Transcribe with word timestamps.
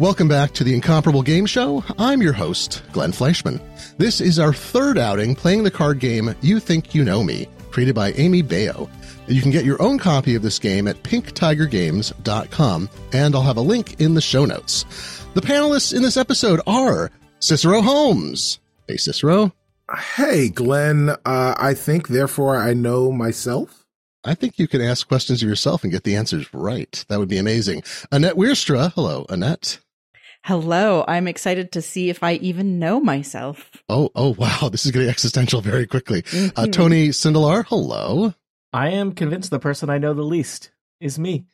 Welcome 0.00 0.28
back 0.28 0.52
to 0.52 0.64
the 0.64 0.72
Incomparable 0.72 1.20
Game 1.20 1.44
Show. 1.44 1.84
I'm 1.98 2.22
your 2.22 2.32
host, 2.32 2.82
Glenn 2.90 3.12
Fleishman. 3.12 3.60
This 3.98 4.22
is 4.22 4.38
our 4.38 4.54
third 4.54 4.96
outing 4.96 5.34
playing 5.34 5.62
the 5.62 5.70
card 5.70 5.98
game 5.98 6.34
You 6.40 6.58
Think 6.58 6.94
You 6.94 7.04
Know 7.04 7.22
Me, 7.22 7.46
created 7.70 7.94
by 7.96 8.12
Amy 8.12 8.42
Baio. 8.42 8.88
You 9.28 9.42
can 9.42 9.50
get 9.50 9.66
your 9.66 9.80
own 9.82 9.98
copy 9.98 10.34
of 10.34 10.40
this 10.40 10.58
game 10.58 10.88
at 10.88 11.02
pinktigergames.com, 11.02 12.88
and 13.12 13.34
I'll 13.34 13.42
have 13.42 13.58
a 13.58 13.60
link 13.60 14.00
in 14.00 14.14
the 14.14 14.22
show 14.22 14.46
notes. 14.46 14.86
The 15.34 15.42
panelists 15.42 15.94
in 15.94 16.00
this 16.00 16.16
episode 16.16 16.62
are 16.66 17.10
Cicero 17.40 17.82
Holmes. 17.82 18.58
Hey, 18.88 18.96
Cicero. 18.96 19.52
Hey, 20.16 20.48
Glenn. 20.48 21.10
Uh, 21.10 21.54
I 21.58 21.74
think, 21.74 22.08
therefore, 22.08 22.56
I 22.56 22.72
know 22.72 23.12
myself. 23.12 23.84
I 24.24 24.34
think 24.34 24.58
you 24.58 24.66
can 24.66 24.80
ask 24.80 25.06
questions 25.06 25.42
of 25.42 25.48
yourself 25.50 25.82
and 25.82 25.92
get 25.92 26.04
the 26.04 26.16
answers 26.16 26.52
right. 26.54 27.04
That 27.08 27.18
would 27.18 27.28
be 27.28 27.36
amazing. 27.36 27.82
Annette 28.10 28.36
Wierstra. 28.36 28.94
Hello, 28.94 29.26
Annette. 29.28 29.78
Hello. 30.42 31.04
I'm 31.06 31.28
excited 31.28 31.72
to 31.72 31.82
see 31.82 32.08
if 32.08 32.22
I 32.22 32.34
even 32.34 32.78
know 32.78 32.98
myself. 33.00 33.70
Oh, 33.88 34.10
oh, 34.14 34.34
wow. 34.38 34.68
This 34.70 34.86
is 34.86 34.92
getting 34.92 35.08
existential 35.08 35.60
very 35.60 35.86
quickly. 35.86 36.22
Mm-hmm. 36.22 36.58
Uh, 36.58 36.66
Tony 36.66 37.08
Sindelar. 37.08 37.64
Hello. 37.66 38.34
I 38.72 38.90
am 38.90 39.12
convinced 39.12 39.50
the 39.50 39.58
person 39.58 39.90
I 39.90 39.98
know 39.98 40.14
the 40.14 40.22
least 40.22 40.70
is 41.00 41.18
me. 41.18 41.44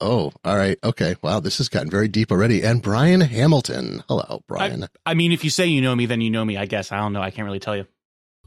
Oh, 0.00 0.32
all 0.44 0.56
right. 0.56 0.78
Okay. 0.84 1.16
Wow. 1.22 1.40
This 1.40 1.58
has 1.58 1.68
gotten 1.68 1.90
very 1.90 2.06
deep 2.06 2.30
already. 2.30 2.62
And 2.62 2.80
Brian 2.80 3.20
Hamilton. 3.20 4.04
Hello, 4.08 4.42
Brian. 4.46 4.84
I, 4.84 4.88
I 5.06 5.14
mean, 5.14 5.32
if 5.32 5.42
you 5.42 5.50
say 5.50 5.66
you 5.66 5.80
know 5.80 5.96
me, 5.96 6.06
then 6.06 6.20
you 6.20 6.30
know 6.30 6.44
me, 6.44 6.56
I 6.56 6.66
guess. 6.66 6.92
I 6.92 6.98
don't 6.98 7.12
know. 7.12 7.22
I 7.22 7.30
can't 7.30 7.46
really 7.46 7.58
tell 7.58 7.76
you. 7.76 7.86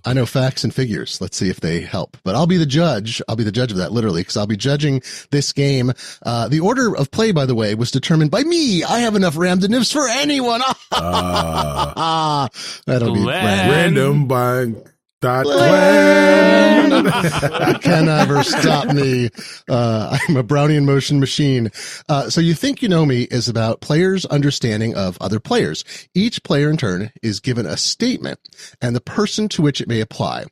I 0.05 0.13
know 0.13 0.25
facts 0.25 0.63
and 0.63 0.73
figures. 0.73 1.19
Let's 1.21 1.37
see 1.37 1.49
if 1.49 1.59
they 1.59 1.81
help. 1.81 2.17
But 2.23 2.35
I'll 2.35 2.47
be 2.47 2.57
the 2.57 2.65
judge. 2.65 3.21
I'll 3.27 3.35
be 3.35 3.43
the 3.43 3.51
judge 3.51 3.71
of 3.71 3.77
that 3.77 3.91
literally 3.91 4.21
because 4.21 4.37
I'll 4.37 4.47
be 4.47 4.57
judging 4.57 5.01
this 5.29 5.53
game. 5.53 5.91
Uh, 6.23 6.47
the 6.47 6.59
order 6.59 6.95
of 6.95 7.11
play, 7.11 7.31
by 7.31 7.45
the 7.45 7.55
way, 7.55 7.75
was 7.75 7.91
determined 7.91 8.31
by 8.31 8.43
me. 8.43 8.83
I 8.83 8.99
have 9.01 9.15
enough 9.15 9.37
nibs 9.37 9.91
for 9.91 10.07
anyone. 10.07 10.61
uh, 10.91 12.47
That'll 12.85 13.13
Glenn. 13.15 13.67
be 13.67 13.71
random 13.71 14.27
by 14.27 14.73
Dot 15.21 15.45
can 17.81 18.09
ever 18.09 18.43
stop 18.43 18.87
me. 18.87 19.29
Uh, 19.69 20.17
I'm 20.27 20.35
a 20.35 20.43
Brownian 20.43 20.85
motion 20.85 21.19
machine. 21.19 21.69
Uh, 22.09 22.31
so 22.31 22.41
you 22.41 22.55
think 22.55 22.81
you 22.81 22.89
know 22.89 23.05
me 23.05 23.23
is 23.23 23.47
about 23.47 23.81
players' 23.81 24.25
understanding 24.25 24.95
of 24.95 25.19
other 25.21 25.39
players. 25.39 25.85
Each 26.15 26.43
player 26.43 26.71
in 26.71 26.77
turn 26.77 27.11
is 27.21 27.39
given 27.39 27.67
a 27.67 27.77
statement 27.77 28.39
and 28.81 28.95
the 28.95 29.01
person 29.01 29.47
to 29.49 29.61
which 29.61 29.79
it 29.79 29.87
may 29.87 30.01
apply. 30.01 30.45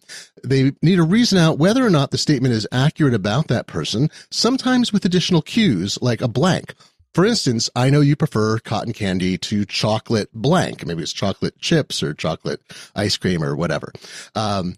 They 0.44 0.72
need 0.84 0.98
to 0.98 1.04
reason 1.04 1.40
out 1.40 1.58
whether 1.58 1.84
or 1.84 1.90
not 1.90 2.12
the 2.12 2.20
statement 2.20 2.54
is 2.54 2.68
accurate 2.72 3.16
about 3.16 3.48
that 3.48 3.66
person, 3.66 4.12
sometimes 4.30 4.94
with 4.94 5.04
additional 5.04 5.42
cues 5.42 5.98
like 6.02 6.22
a 6.22 6.28
blank 6.28 6.76
for 7.14 7.26
instance, 7.26 7.70
I 7.76 7.90
know 7.90 8.02
you 8.02 8.16
prefer 8.16 8.60
cotton 8.60 8.94
candy 8.94 9.38
to 9.40 9.66
chocolate 9.66 10.30
blank. 10.34 10.86
Maybe 10.86 11.04
it's 11.04 11.14
chocolate 11.14 11.60
chips 11.60 12.04
or 12.04 12.14
chocolate 12.14 12.62
ice 12.96 13.18
cream 13.18 13.44
or 13.44 13.56
whatever. 13.56 13.92
Um, 14.36 14.76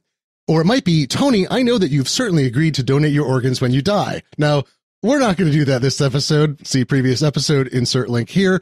or 0.47 0.61
it 0.61 0.65
might 0.65 0.83
be, 0.83 1.07
Tony, 1.07 1.47
I 1.49 1.61
know 1.61 1.77
that 1.77 1.91
you've 1.91 2.09
certainly 2.09 2.45
agreed 2.45 2.75
to 2.75 2.83
donate 2.83 3.13
your 3.13 3.25
organs 3.25 3.61
when 3.61 3.71
you 3.71 3.81
die. 3.81 4.23
Now, 4.37 4.63
we're 5.03 5.19
not 5.19 5.35
going 5.35 5.51
to 5.51 5.57
do 5.57 5.65
that 5.65 5.81
this 5.81 5.99
episode. 5.99 6.65
See 6.65 6.85
previous 6.85 7.23
episode, 7.23 7.67
insert 7.67 8.09
link 8.09 8.29
here. 8.29 8.61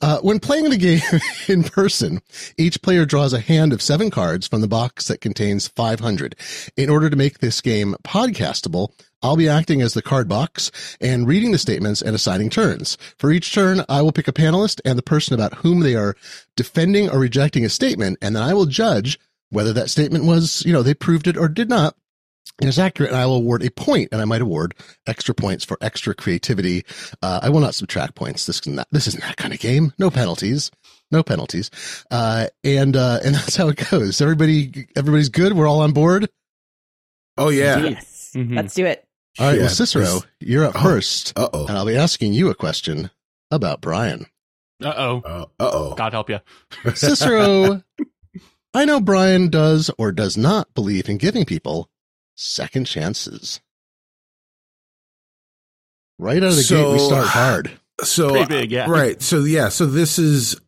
Uh, 0.00 0.18
when 0.20 0.38
playing 0.38 0.70
the 0.70 0.76
game 0.76 1.00
in 1.48 1.64
person, 1.64 2.20
each 2.56 2.80
player 2.80 3.04
draws 3.04 3.32
a 3.32 3.40
hand 3.40 3.72
of 3.72 3.82
seven 3.82 4.10
cards 4.10 4.46
from 4.46 4.60
the 4.60 4.68
box 4.68 5.08
that 5.08 5.20
contains 5.20 5.66
500. 5.66 6.36
In 6.76 6.90
order 6.90 7.10
to 7.10 7.16
make 7.16 7.40
this 7.40 7.60
game 7.60 7.96
podcastable, 8.04 8.92
I'll 9.22 9.36
be 9.36 9.48
acting 9.48 9.82
as 9.82 9.94
the 9.94 10.02
card 10.02 10.28
box 10.28 10.70
and 11.00 11.26
reading 11.26 11.50
the 11.50 11.58
statements 11.58 12.00
and 12.00 12.14
assigning 12.14 12.50
turns. 12.50 12.96
For 13.18 13.32
each 13.32 13.52
turn, 13.52 13.84
I 13.88 14.00
will 14.00 14.12
pick 14.12 14.28
a 14.28 14.32
panelist 14.32 14.80
and 14.84 14.96
the 14.96 15.02
person 15.02 15.34
about 15.34 15.54
whom 15.54 15.80
they 15.80 15.96
are 15.96 16.16
defending 16.56 17.10
or 17.10 17.18
rejecting 17.18 17.64
a 17.64 17.68
statement, 17.68 18.18
and 18.22 18.36
then 18.36 18.42
I 18.42 18.54
will 18.54 18.66
judge 18.66 19.18
whether 19.50 19.72
that 19.72 19.90
statement 19.90 20.24
was, 20.24 20.64
you 20.64 20.72
know, 20.72 20.82
they 20.82 20.94
proved 20.94 21.26
it 21.26 21.36
or 21.36 21.48
did 21.48 21.68
not 21.68 21.96
is 22.60 22.78
accurate, 22.78 23.10
and 23.10 23.20
I 23.20 23.26
will 23.26 23.36
award 23.36 23.62
a 23.64 23.70
point, 23.70 24.10
and 24.12 24.20
I 24.20 24.24
might 24.24 24.42
award 24.42 24.74
extra 25.06 25.34
points 25.34 25.64
for 25.64 25.78
extra 25.80 26.14
creativity. 26.14 26.84
Uh, 27.22 27.40
I 27.42 27.48
will 27.48 27.60
not 27.60 27.74
subtract 27.74 28.14
points. 28.14 28.46
This 28.46 28.60
is 28.60 28.66
not, 28.66 28.86
this 28.90 29.06
isn't 29.06 29.22
that 29.22 29.36
kind 29.36 29.54
of 29.54 29.60
game. 29.60 29.92
No 29.98 30.10
penalties. 30.10 30.70
No 31.10 31.22
penalties. 31.22 31.70
Uh, 32.10 32.48
and, 32.62 32.96
uh, 32.96 33.20
and 33.24 33.34
that's 33.36 33.56
how 33.56 33.68
it 33.68 33.88
goes. 33.90 34.20
Everybody, 34.20 34.88
everybody's 34.96 35.28
good. 35.28 35.54
We're 35.54 35.68
all 35.68 35.80
on 35.80 35.92
board. 35.92 36.28
Oh 37.36 37.48
yeah. 37.48 37.78
Yes. 37.78 38.32
Mm-hmm. 38.34 38.56
Let's 38.56 38.74
do 38.74 38.86
it. 38.86 39.04
All 39.38 39.46
right. 39.46 39.54
Yeah, 39.54 39.60
well, 39.62 39.70
Cicero, 39.70 40.04
this... 40.04 40.26
you're 40.40 40.64
up 40.64 40.76
oh, 40.76 40.82
first. 40.82 41.32
Uh 41.36 41.48
oh. 41.52 41.66
And 41.66 41.76
I'll 41.76 41.86
be 41.86 41.96
asking 41.96 42.32
you 42.32 42.50
a 42.50 42.54
question 42.54 43.10
about 43.50 43.80
Brian. 43.80 44.26
Uh 44.82 44.94
oh. 44.96 45.22
Uh 45.24 45.46
oh. 45.58 45.94
God 45.94 46.12
help 46.12 46.30
you. 46.30 46.40
Cicero, 46.94 47.82
I 48.74 48.84
know 48.84 49.00
Brian 49.00 49.48
does 49.48 49.90
or 49.98 50.12
does 50.12 50.36
not 50.36 50.72
believe 50.74 51.08
in 51.08 51.18
giving 51.18 51.44
people 51.44 51.89
second 52.40 52.86
chances. 52.86 53.60
Right 56.18 56.38
out 56.38 56.50
of 56.50 56.56
the 56.56 56.62
so, 56.62 56.84
gate, 56.84 56.92
we 56.92 56.98
start 56.98 57.26
hard. 57.28 57.70
So, 58.02 58.30
Pretty 58.30 58.46
big, 58.46 58.72
yeah. 58.72 58.90
Right. 58.90 59.20
So, 59.20 59.44
yeah. 59.44 59.68
So, 59.68 59.86
this 59.86 60.18
is, 60.18 60.60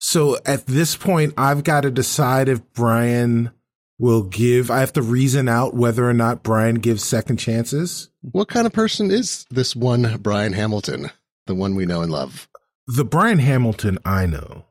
so 0.00 0.36
at 0.44 0.66
this 0.66 0.96
point, 0.96 1.34
I've 1.36 1.64
got 1.64 1.82
to 1.82 1.90
decide 1.90 2.48
if 2.48 2.60
Brian 2.72 3.52
will 3.98 4.24
give, 4.24 4.70
I 4.70 4.80
have 4.80 4.92
to 4.94 5.02
reason 5.02 5.48
out 5.48 5.74
whether 5.74 6.08
or 6.08 6.14
not 6.14 6.42
Brian 6.42 6.76
gives 6.76 7.04
second 7.04 7.36
chances. 7.36 8.10
What 8.20 8.48
kind 8.48 8.66
of 8.66 8.72
person 8.72 9.10
is 9.10 9.46
this 9.50 9.76
one 9.76 10.18
Brian 10.20 10.52
Hamilton, 10.52 11.10
the 11.46 11.54
one 11.54 11.76
we 11.76 11.86
know 11.86 12.02
and 12.02 12.10
love? 12.10 12.48
The 12.88 13.04
Brian 13.04 13.38
Hamilton 13.38 13.98
I 14.04 14.26
know 14.26 14.64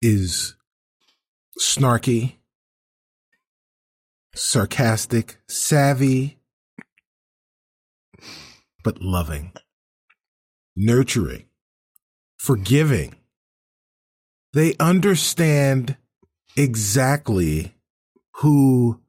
is 0.00 0.54
snarky, 1.60 2.36
sarcastic, 4.38 5.36
savvy, 5.48 6.38
but 8.84 9.02
loving, 9.02 9.52
nurturing, 10.76 11.44
forgiving. 12.38 13.16
They 14.52 14.74
understand 14.78 15.96
exactly 16.56 17.74
who 18.36 19.00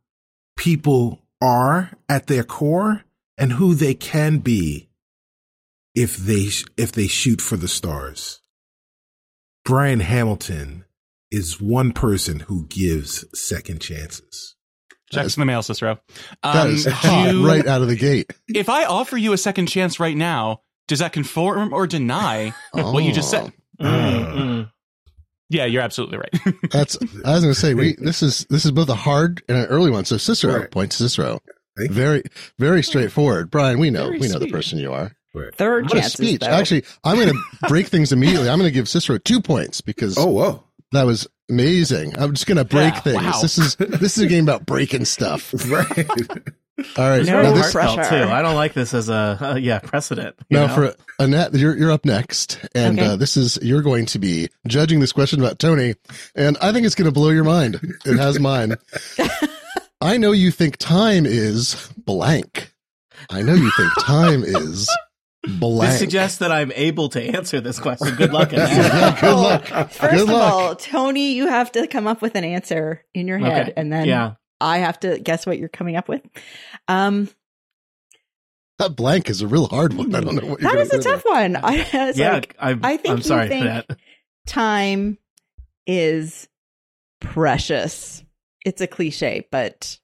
people 0.58 1.20
are 1.42 1.92
at 2.10 2.28
their 2.28 2.44
core 2.44 3.04
and 3.38 3.54
who 3.54 3.76
they 3.76 3.94
can 3.94 4.40
be 4.40 4.90
if 5.96 6.18
they 6.18 6.50
if 6.76 6.92
they 6.92 7.08
shoot 7.08 7.40
for 7.40 7.56
the 7.56 7.68
stars. 7.68 8.42
Brian 9.64 10.00
Hamilton 10.00 10.86
is 11.32 11.62
one 11.62 11.94
person 11.94 12.42
who 12.42 12.66
gives 12.66 13.24
second 13.40 13.80
chances. 13.80 14.56
Checks 15.12 15.36
in 15.36 15.42
the 15.42 15.46
mail, 15.46 15.64
Cicero. 15.64 16.00
Um, 16.44 16.54
that 16.54 16.68
is 16.68 16.86
hot 16.86 17.34
you, 17.34 17.48
right 17.48 17.66
out 17.66 17.82
of 17.82 17.88
the 17.88 17.96
gate. 17.96 18.32
If 18.48 18.70
I 18.70 18.86
offer 18.86 19.18
you 19.18 19.34
a 19.34 19.38
second 19.38 19.68
chance 19.68 20.00
right 20.00 20.16
now, 20.16 20.62
does 20.88 21.00
that 21.00 21.14
confirm 21.14 21.74
or 21.74 21.88
deny 21.88 22.54
oh. 22.74 22.92
what 22.92 23.04
you 23.04 23.12
just 23.12 23.32
said? 23.32 23.52
Mm-hmm. 23.82 24.64
Yeah, 25.50 25.66
you're 25.66 25.82
absolutely 25.82 26.18
right. 26.18 26.56
That's. 26.72 26.98
I 27.26 27.34
was 27.34 27.44
going 27.44 27.54
to 27.54 27.60
say 27.60 27.74
we. 27.74 27.96
This 27.96 28.22
is 28.22 28.46
this 28.50 28.66
is 28.66 28.72
both 28.72 28.90
a 28.90 28.96
hard 28.96 29.42
and 29.50 29.58
an 29.58 29.66
early 29.66 29.90
one. 29.90 30.06
So 30.06 30.18
Cicero 30.18 30.60
right. 30.60 30.72
points 30.72 30.98
Cicero. 30.98 31.40
Very 31.78 32.24
very 32.60 32.84
straightforward. 32.84 33.50
Brian, 33.50 33.80
we 33.80 33.90
know 33.90 34.06
very 34.06 34.20
we 34.20 34.28
know 34.28 34.38
sweet. 34.38 34.48
the 34.48 34.52
person 34.52 34.80
you 34.80 34.94
are. 34.94 35.16
Third 35.56 35.86
what 35.86 35.94
chances, 35.94 36.14
speech. 36.14 36.42
Though. 36.42 36.48
Actually, 36.48 36.84
I'm 37.04 37.16
going 37.16 37.30
to 37.30 37.68
break 37.68 37.88
things 37.88 38.12
immediately. 38.12 38.50
I'm 38.50 38.60
going 38.60 38.70
to 38.70 38.74
give 38.74 38.90
Cicero 38.90 39.18
two 39.18 39.42
points 39.42 39.82
because. 39.82 40.18
Oh 40.18 40.28
whoa. 40.28 40.64
That 40.92 41.06
was 41.06 41.28
amazing. 41.50 42.18
I'm 42.18 42.34
just 42.34 42.48
gonna 42.48 42.66
break 42.66 42.94
yeah, 42.94 43.00
things. 43.02 43.24
Wow. 43.24 43.42
This 43.42 43.58
is 43.58 43.76
this 43.76 44.18
is 44.18 44.24
a 44.24 44.28
game 44.28 44.46
about 44.46 44.66
breaking 44.66 45.06
stuff. 45.06 45.54
right. 45.70 46.10
All 46.98 47.10
right. 47.10 47.26
No 47.26 47.54
this, 47.54 47.72
pressure. 47.72 48.10
too. 48.10 48.32
I 48.32 48.42
don't 48.42 48.56
like 48.56 48.74
this 48.74 48.94
as 48.94 49.10
a 49.10 49.38
uh, 49.40 49.56
yeah 49.56 49.80
precedent. 49.80 50.36
Now 50.50 50.68
know? 50.68 50.74
for 50.74 50.96
Annette, 51.20 51.54
you're 51.54 51.76
you're 51.78 51.92
up 51.92 52.06
next, 52.06 52.60
and 52.74 53.00
okay. 53.00 53.10
uh, 53.10 53.16
this 53.16 53.38
is 53.38 53.60
you're 53.62 53.82
going 53.82 54.06
to 54.08 54.20
be 54.20 54.50
judging 54.68 55.00
this 55.00 55.12
question 55.12 55.40
about 55.40 55.60
Tony, 55.60 55.96
and 56.36 56.58
I 56.62 56.72
think 56.72 56.86
it's 56.86 56.96
going 56.96 57.06
to 57.06 57.12
blow 57.12 57.30
your 57.30 57.44
mind. 57.44 57.80
It 58.06 58.18
has 58.18 58.40
mine. 58.40 58.78
I 60.02 60.18
know 60.18 60.32
you 60.32 60.50
think 60.50 60.78
time 60.78 61.26
is 61.26 61.92
blank. 61.98 62.74
I 63.30 63.42
know 63.42 63.54
you 63.54 63.70
think 63.72 63.92
time 64.00 64.44
is 64.44 64.90
blank. 65.44 65.92
This 65.92 66.00
suggests 66.00 66.38
that 66.40 66.52
I'm 66.52 66.72
able 66.74 67.10
to 67.10 67.22
answer 67.22 67.62
this 67.62 67.80
question. 67.80 68.16
Good 68.16 68.34
luck. 68.34 68.52
yeah, 68.54 69.20
good 69.20 69.36
luck. 69.36 69.66
First 69.66 70.00
good 70.00 70.22
of 70.22 70.30
luck. 70.30 70.54
all, 70.54 70.76
Tony, 70.76 71.34
you 71.34 71.48
have 71.48 71.72
to 71.74 71.88
come 71.88 72.08
up 72.08 72.22
with 72.22 72.36
an 72.36 72.44
answer 72.44 73.04
in 73.14 73.28
your 73.28 73.38
head, 73.38 73.70
okay. 73.70 73.74
and 73.78 73.92
then 73.92 74.08
yeah. 74.08 74.34
I 74.60 74.80
have 74.80 75.00
to 75.02 75.20
guess 75.20 75.46
what 75.46 75.58
you're 75.58 75.70
coming 75.70 75.96
up 75.96 76.10
with. 76.10 76.22
Um, 76.88 77.30
that 78.80 78.96
blank 78.96 79.30
is 79.30 79.42
a 79.42 79.48
real 79.48 79.68
hard 79.68 79.94
one. 79.94 80.16
I 80.16 80.22
don't 80.22 80.36
know 80.36 80.48
what 80.48 80.62
that 80.62 80.76
is 80.76 80.94
a 80.94 81.00
tough 81.00 81.24
one. 81.26 81.56
I, 81.64 82.14
yeah, 82.16 82.34
like, 82.34 82.56
I'm, 82.60 82.80
I 82.84 82.98
think 82.98 83.16
I'm 83.16 83.22
sorry 83.22 83.50
think 83.50 83.64
for 83.64 83.70
that. 83.70 84.00
Time 84.48 85.18
is 85.86 86.48
precious. 87.20 88.24
It's 88.66 88.82
a 88.82 88.88
cliche, 88.88 89.48
but 89.52 90.00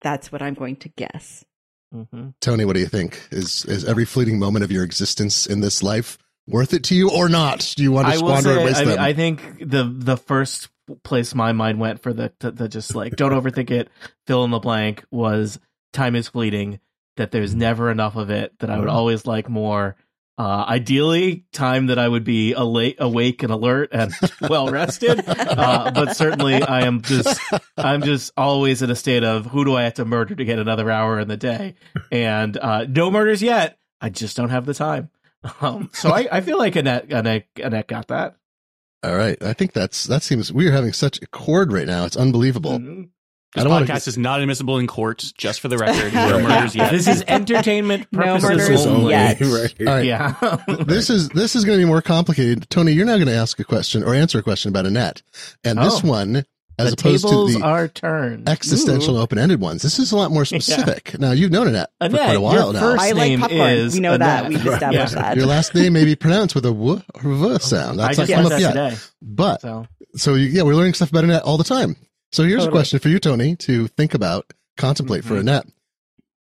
that's 0.00 0.30
what 0.30 0.42
I'm 0.42 0.54
going 0.54 0.76
to 0.76 0.88
guess. 0.90 1.44
Mm-hmm. 1.94 2.28
Tony, 2.40 2.64
what 2.64 2.74
do 2.74 2.80
you 2.80 2.86
think? 2.86 3.28
Is 3.30 3.64
is 3.64 3.84
every 3.84 4.04
fleeting 4.04 4.38
moment 4.38 4.64
of 4.64 4.72
your 4.72 4.84
existence 4.84 5.46
in 5.46 5.60
this 5.60 5.82
life 5.82 6.18
worth 6.46 6.72
it 6.72 6.84
to 6.84 6.94
you 6.94 7.10
or 7.10 7.28
not? 7.28 7.74
Do 7.76 7.82
you 7.82 7.92
want 7.92 8.08
to 8.08 8.14
I 8.14 8.16
squander 8.16 8.42
say, 8.42 8.56
and 8.56 8.64
waste 8.64 8.80
I, 8.80 8.84
them? 8.84 8.98
I 8.98 9.12
think 9.12 9.58
the 9.58 9.84
the 9.84 10.16
first 10.16 10.68
place 11.02 11.34
my 11.34 11.52
mind 11.52 11.80
went 11.80 12.00
for 12.02 12.12
the, 12.12 12.32
the, 12.38 12.50
the 12.52 12.68
just 12.68 12.94
like 12.94 13.16
don't 13.16 13.32
overthink 13.32 13.70
it, 13.70 13.88
fill 14.26 14.44
in 14.44 14.50
the 14.50 14.58
blank 14.58 15.04
was 15.10 15.58
time 15.92 16.14
is 16.16 16.28
fleeting. 16.28 16.80
That 17.16 17.30
there's 17.30 17.54
never 17.54 17.90
enough 17.90 18.16
of 18.16 18.28
it. 18.28 18.58
That 18.58 18.68
I 18.68 18.78
would 18.78 18.88
always 18.88 19.24
like 19.26 19.48
more. 19.48 19.96
Uh, 20.38 20.66
ideally, 20.68 21.46
time 21.52 21.86
that 21.86 21.98
I 21.98 22.06
would 22.06 22.24
be 22.24 22.52
ala- 22.52 22.92
awake 22.98 23.42
and 23.42 23.50
alert 23.50 23.88
and 23.92 24.12
well 24.50 24.68
rested. 24.68 25.24
Uh, 25.26 25.90
but 25.94 26.14
certainly, 26.14 26.62
I 26.62 26.82
am 26.82 27.00
just 27.00 27.40
I'm 27.78 28.02
just 28.02 28.32
always 28.36 28.82
in 28.82 28.90
a 28.90 28.96
state 28.96 29.24
of 29.24 29.46
who 29.46 29.64
do 29.64 29.74
I 29.76 29.84
have 29.84 29.94
to 29.94 30.04
murder 30.04 30.34
to 30.34 30.44
get 30.44 30.58
another 30.58 30.90
hour 30.90 31.18
in 31.18 31.28
the 31.28 31.38
day, 31.38 31.74
and 32.12 32.56
uh, 32.58 32.84
no 32.84 33.10
murders 33.10 33.42
yet. 33.42 33.78
I 34.00 34.10
just 34.10 34.36
don't 34.36 34.50
have 34.50 34.66
the 34.66 34.74
time. 34.74 35.10
Um, 35.60 35.90
so 35.94 36.10
I, 36.10 36.28
I 36.30 36.40
feel 36.42 36.58
like 36.58 36.76
Annette, 36.76 37.10
Annette 37.12 37.46
Annette 37.62 37.88
got 37.88 38.08
that. 38.08 38.36
All 39.02 39.16
right. 39.16 39.40
I 39.42 39.52
think 39.52 39.72
that's 39.72 40.04
that 40.04 40.22
seems 40.22 40.52
we 40.52 40.66
are 40.68 40.72
having 40.72 40.92
such 40.92 41.20
a 41.22 41.26
chord 41.26 41.72
right 41.72 41.86
now. 41.86 42.04
It's 42.04 42.16
unbelievable. 42.16 42.78
Mm-hmm. 42.78 43.02
This 43.56 43.64
I 43.64 43.68
don't 43.68 43.82
podcast 43.82 43.88
wanna 43.88 43.96
is 44.06 44.18
not 44.18 44.40
admissible 44.40 44.78
in 44.78 44.86
court, 44.86 45.32
just 45.36 45.60
for 45.60 45.68
the 45.68 45.78
record. 45.78 46.12
No 46.14 46.38
murders 46.40 46.74
yet. 46.76 46.92
This 46.92 47.08
is 47.08 47.24
entertainment 47.26 48.06
No 48.12 48.38
purposes 48.38 48.68
murders 48.68 48.86
only. 48.86 49.10
yet. 49.12 49.40
right. 49.40 49.74
All 49.80 49.86
right. 49.86 50.04
Yeah. 50.04 50.34
this 50.86 51.10
is 51.10 51.28
this 51.30 51.56
is 51.56 51.64
going 51.64 51.78
to 51.78 51.84
be 51.84 51.88
more 51.88 52.02
complicated. 52.02 52.68
Tony, 52.70 52.92
you're 52.92 53.06
now 53.06 53.16
going 53.16 53.26
to 53.28 53.34
ask 53.34 53.58
a 53.58 53.64
question 53.64 54.02
or 54.04 54.14
answer 54.14 54.38
a 54.38 54.42
question 54.42 54.68
about 54.68 54.86
Annette, 54.86 55.22
and 55.64 55.78
this 55.78 56.04
Oh. 56.04 56.08
one, 56.08 56.44
as 56.78 56.90
the 56.94 57.00
opposed 57.00 57.26
to 57.28 57.52
the 57.58 57.60
are 57.64 57.88
turned. 57.88 58.48
existential 58.50 59.16
Ooh. 59.16 59.20
open-ended 59.22 59.58
ones, 59.60 59.80
this 59.80 59.98
is 59.98 60.12
a 60.12 60.16
lot 60.16 60.30
more 60.30 60.44
specific. 60.44 61.18
Now 61.18 61.32
you've 61.32 61.50
known 61.50 61.68
Annette, 61.68 61.88
for 62.00 62.10
quite 62.10 62.34
a 62.36 62.40
while 62.40 62.52
your 62.54 62.72
now. 62.74 62.80
first 62.80 63.02
I 63.02 63.12
like 63.12 63.16
name 63.30 63.40
popcorn. 63.40 63.70
is 63.70 63.94
We 63.94 64.00
know 64.00 64.18
that. 64.18 64.48
We've 64.48 64.66
established 64.66 65.14
Yeah. 65.14 65.22
that. 65.22 65.36
Your 65.38 65.46
last 65.46 65.74
name 65.74 65.94
may 65.94 66.04
be 66.04 66.14
pronounced 66.16 66.54
with 66.54 66.66
a 66.66 66.70
w 66.70 67.00
or 67.14 67.20
v 67.22 67.28
oh, 67.54 67.58
sound. 67.58 68.00
I 68.02 68.14
That's 68.14 68.18
just 68.18 68.30
not 68.30 68.36
learned 68.38 68.50
come 68.50 68.60
that 68.60 68.60
yet. 68.60 68.90
today. 68.90 68.96
But 69.22 69.60
So 69.62 69.86
so 70.16 70.34
you, 70.34 70.46
yeah, 70.48 70.62
we're 70.62 70.74
learning 70.74 70.94
stuff 70.94 71.10
about 71.10 71.24
Annette 71.24 71.42
all 71.42 71.56
the 71.58 71.64
time. 71.64 71.96
So 72.36 72.42
here's 72.44 72.66
a 72.66 72.70
question 72.70 72.98
for 72.98 73.08
you, 73.08 73.18
Tony, 73.18 73.56
to 73.56 73.88
think 73.88 74.12
about, 74.12 74.52
contemplate 74.76 75.24
for 75.24 75.36
Mhm. 75.36 75.40
Annette. 75.40 75.66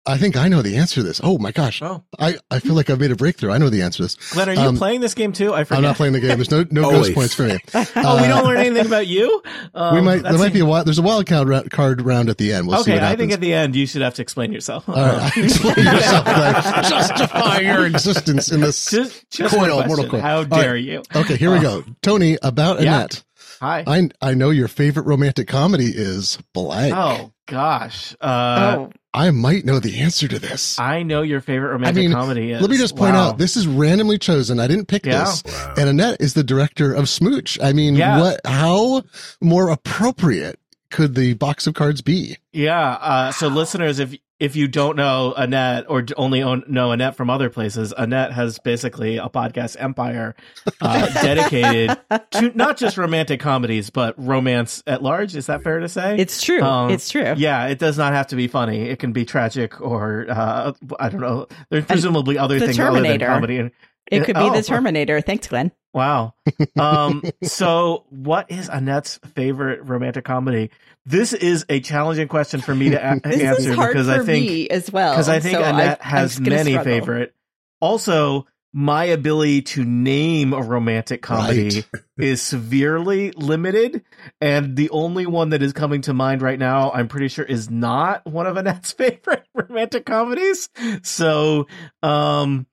I 0.05 0.17
think 0.17 0.35
I 0.35 0.49
know 0.49 0.61
the 0.61 0.75
answer 0.75 0.95
to 0.95 1.03
this. 1.03 1.21
Oh 1.23 1.37
my 1.37 1.51
gosh. 1.53 1.81
Oh, 1.81 2.03
I, 2.19 2.35
I 2.51 2.59
feel 2.59 2.73
like 2.73 2.89
I've 2.89 2.99
made 2.99 3.11
a 3.11 3.15
breakthrough. 3.15 3.51
I 3.51 3.57
know 3.57 3.69
the 3.69 3.83
answer 3.83 3.97
to 3.97 4.03
this. 4.03 4.15
Glenn, 4.31 4.49
are 4.49 4.53
you 4.53 4.59
Um, 4.59 4.75
playing 4.77 4.99
this 4.99 5.13
game 5.13 5.31
too? 5.31 5.53
I 5.53 5.63
forget. 5.63 5.77
I'm 5.77 5.83
not 5.83 5.95
playing 5.95 6.11
the 6.11 6.19
game. 6.19 6.37
There's 6.37 6.51
no 6.51 6.65
no 6.71 6.91
ghost 6.91 7.13
points 7.13 7.33
for 7.33 7.43
me. 7.43 7.57
oh, 7.73 8.21
we 8.21 8.27
don't 8.27 8.43
learn 8.43 8.57
anything 8.57 8.85
about 8.85 9.07
you. 9.07 9.41
Um, 9.73 9.95
we 9.95 10.01
might 10.01 10.23
there 10.23 10.37
might 10.37 10.51
be 10.51 10.59
a 10.59 10.65
wild, 10.65 10.87
there's 10.87 10.99
a 10.99 11.01
wild 11.01 11.25
card 11.25 11.47
round, 11.47 11.71
card 11.71 12.01
round 12.01 12.29
at 12.29 12.37
the 12.37 12.51
end. 12.51 12.67
We'll 12.67 12.83
see 12.83 12.91
okay, 12.91 13.01
what 13.01 13.09
I 13.09 13.15
think 13.15 13.31
at 13.31 13.39
the 13.39 13.53
end 13.53 13.73
you 13.73 13.85
should 13.87 14.01
have 14.01 14.15
to 14.15 14.21
explain 14.21 14.51
yourself. 14.51 14.89
All 14.89 14.95
right, 14.95 15.31
explain 15.37 15.85
yourself. 15.85 16.25
Glenn. 16.25 16.53
Justify 16.83 17.59
your 17.59 17.85
existence 17.85 18.51
in 18.51 18.59
this. 18.59 18.89
just, 18.89 19.29
just 19.29 19.55
Coil, 19.55 19.67
Mortal 19.67 19.83
question. 19.83 20.09
Coil. 20.09 20.21
How 20.21 20.43
dare 20.43 20.73
right. 20.73 20.83
you? 20.83 21.03
Okay, 21.15 21.37
here 21.37 21.51
we 21.51 21.59
go. 21.59 21.85
Tony, 22.01 22.37
about 22.41 22.81
Yeah. 22.81 22.95
Annette. 22.95 23.23
Hi. 23.59 23.83
I 23.87 24.09
I 24.21 24.33
know 24.33 24.49
your 24.49 24.67
favorite 24.67 25.05
romantic 25.05 25.47
comedy 25.47 25.91
is 25.93 26.37
blank. 26.53 26.93
oh 26.95 27.31
gosh. 27.47 28.15
Uh, 28.21 28.75
oh, 28.77 28.91
I 29.13 29.31
might 29.31 29.65
know 29.65 29.79
the 29.79 29.99
answer 30.01 30.27
to 30.27 30.37
this. 30.37 30.77
I 30.79 31.01
know 31.03 31.21
your 31.23 31.41
favorite 31.41 31.71
romantic 31.71 32.03
mean, 32.03 32.11
comedy 32.11 32.51
is. 32.51 32.61
Let 32.61 32.69
me 32.69 32.77
just 32.77 32.95
point 32.95 33.13
Wow. 33.13 33.29
out 33.29 33.37
this 33.37 33.55
is 33.57 33.65
randomly 33.65 34.17
chosen. 34.19 34.59
I 34.59 34.67
didn't 34.67 34.87
pick 34.87 35.05
Yeah. 35.05 35.23
this. 35.23 35.43
And 35.77 35.89
Annette 35.89 36.17
is 36.19 36.33
the 36.33 36.43
director 36.43 36.93
of 36.93 37.09
Smooch. 37.09 37.57
I 37.61 37.73
mean, 37.73 37.95
Yeah. 37.95 38.19
what 38.19 38.41
how 38.45 39.03
more 39.41 39.69
appropriate 39.69 40.59
could 40.91 41.15
the 41.15 41.33
box 41.33 41.65
of 41.67 41.73
cards 41.73 42.01
be? 42.01 42.37
Yeah. 42.53 42.91
Uh, 43.01 43.31
so, 43.31 43.47
listeners, 43.47 43.99
if 43.99 44.15
if 44.39 44.55
you 44.55 44.67
don't 44.67 44.95
know 44.95 45.33
Annette 45.35 45.85
or 45.89 46.03
only 46.15 46.43
own, 46.43 46.63
know 46.67 46.91
Annette 46.91 47.15
from 47.15 47.29
other 47.29 47.49
places, 47.49 47.93
Annette 47.97 48.31
has 48.33 48.59
basically 48.59 49.17
a 49.17 49.29
podcast 49.29 49.75
empire 49.79 50.35
uh, 50.81 51.07
dedicated 51.21 51.97
to 52.31 52.51
not 52.55 52.77
just 52.77 52.97
romantic 52.97 53.39
comedies, 53.39 53.89
but 53.89 54.13
romance 54.17 54.83
at 54.85 55.01
large. 55.01 55.35
Is 55.35 55.47
that 55.47 55.63
fair 55.63 55.79
to 55.79 55.89
say? 55.89 56.17
it's 56.17 56.41
true. 56.43 56.61
Um, 56.61 56.91
it's 56.91 57.09
true. 57.09 57.33
yeah, 57.37 57.65
it 57.67 57.79
does 57.79 57.97
not 57.97 58.13
have 58.13 58.27
to 58.27 58.35
be 58.35 58.47
funny. 58.47 58.81
It 58.89 58.99
can 58.99 59.11
be 59.13 59.25
tragic 59.25 59.81
or 59.81 60.25
uh, 60.29 60.73
I 60.99 61.09
don't 61.09 61.21
know. 61.21 61.47
There's 61.69 61.85
presumably 61.85 62.37
other 62.37 62.59
The 62.59 62.67
things 62.67 62.79
other 62.79 62.91
than 62.93 63.03
Terminator. 63.03 63.25
comedy. 63.27 63.57
And, 63.57 63.71
It 64.11 64.23
could 64.25 64.35
be 64.35 64.41
Oh. 64.41 64.53
the 64.53 64.61
Terminator. 64.63 65.19
Thanks, 65.21 65.47
Glenn. 65.47 65.71
Wow. 65.97 66.33
Um, 66.79 67.23
so 67.43 68.05
what 68.09 68.49
is 68.51 68.69
Annette's 68.69 69.19
favorite 69.35 69.83
romantic 69.83 70.23
comedy? 70.25 70.69
This 71.05 71.33
is 71.33 71.65
a 71.69 71.79
challenging 71.79 72.27
question 72.27 72.61
for 72.61 72.73
me 72.75 72.91
to 72.91 72.97
a- 72.97 73.19
answer 73.27 73.71
because 73.75 74.07
I 74.07 74.19
think 74.23 74.45
me 74.47 74.69
as 74.69 74.91
well. 74.91 75.13
because 75.13 75.27
I 75.29 75.39
think 75.39 75.57
so 75.57 75.63
Annette 75.63 75.99
I- 76.01 76.07
has 76.07 76.39
many 76.39 76.71
struggle. 76.71 76.83
favorite. 76.93 77.33
Also, 77.81 78.45
my 78.73 79.05
ability 79.05 79.61
to 79.63 79.83
name 79.83 80.53
a 80.53 80.61
romantic 80.61 81.21
comedy 81.23 81.83
is 82.17 82.41
severely 82.41 83.31
limited, 83.31 84.03
and 84.39 84.75
the 84.75 84.89
only 84.91 85.25
one 85.25 85.49
that 85.49 85.61
is 85.63 85.73
coming 85.73 86.01
to 86.01 86.13
mind 86.13 86.41
right 86.43 86.59
now, 86.59 86.91
I'm 86.91 87.07
pretty 87.07 87.27
sure, 87.29 87.45
is 87.45 87.69
not 87.71 88.25
one 88.25 88.45
of 88.45 88.55
Annette's 88.57 88.91
favorite 88.91 89.45
romantic 89.55 90.05
comedies. 90.05 90.69
So, 91.01 91.65
um, 92.03 92.67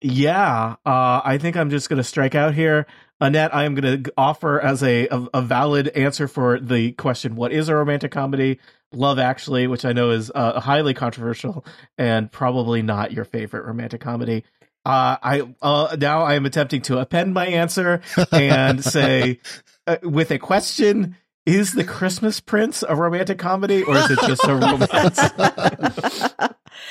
yeah, 0.00 0.76
uh, 0.86 1.20
I 1.24 1.38
think 1.38 1.56
I'm 1.56 1.70
just 1.70 1.88
going 1.88 1.98
to 1.98 2.04
strike 2.04 2.34
out 2.34 2.54
here. 2.54 2.86
Annette, 3.20 3.54
I 3.54 3.64
am 3.64 3.74
going 3.74 4.02
to 4.02 4.12
offer 4.16 4.58
as 4.58 4.82
a, 4.82 5.06
a 5.08 5.26
a 5.34 5.42
valid 5.42 5.88
answer 5.88 6.26
for 6.26 6.58
the 6.58 6.92
question: 6.92 7.36
What 7.36 7.52
is 7.52 7.68
a 7.68 7.76
romantic 7.76 8.10
comedy? 8.12 8.58
Love 8.92 9.18
Actually, 9.18 9.66
which 9.66 9.84
I 9.84 9.92
know 9.92 10.10
is 10.10 10.32
uh, 10.34 10.58
highly 10.58 10.94
controversial 10.94 11.64
and 11.98 12.32
probably 12.32 12.82
not 12.82 13.12
your 13.12 13.24
favorite 13.24 13.64
romantic 13.66 14.00
comedy. 14.00 14.44
Uh, 14.86 15.16
I 15.22 15.54
uh, 15.60 15.96
now 16.00 16.22
I 16.22 16.34
am 16.34 16.46
attempting 16.46 16.80
to 16.82 16.98
append 16.98 17.34
my 17.34 17.46
answer 17.46 18.00
and 18.32 18.82
say 18.84 19.40
uh, 19.86 19.98
with 20.02 20.30
a 20.30 20.38
question: 20.38 21.16
Is 21.44 21.72
the 21.72 21.84
Christmas 21.84 22.40
Prince 22.40 22.82
a 22.88 22.96
romantic 22.96 23.38
comedy, 23.38 23.82
or 23.82 23.96
is 23.96 24.10
it 24.10 24.18
just 24.20 24.44
a 24.44 24.54
romance? 24.56 25.18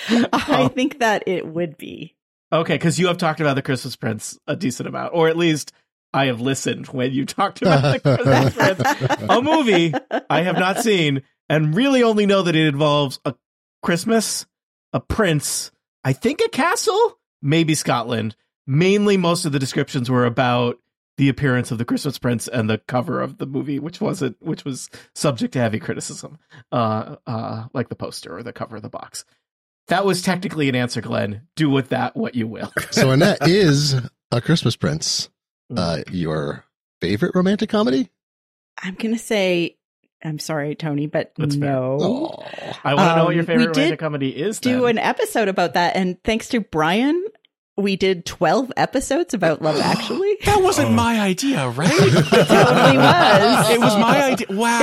I 0.32 0.68
think 0.68 1.00
that 1.00 1.24
it 1.28 1.48
would 1.48 1.76
be. 1.78 2.16
Okay, 2.52 2.76
because 2.76 3.00
you 3.00 3.08
have 3.08 3.18
talked 3.18 3.40
about 3.40 3.56
the 3.56 3.62
Christmas 3.62 3.96
Prince 3.96 4.40
a 4.48 4.56
decent 4.56 4.90
amount, 4.90 5.14
or 5.14 5.28
at 5.28 5.38
least 5.38 5.72
I 6.14 6.26
have 6.26 6.42
listened 6.42 6.88
when 6.88 7.12
you 7.12 7.26
talked 7.26 7.62
about 7.62 8.02
the 8.04 8.18
Christmas 8.18 8.54
Prince, 8.56 9.30
a 9.30 9.42
movie 9.42 9.94
I 10.30 10.42
have 10.42 10.58
not 10.58 10.80
seen, 10.80 11.22
and 11.48 11.76
really 11.76 12.02
only 12.02 12.26
know 12.26 12.42
that 12.42 12.56
it 12.56 12.68
involves 12.68 13.20
a 13.26 13.36
Christmas, 13.84 14.46
a 14.94 15.00
prince, 15.00 15.72
I 16.04 16.14
think 16.14 16.42
a 16.42 16.50
castle, 16.50 17.20
maybe 17.42 17.76
Scotland. 17.76 18.36
Mainly, 18.66 19.18
most 19.18 19.46
of 19.46 19.52
the 19.52 19.60
descriptions 19.60 20.10
were 20.10 20.26
about 20.26 20.78
the 21.18 21.30
appearance 21.30 21.70
of 21.72 21.78
the 21.78 21.86
Christmas 21.86 22.18
Prince 22.18 22.48
and 22.48 22.70
the 22.70 22.78
cover 22.78 23.20
of 23.20 23.40
the 23.40 23.46
movie, 23.46 23.78
which 23.80 24.00
wasn't, 24.00 24.38
which 24.40 24.64
was 24.64 24.90
subject 25.14 25.54
to 25.54 25.60
heavy 25.60 25.80
criticism, 25.80 26.38
uh, 26.72 27.18
uh, 27.28 27.66
like 27.74 27.90
the 27.90 27.96
poster 27.96 28.38
or 28.38 28.44
the 28.44 28.54
cover 28.54 28.78
of 28.78 28.82
the 28.82 28.90
box. 28.90 29.26
That 29.90 30.06
was 30.06 30.22
technically 30.22 30.70
an 30.70 30.76
answer, 30.76 31.02
Glenn. 31.02 31.42
Do 31.56 31.70
with 31.70 31.90
that 31.90 32.16
what 32.16 32.36
you 32.36 32.48
will. 32.48 32.72
So 32.92 33.12
Annette 33.12 33.40
is 33.48 33.96
a 34.32 34.42
Christmas 34.42 34.76
Prince. 34.76 35.30
Mm. 35.72 35.78
Uh, 35.78 36.04
your 36.12 36.66
favorite 37.02 37.36
romantic 37.36 37.70
comedy? 37.70 38.10
I'm 38.82 38.96
gonna 38.96 39.18
say. 39.20 39.76
I'm 40.24 40.38
sorry, 40.40 40.76
Tony, 40.76 41.08
but 41.08 41.32
That's 41.38 41.56
no. 41.56 41.98
Oh. 42.02 42.46
I 42.84 42.94
want 42.94 43.10
to 43.10 43.16
know 43.16 43.26
what 43.26 43.36
your 43.36 43.44
Um, 43.44 43.46
we 43.48 43.54
favorite 43.54 43.74
did 43.74 43.78
romantic 43.80 44.00
comedy 44.00 44.30
is. 44.30 44.60
Do 44.60 44.82
then. 44.82 44.90
an 44.92 44.98
episode 44.98 45.48
about 45.48 45.76
that, 45.76 45.96
and 45.96 46.22
thanks 46.24 46.50
to 46.50 46.60
Brian, 46.60 47.24
we 47.80 47.96
did 47.96 48.26
12 48.26 48.72
episodes 48.78 49.34
about 49.34 49.62
Love 49.62 49.78
Actually. 49.84 50.38
That 50.46 50.62
wasn't 50.62 50.92
my 50.92 51.20
idea, 51.20 51.70
right? 51.70 51.90
It 51.92 52.48
totally 52.48 52.98
was. 52.98 53.70
It 53.70 53.80
was 53.80 53.98
my 53.98 54.24
idea. 54.24 54.48
Wow. 54.50 54.80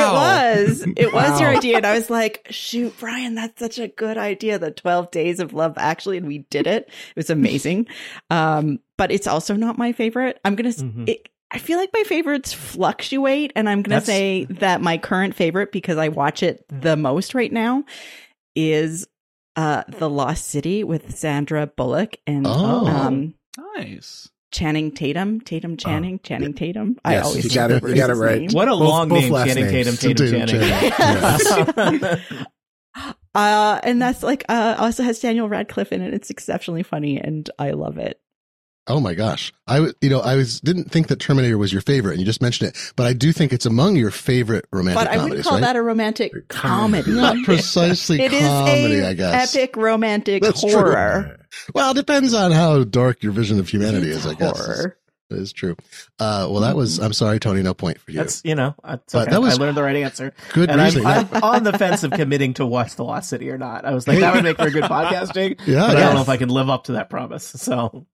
It 0.57 0.67
was. 0.67 0.87
It 0.97 1.13
was 1.13 1.41
your 1.41 1.51
idea. 1.51 1.77
And 1.77 1.87
I 1.87 1.95
was 1.95 2.11
like, 2.11 2.47
shoot, 2.51 2.97
Brian, 2.99 3.35
that's 3.35 3.59
such 3.61 3.79
a 3.79 3.89
good 3.89 4.19
idea. 4.19 4.59
The 4.59 4.71
12 4.71 5.11
days 5.11 5.41
of 5.41 5.53
love, 5.53 5.75
actually. 5.77 6.17
And 6.17 6.27
we 6.27 6.39
did 6.51 6.67
it. 6.67 6.89
It 6.89 7.17
was 7.17 7.31
amazing. 7.31 7.87
Um, 8.31 8.81
but 8.97 9.11
it's 9.13 9.27
also 9.27 9.55
not 9.55 9.79
my 9.79 9.93
favorite. 9.93 10.41
I'm 10.45 10.55
going 10.57 10.73
to, 10.73 10.83
Mhm. 10.85 11.09
it, 11.09 11.29
I 11.51 11.59
feel 11.59 11.79
like 11.79 11.91
my 11.93 12.03
favorites 12.05 12.53
fluctuate. 12.53 13.53
And 13.55 13.69
I'm 13.69 13.79
going 13.83 14.01
to 14.01 14.07
That's- 14.07 14.07
say 14.07 14.45
that 14.61 14.81
my 14.81 14.99
current 14.99 15.35
favorite, 15.35 15.71
because 15.73 15.99
I 15.99 16.09
watch 16.09 16.43
it 16.43 16.65
the 16.69 16.97
most 16.97 17.35
right 17.35 17.53
now, 17.53 17.85
is 18.55 19.07
uh, 19.57 19.83
The 19.89 20.09
Lost 20.09 20.47
City 20.47 20.85
with 20.85 21.17
Sandra 21.17 21.67
Bullock 21.67 22.17
and 22.27 22.47
Oh. 22.47 22.87
um, 22.87 23.35
Nice. 23.77 24.29
Channing 24.53 24.93
Tatum. 24.93 25.41
Tatum 25.41 25.77
Channing. 25.77 26.21
Channing 26.23 26.55
Tatum. 26.55 26.97
I 27.05 27.19
always 27.19 27.45
you 27.45 27.51
got 27.51 27.71
it- 27.71 27.83
you 27.83 27.95
got 27.95 28.11
it 28.11 28.15
right. 28.15 28.41
name. 28.43 28.51
What 28.53 28.69
a 28.69 28.73
Both- 28.73 28.81
long 28.89 29.09
both 29.09 29.21
name, 29.23 29.33
last 29.33 29.49
Channing 29.49 29.65
names. 29.73 30.01
Tatum, 30.01 30.17
Tatum, 30.17 30.47
Tatum 30.47 30.61
Channing. 30.61 32.01
Channing. 32.01 32.19
Uh, 33.35 33.79
and 33.83 34.01
that's 34.01 34.23
like 34.23 34.45
uh, 34.49 34.77
also 34.79 35.03
has 35.03 35.19
Daniel 35.21 35.47
Radcliffe 35.47 35.93
in 35.93 36.01
it. 36.01 36.15
It's 36.15 36.31
exceptionally 36.31 36.83
funny, 36.83 37.21
and 37.21 37.51
I 37.59 37.73
love 37.73 37.99
it. 37.99 38.19
Oh 38.89 39.01
my 39.01 39.15
gosh. 39.15 39.53
I 39.67 39.77
w- 39.77 39.93
you 40.01 40.09
know, 40.11 40.21
I 40.21 40.37
was 40.37 40.61
didn't 40.61 40.91
think 40.93 41.09
that 41.09 41.17
Terminator 41.19 41.59
was 41.59 41.73
your 41.73 41.83
favorite 41.83 42.13
and 42.13 42.21
you 42.21 42.27
just 42.27 42.41
mentioned 42.41 42.71
it, 42.71 42.93
but 42.95 43.07
I 43.07 43.13
do 43.15 43.33
think 43.33 43.53
it's 43.53 43.67
among 43.67 43.97
your 43.97 44.13
favorite 44.13 44.65
romantic 44.73 45.05
But 45.05 45.13
I 45.13 45.23
wouldn't 45.23 45.43
call 45.43 45.55
right? 45.55 45.61
that 45.63 45.75
a 45.77 45.83
romantic 45.83 46.33
comedy. 46.49 47.11
Not 47.11 47.37
precisely 47.45 48.21
It 48.23 48.33
is 48.33 48.43
comedy, 48.43 49.01
a 49.01 49.09
I 49.09 49.15
guess. 49.15 49.55
epic 49.57 49.77
romantic 49.77 50.43
That's 50.43 50.61
true. 50.61 50.71
horror. 50.71 51.47
Well, 51.75 51.91
it 51.91 51.95
depends 51.95 52.33
on 52.35 52.53
how 52.53 52.85
dark 52.85 53.23
your 53.25 53.33
vision 53.33 53.59
of 53.59 53.69
humanity 53.69 54.11
is, 54.11 54.25
I 54.27 54.35
guess. 54.35 54.57
Horror. 54.65 54.97
That 55.31 55.41
is 55.41 55.53
true. 55.53 55.75
Uh, 56.21 56.47
well, 56.49 56.61
that 56.61 56.77
was, 56.77 57.01
I'm 57.01 57.13
sorry, 57.13 57.41
Tony, 57.41 57.61
no 57.61 57.75
point 57.75 57.99
for 57.99 58.13
you. 58.13 58.19
That's 58.19 58.43
you 58.45 58.55
know, 58.55 58.77
that's 58.85 59.13
But 59.13 59.23
okay. 59.23 59.31
that 59.33 59.41
was 59.41 59.55
I 59.59 59.61
learned 59.61 59.77
the 59.77 59.83
right 59.83 59.97
answer. 59.97 60.33
Good 60.53 60.71
and 60.71 60.81
reasoning. 60.81 61.05
I'm, 61.09 61.29
I'm 61.33 61.43
on 61.43 61.63
the 61.65 61.77
fence 61.77 62.05
of 62.05 62.13
committing 62.13 62.55
to 62.55 62.67
watch 62.67 62.95
The 62.95 63.03
Lost 63.03 63.29
City 63.31 63.51
or 63.51 63.59
not. 63.59 63.85
I 63.85 63.93
was 63.95 64.07
like, 64.07 64.21
that 64.21 64.33
would 64.37 64.45
make 64.45 64.57
for 64.59 64.71
good 64.71 64.85
podcasting. 64.85 65.59
Yeah, 65.67 65.89
but 65.89 65.97
I 65.97 66.01
don't 66.05 66.15
know 66.15 66.21
if 66.21 66.29
I 66.29 66.37
can 66.37 66.49
live 66.51 66.71
up 66.71 66.85
to 66.85 66.93
that 66.93 67.11
promise. 67.11 67.43
So 67.45 68.07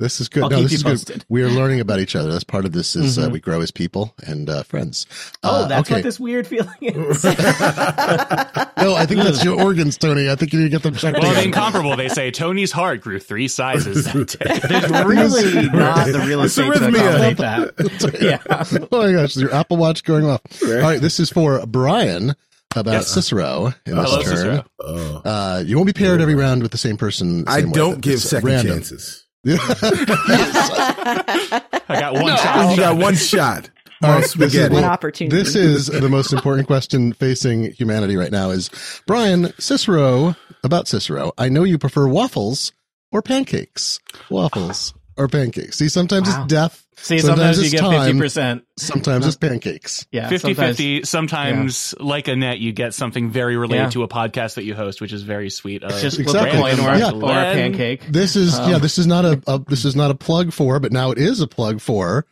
This 0.00 0.20
is 0.20 0.28
good. 0.28 0.44
I'll 0.44 0.50
no, 0.50 0.58
keep 0.58 0.70
this 0.70 0.84
you 0.84 0.90
is 0.90 1.04
good. 1.04 1.24
We 1.28 1.42
are 1.42 1.48
learning 1.50 1.80
about 1.80 1.98
each 1.98 2.14
other. 2.14 2.30
That's 2.30 2.44
part 2.44 2.64
of 2.64 2.70
this 2.70 2.94
is 2.94 3.18
uh, 3.18 3.28
Mhm. 3.28 3.32
we 3.32 3.40
grow 3.40 3.60
as 3.60 3.72
people 3.72 4.14
and 4.24 4.48
uh, 4.48 4.62
friends. 4.62 5.06
Oh, 5.42 5.64
Uh, 5.64 5.66
that's 5.68 5.88
okay. 5.88 5.96
what 5.98 6.04
this 6.04 6.20
weird 6.20 6.46
feeling 6.46 6.68
is. 6.82 7.24
no, 7.24 8.94
I 8.94 9.06
think 9.06 9.22
that's 9.22 9.42
your 9.44 9.60
organs, 9.60 9.96
Tony. 9.98 10.30
I 10.30 10.36
think 10.36 10.52
you 10.52 10.60
need 10.60 10.66
to 10.66 10.70
get 10.70 10.82
them 10.84 10.94
checked. 10.94 11.18
Well, 11.20 11.42
incomparable, 11.42 11.96
they 11.96 12.08
say 12.08 12.30
Tony's 12.30 12.70
heart 12.70 13.00
grew 13.00 13.18
three 13.18 13.48
sizes 13.48 14.04
that 14.04 14.28
day. 14.38 14.60
There's 14.68 15.04
really 15.04 15.68
not 15.70 16.06
the 16.06 16.20
real 16.20 16.42
estate 16.42 16.72
to 16.74 16.78
arrhythmia. 16.78 17.36
that. 17.36 18.20
yeah. 18.80 18.86
oh 18.92 19.02
my 19.06 19.12
gosh, 19.12 19.34
is 19.36 19.42
your 19.42 19.52
Apple 19.52 19.78
Watch 19.78 20.04
going 20.04 20.24
off? 20.26 20.40
All 20.62 20.74
right, 20.78 21.00
this 21.00 21.18
is 21.18 21.28
for 21.30 21.64
Brian 21.66 22.34
about 22.76 22.92
Yes. 22.92 23.08
Cicero 23.08 23.74
in 23.86 23.96
this 23.96 24.10
Hello, 24.10 24.22
turn. 24.22 24.36
Cicero. 24.36 24.64
Oh. 24.80 25.22
Uh, 25.24 25.62
you 25.66 25.74
won't 25.76 25.86
be 25.88 25.92
paired 25.92 26.20
every 26.20 26.34
round 26.36 26.62
with 26.62 26.70
the 26.70 26.78
same 26.78 26.96
person. 26.96 27.42
I 27.48 27.60
same 27.60 27.70
way. 27.70 27.72
don't 27.74 28.00
give 28.00 28.14
It's 28.14 28.24
second 28.24 28.46
random. 28.48 28.74
chances. 28.76 29.24
I 29.56 31.62
got 31.88 32.14
one 32.14 32.24
You 32.24 32.36
shot. 32.36 32.76
got 32.76 32.96
one 32.98 33.14
shot. 33.14 33.70
All 34.02 34.10
All 34.10 34.16
right, 34.20 34.30
this 34.36 34.54
is. 34.54 34.70
One 34.70 34.84
opportunity. 34.84 35.36
This 35.36 35.56
is 35.56 35.86
the 35.86 36.08
most 36.08 36.32
important 36.32 36.66
question 36.68 37.12
facing 37.12 37.72
humanity 37.72 38.16
right 38.16 38.30
now 38.30 38.50
is 38.50 38.70
Brian 39.06 39.52
Cicero 39.58 40.36
about 40.62 40.86
Cicero. 40.86 41.32
I 41.36 41.48
know 41.48 41.64
you 41.64 41.78
prefer 41.78 42.06
waffles 42.06 42.72
or 43.10 43.22
pancakes. 43.22 43.98
Waffles 44.30 44.94
or 45.18 45.28
pancakes. 45.28 45.76
See, 45.76 45.88
sometimes 45.88 46.28
Wow. 46.28 46.42
it's 46.44 46.48
death. 46.52 46.84
See, 47.00 47.18
sometimes, 47.20 47.58
you 47.58 47.64
it's 47.66 47.72
get 47.74 47.82
50%. 47.82 48.62
Sometimes 48.76 49.26
it's 49.26 49.36
pancakes. 49.40 50.06
Yeah. 50.10 50.28
50 50.28 50.54
sometimes- 50.54 50.76
50. 50.76 51.04
Sometimes, 51.04 51.94
like 52.00 52.26
Annette, 52.28 52.58
you 52.58 52.72
get 52.72 52.92
something 52.94 53.30
very 53.30 53.56
related 53.56 53.84
Yeah. 53.84 53.90
to 53.90 54.02
a 54.02 54.08
podcast 54.08 54.54
that 54.54 54.64
you 54.64 54.74
host, 54.74 55.00
which 55.00 55.12
is 55.12 55.22
very 55.22 55.48
sweet. 55.50 55.84
Uh, 55.84 55.90
Just 56.00 56.18
Exactly. 56.18 56.50
flip 56.60 56.72
a 56.72 56.76
coin 56.76 56.86
or, 56.86 56.98
Yeah. 56.98 57.10
or 57.12 57.30
a 57.30 57.52
pancake. 57.54 58.06
This 58.10 58.34
is 58.36 58.58
Um, 58.58 58.70
yeah. 58.70 58.78
This 58.78 58.98
is 58.98 59.06
not 59.06 59.24
a, 59.24 59.40
a 59.46 59.60
this 59.68 59.84
is 59.84 59.94
not 59.94 60.10
a 60.10 60.14
plug 60.14 60.52
for, 60.52 60.80
but 60.80 60.90
now 60.92 61.10
it 61.12 61.18
is 61.18 61.40
a 61.40 61.46
plug 61.46 61.80
for. 61.80 62.26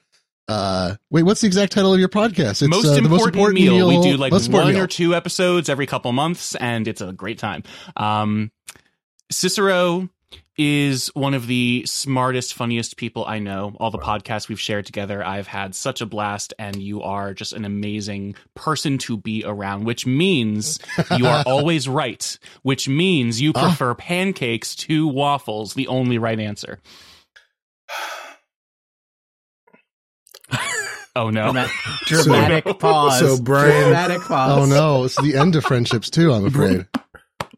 Uh, 0.48 0.94
wait, 1.10 1.24
what's 1.24 1.40
the 1.40 1.46
exact 1.48 1.72
title 1.72 1.92
of 1.92 1.98
your 2.00 2.08
podcast? 2.08 2.62
It's 2.62 2.68
most, 2.68 2.86
uh, 2.86 2.92
important 2.94 3.54
meal. 3.54 3.88
We 3.88 4.00
do 4.02 4.16
like 4.16 4.32
most 4.32 4.48
one 4.50 4.68
meal. 4.74 4.82
or 4.82 4.86
two 4.86 5.14
episodes 5.14 5.68
every 5.68 5.86
couple 5.86 6.12
months, 6.12 6.54
and 6.56 6.86
it's 6.88 7.00
a 7.00 7.12
great 7.12 7.38
time. 7.38 7.62
Um, 7.96 8.50
Cicero 9.30 10.08
is 10.58 11.08
one 11.14 11.34
of 11.34 11.46
the 11.46 11.84
smartest, 11.86 12.54
funniest 12.54 12.96
people 12.96 13.26
I 13.26 13.38
know. 13.38 13.76
All 13.78 13.90
the 13.90 13.98
podcasts 13.98 14.48
we've 14.48 14.58
shared 14.60 14.86
together, 14.86 15.22
I've 15.24 15.46
had 15.46 15.74
such 15.74 16.00
a 16.00 16.06
blast, 16.06 16.54
and 16.58 16.76
you 16.76 17.02
are 17.02 17.34
just 17.34 17.52
an 17.52 17.64
amazing 17.66 18.36
person 18.54 18.96
to 18.98 19.18
be 19.18 19.44
around, 19.46 19.84
which 19.84 20.06
means 20.06 20.78
you 21.16 21.26
are 21.26 21.42
always 21.46 21.86
right, 21.88 22.38
which 22.62 22.88
means 22.88 23.40
you 23.40 23.52
Ah. 23.54 23.68
prefer 23.68 23.94
pancakes 23.94 24.74
to 24.76 25.06
waffles, 25.06 25.74
the 25.74 25.88
only 25.88 26.16
right 26.18 26.40
answer. 26.40 26.80
Oh 31.14 31.30
no. 31.30 31.44
Dramatic, 31.46 31.72
dramatic 32.06 32.78
pause. 32.78 33.18
so 33.20 33.40
Brian- 33.42 33.84
dramatic 33.84 34.20
pause. 34.20 34.58
Oh 34.58 34.66
no, 34.66 35.04
it's 35.04 35.16
the 35.22 35.34
end 35.34 35.56
of 35.56 35.64
friendships 35.64 36.10
too. 36.10 36.30
I'm 36.30 36.44
afraid. 36.52 36.86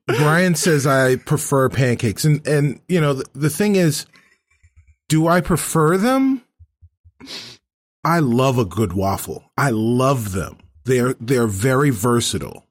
Brian 0.08 0.54
says 0.54 0.86
I 0.86 1.16
prefer 1.16 1.68
pancakes, 1.68 2.24
and 2.24 2.46
and 2.46 2.80
you 2.88 3.00
know 3.00 3.14
the, 3.14 3.26
the 3.34 3.50
thing 3.50 3.76
is, 3.76 4.06
do 5.08 5.28
I 5.28 5.40
prefer 5.40 5.96
them? 5.96 6.42
I 8.04 8.20
love 8.20 8.58
a 8.58 8.64
good 8.64 8.94
waffle. 8.94 9.44
I 9.56 9.70
love 9.70 10.32
them. 10.32 10.58
They're 10.84 11.14
they're 11.20 11.46
very 11.46 11.90
versatile. 11.90 12.66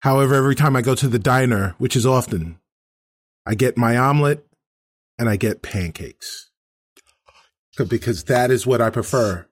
However, 0.00 0.34
every 0.34 0.54
time 0.54 0.76
I 0.76 0.82
go 0.82 0.94
to 0.94 1.08
the 1.08 1.18
diner, 1.18 1.74
which 1.78 1.96
is 1.96 2.06
often, 2.06 2.58
I 3.46 3.54
get 3.54 3.76
my 3.76 3.96
omelet 3.96 4.46
and 5.18 5.28
I 5.28 5.36
get 5.36 5.62
pancakes. 5.62 6.50
Because 7.88 8.24
that 8.24 8.50
is 8.50 8.66
what 8.66 8.82
I 8.82 8.90
prefer. 8.90 9.46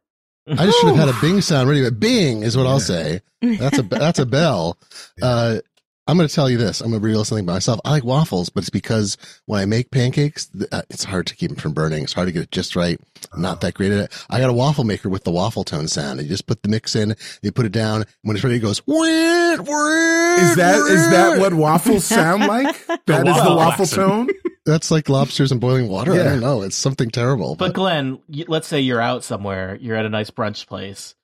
I 0.50 0.66
just 0.66 0.78
should 0.80 0.88
have 0.94 0.96
had 0.96 1.08
a 1.08 1.20
Bing 1.20 1.40
sound 1.40 1.68
ready. 1.68 1.82
But 1.82 2.00
Bing 2.00 2.42
is 2.42 2.56
what 2.56 2.66
I'll 2.66 2.80
say. 2.80 3.20
That's 3.40 3.78
a 3.78 3.82
that's 3.82 4.18
a 4.18 4.26
bell. 4.26 4.78
Uh, 5.20 5.58
I'm 6.06 6.16
going 6.16 6.26
to 6.26 6.34
tell 6.34 6.48
you 6.48 6.56
this. 6.56 6.80
I'm 6.80 6.88
going 6.90 7.02
to 7.02 7.04
reveal 7.04 7.22
something 7.22 7.44
about 7.44 7.52
myself. 7.54 7.80
I 7.84 7.90
like 7.90 8.04
waffles, 8.04 8.48
but 8.48 8.60
it's 8.62 8.70
because 8.70 9.18
when 9.44 9.60
I 9.60 9.66
make 9.66 9.90
pancakes, 9.90 10.48
uh, 10.72 10.80
it's 10.88 11.04
hard 11.04 11.26
to 11.26 11.36
keep 11.36 11.50
them 11.50 11.58
from 11.58 11.74
burning. 11.74 12.02
It's 12.04 12.14
hard 12.14 12.28
to 12.28 12.32
get 12.32 12.44
it 12.44 12.50
just 12.50 12.74
right. 12.74 12.98
I'm 13.30 13.42
not 13.42 13.60
that 13.60 13.74
great 13.74 13.92
at 13.92 13.98
it. 13.98 14.26
I 14.30 14.40
got 14.40 14.48
a 14.48 14.54
waffle 14.54 14.84
maker 14.84 15.10
with 15.10 15.24
the 15.24 15.30
waffle 15.30 15.64
tone 15.64 15.86
sound. 15.86 16.22
You 16.22 16.26
just 16.28 16.46
put 16.46 16.62
the 16.62 16.70
mix 16.70 16.96
in, 16.96 17.14
you 17.42 17.52
put 17.52 17.66
it 17.66 17.72
down. 17.72 18.06
When 18.22 18.36
it's 18.36 18.42
ready, 18.42 18.56
it 18.56 18.60
goes. 18.60 18.78
Is 18.78 18.86
Is 18.86 20.56
that 20.56 20.78
is 20.90 21.10
that 21.10 21.38
what 21.40 21.52
waffles 21.52 22.04
sound 22.06 22.46
like? 22.46 22.86
That 23.04 23.26
is 23.28 23.34
the 23.34 23.54
waffle 23.54 23.56
waffle 23.56 23.84
accent. 23.84 24.08
tone. 24.08 24.28
That's 24.70 24.90
like 24.90 25.08
lobsters 25.08 25.50
in 25.52 25.58
boiling 25.58 25.88
water. 25.88 26.12
I 26.12 26.22
don't 26.24 26.40
know. 26.40 26.62
It's 26.62 26.76
something 26.76 27.10
terrible. 27.10 27.54
But 27.56 27.72
Glenn, 27.74 28.18
y- 28.28 28.44
let's 28.48 28.68
say 28.68 28.80
you're 28.80 29.00
out 29.00 29.24
somewhere, 29.24 29.78
you're 29.80 29.96
at 29.96 30.04
a 30.04 30.08
nice 30.10 30.30
brunch 30.30 30.66
place, 30.66 31.14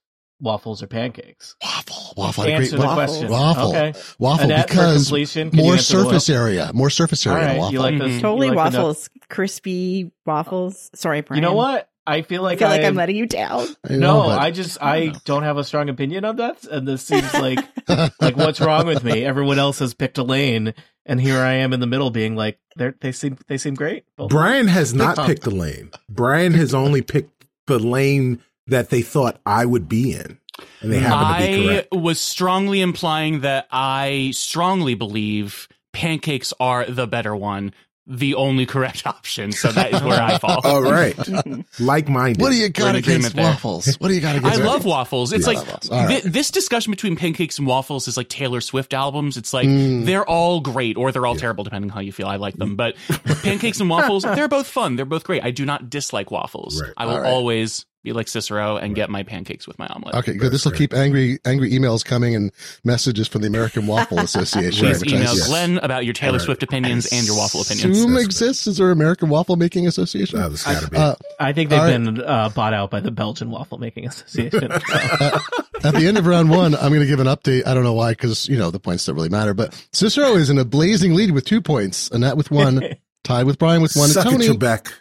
waffles 0.40 0.82
or 0.82 0.86
pancakes. 0.86 1.54
waffle, 1.62 2.14
waffle, 2.16 2.44
I 2.44 2.48
Answer 2.48 2.70
great 2.76 2.80
the 2.80 2.86
waffle. 2.86 2.94
question. 3.04 3.30
Waffle, 3.30 3.68
Okay. 3.68 3.92
waffle, 4.18 4.44
Annette, 4.46 4.68
because 4.68 5.06
completion, 5.06 5.50
can 5.50 5.58
you 5.58 5.64
more 5.66 5.78
surface 5.78 6.28
area, 6.30 6.70
more 6.74 6.90
surface 6.90 7.26
area. 7.26 7.46
right, 7.46 7.58
waffle. 7.58 7.72
you 7.72 7.78
like 7.80 7.94
Mhm. 7.94 8.20
totally 8.20 8.48
you 8.48 8.54
like 8.54 8.72
waffles, 8.72 9.08
crispy 9.28 10.10
waffles. 10.26 10.90
Sorry, 10.94 11.20
Brian. 11.20 11.42
You 11.42 11.48
know 11.48 11.54
what? 11.54 11.88
I 12.06 12.22
feel 12.22 12.42
I 12.42 12.50
like 12.50 12.58
feel 12.58 12.68
like 12.68 12.82
I 12.82 12.86
I'm 12.86 12.94
letting 12.94 13.16
you 13.16 13.26
down. 13.26 13.66
I 13.88 13.94
know, 13.94 14.22
no, 14.24 14.28
I 14.28 14.50
just 14.50 14.78
I 14.82 15.12
don't 15.24 15.42
have 15.42 15.56
a 15.56 15.64
strong 15.64 15.88
opinion 15.88 16.24
on 16.24 16.36
that, 16.36 16.64
and 16.64 16.86
this 16.86 17.02
seems 17.02 17.32
like 17.34 17.60
like 18.20 18.36
what's 18.36 18.60
wrong 18.60 18.86
with 18.86 19.02
me? 19.04 19.24
Everyone 19.24 19.58
else 19.58 19.78
has 19.78 19.94
picked 19.94 20.18
a 20.18 20.22
lane, 20.22 20.74
and 21.06 21.20
here 21.20 21.38
I 21.38 21.54
am 21.54 21.72
in 21.72 21.80
the 21.80 21.86
middle, 21.86 22.10
being 22.10 22.36
like 22.36 22.58
they 22.76 22.92
they 23.00 23.12
seem 23.12 23.38
they 23.48 23.56
seem 23.58 23.74
great. 23.74 24.04
Both. 24.16 24.30
Brian 24.30 24.68
has 24.68 24.92
not 24.94 25.16
Huh. 25.18 25.26
picked 25.26 25.46
a 25.46 25.50
lane. 25.50 25.90
Brian 26.08 26.52
has 26.54 26.74
only 26.74 27.00
picked 27.02 27.46
the 27.66 27.78
lane 27.78 28.40
that 28.66 28.90
they 28.90 29.02
thought 29.02 29.40
I 29.46 29.64
would 29.64 29.88
be 29.88 30.12
in, 30.12 30.38
and 30.82 30.92
they 30.92 30.98
happen 30.98 31.34
to 31.34 31.46
be 31.58 31.64
I 31.68 31.68
correct. 31.76 31.94
was 31.94 32.20
strongly 32.20 32.80
implying 32.82 33.40
that 33.40 33.66
I 33.70 34.30
strongly 34.34 34.94
believe 34.94 35.68
pancakes 35.92 36.52
are 36.60 36.84
the 36.84 37.06
better 37.06 37.34
one, 37.36 37.72
the 38.06 38.34
only 38.34 38.66
correct 38.66 39.06
option. 39.06 39.52
So 39.52 39.72
that 39.72 39.92
is 39.94 40.02
where 40.02 40.20
I 40.20 40.38
fall. 40.44 40.60
All 40.64 40.82
right, 40.82 41.16
like 41.80 42.08
minded. 42.08 42.42
what 42.42 42.50
do 42.50 42.56
you 42.56 42.64
We're 42.64 42.68
got 42.70 42.94
against 42.96 43.34
waffles? 43.34 43.94
What 43.96 44.08
do 44.08 44.14
you 44.14 44.20
got 44.20 44.36
against 44.36 44.46
I 44.46 44.60
against? 44.60 44.66
love 44.72 44.84
waffles. 44.84 45.32
It's 45.32 45.46
Yeah, 45.46 45.54
like 45.54 45.66
waffles. 45.66 45.90
All 45.90 46.04
right. 46.06 46.22
thi- 46.22 46.28
this 46.28 46.50
discussion 46.50 46.90
between 46.90 47.16
pancakes 47.16 47.58
and 47.58 47.66
waffles 47.66 48.06
is 48.08 48.16
like 48.16 48.28
Taylor 48.28 48.60
Swift 48.60 48.92
albums. 48.94 49.36
It's 49.36 49.52
like 49.52 49.66
Mm. 49.68 50.04
they're 50.04 50.28
all 50.28 50.60
great 50.60 50.96
or 50.96 51.12
they're 51.12 51.26
all 51.26 51.36
terrible 51.36 51.64
depending 51.64 51.90
on 51.90 51.94
how 51.94 52.00
you 52.00 52.12
feel. 52.12 52.26
I 52.26 52.36
like 52.36 52.54
them, 52.56 52.76
but 52.76 52.94
pancakes 53.42 53.80
and 53.80 53.88
waffles, 53.88 54.22
they're 54.24 54.48
both 54.48 54.66
fun. 54.66 54.96
They're 54.96 55.04
both 55.06 55.24
great. 55.24 55.42
I 55.44 55.50
do 55.50 55.64
not 55.64 55.88
dislike 55.88 56.30
waffles. 56.30 56.80
Right. 56.82 56.92
I 56.96 57.06
will 57.06 57.24
always 57.24 57.86
be 58.04 58.12
like 58.12 58.28
Cicero 58.28 58.76
and 58.76 58.94
get 58.94 59.10
my 59.10 59.22
pancakes 59.24 59.66
with 59.66 59.78
my 59.78 59.86
omelet. 59.88 60.14
Okay, 60.14 60.34
good. 60.34 60.52
This 60.52 60.64
will 60.64 60.72
keep 60.72 60.94
angry 60.94 61.38
angry 61.44 61.70
emails 61.72 62.04
coming 62.04 62.36
and 62.36 62.52
messages 62.84 63.26
from 63.26 63.40
the 63.40 63.48
American 63.48 63.86
Waffle 63.86 64.18
Association. 64.20 64.86
Please 64.86 65.00
which 65.00 65.12
I 65.12 65.16
email 65.16 65.34
Yes. 65.34 65.48
Glenn 65.48 65.78
about 65.78 66.04
your 66.04 66.14
Taylor 66.14 66.38
Right. 66.38 66.44
Swift 66.44 66.62
opinions 66.62 67.06
and 67.12 67.26
your 67.26 67.36
waffle 67.36 67.62
opinions. 67.62 67.98
assume 67.98 68.12
That's 68.14 68.26
exists. 68.26 68.66
Is 68.66 68.76
there 68.76 68.90
American 68.90 69.28
Waffle 69.30 69.56
Making 69.56 69.86
Association? 69.88 70.38
Oh, 70.38 70.48
this 70.50 70.64
gotta 70.64 70.88
be. 70.90 70.96
Uh, 70.96 71.14
I 71.40 71.52
think 71.52 71.70
they've 71.70 71.78
All 71.80 71.86
right. 71.86 71.92
been 72.04 72.20
uh, 72.22 72.50
bought 72.50 72.74
out 72.74 72.90
by 72.90 73.00
the 73.00 73.10
Belgian 73.10 73.50
Waffle 73.50 73.78
Making 73.78 74.06
Association. 74.06 74.70
at 74.70 75.94
the 75.94 76.04
end 76.06 76.18
of 76.18 76.26
round 76.26 76.50
one, 76.50 76.74
I'm 76.74 76.88
going 76.90 77.00
to 77.00 77.06
give 77.06 77.20
an 77.20 77.26
update. 77.26 77.66
I 77.66 77.74
don't 77.74 77.84
know 77.84 77.94
why, 77.94 78.12
because 78.12 78.48
you 78.48 78.56
know 78.58 78.70
the 78.70 78.78
points 78.80 79.06
don't 79.06 79.16
really 79.16 79.28
matter. 79.30 79.54
But 79.54 79.74
Cicero 79.92 80.34
is 80.34 80.50
in 80.50 80.58
a 80.58 80.64
blazing 80.64 81.14
lead 81.14 81.30
with 81.32 81.44
two 81.44 81.60
points, 81.62 82.08
Annette 82.10 82.36
with 82.36 82.50
one, 82.50 82.82
tied 83.24 83.46
with 83.46 83.58
Brian 83.58 83.82
with 83.82 83.94
one, 83.96 84.04
and 84.04 84.12
Suck 84.12 84.26
it, 84.26 84.30
Tony 84.30 84.48
Trebek. 84.48 84.92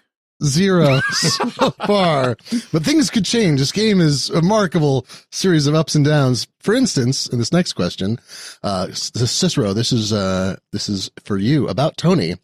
Zero 0.46 1.00
so 1.12 1.72
far. 1.86 2.36
But 2.72 2.84
things 2.84 3.10
could 3.10 3.26
change. 3.26 3.60
This 3.60 3.72
game 3.72 4.02
is 4.02 4.30
a 4.30 4.36
remarkable 4.36 5.06
series 5.32 5.68
of 5.68 5.76
ups 5.76 5.96
and 5.96 6.06
downs. 6.06 6.48
For 6.60 6.74
instance, 6.74 7.28
in 7.28 7.40
this 7.40 7.52
next 7.52 7.74
question, 7.74 8.20
uh, 8.64 8.88
Cicero, 8.92 9.74
this 9.74 9.92
is 9.92 10.14
uh, 10.14 10.58
this 10.72 10.90
is 10.90 11.12
for 11.26 11.38
you 11.38 11.68
about 11.68 11.98
Tony, 11.98 12.36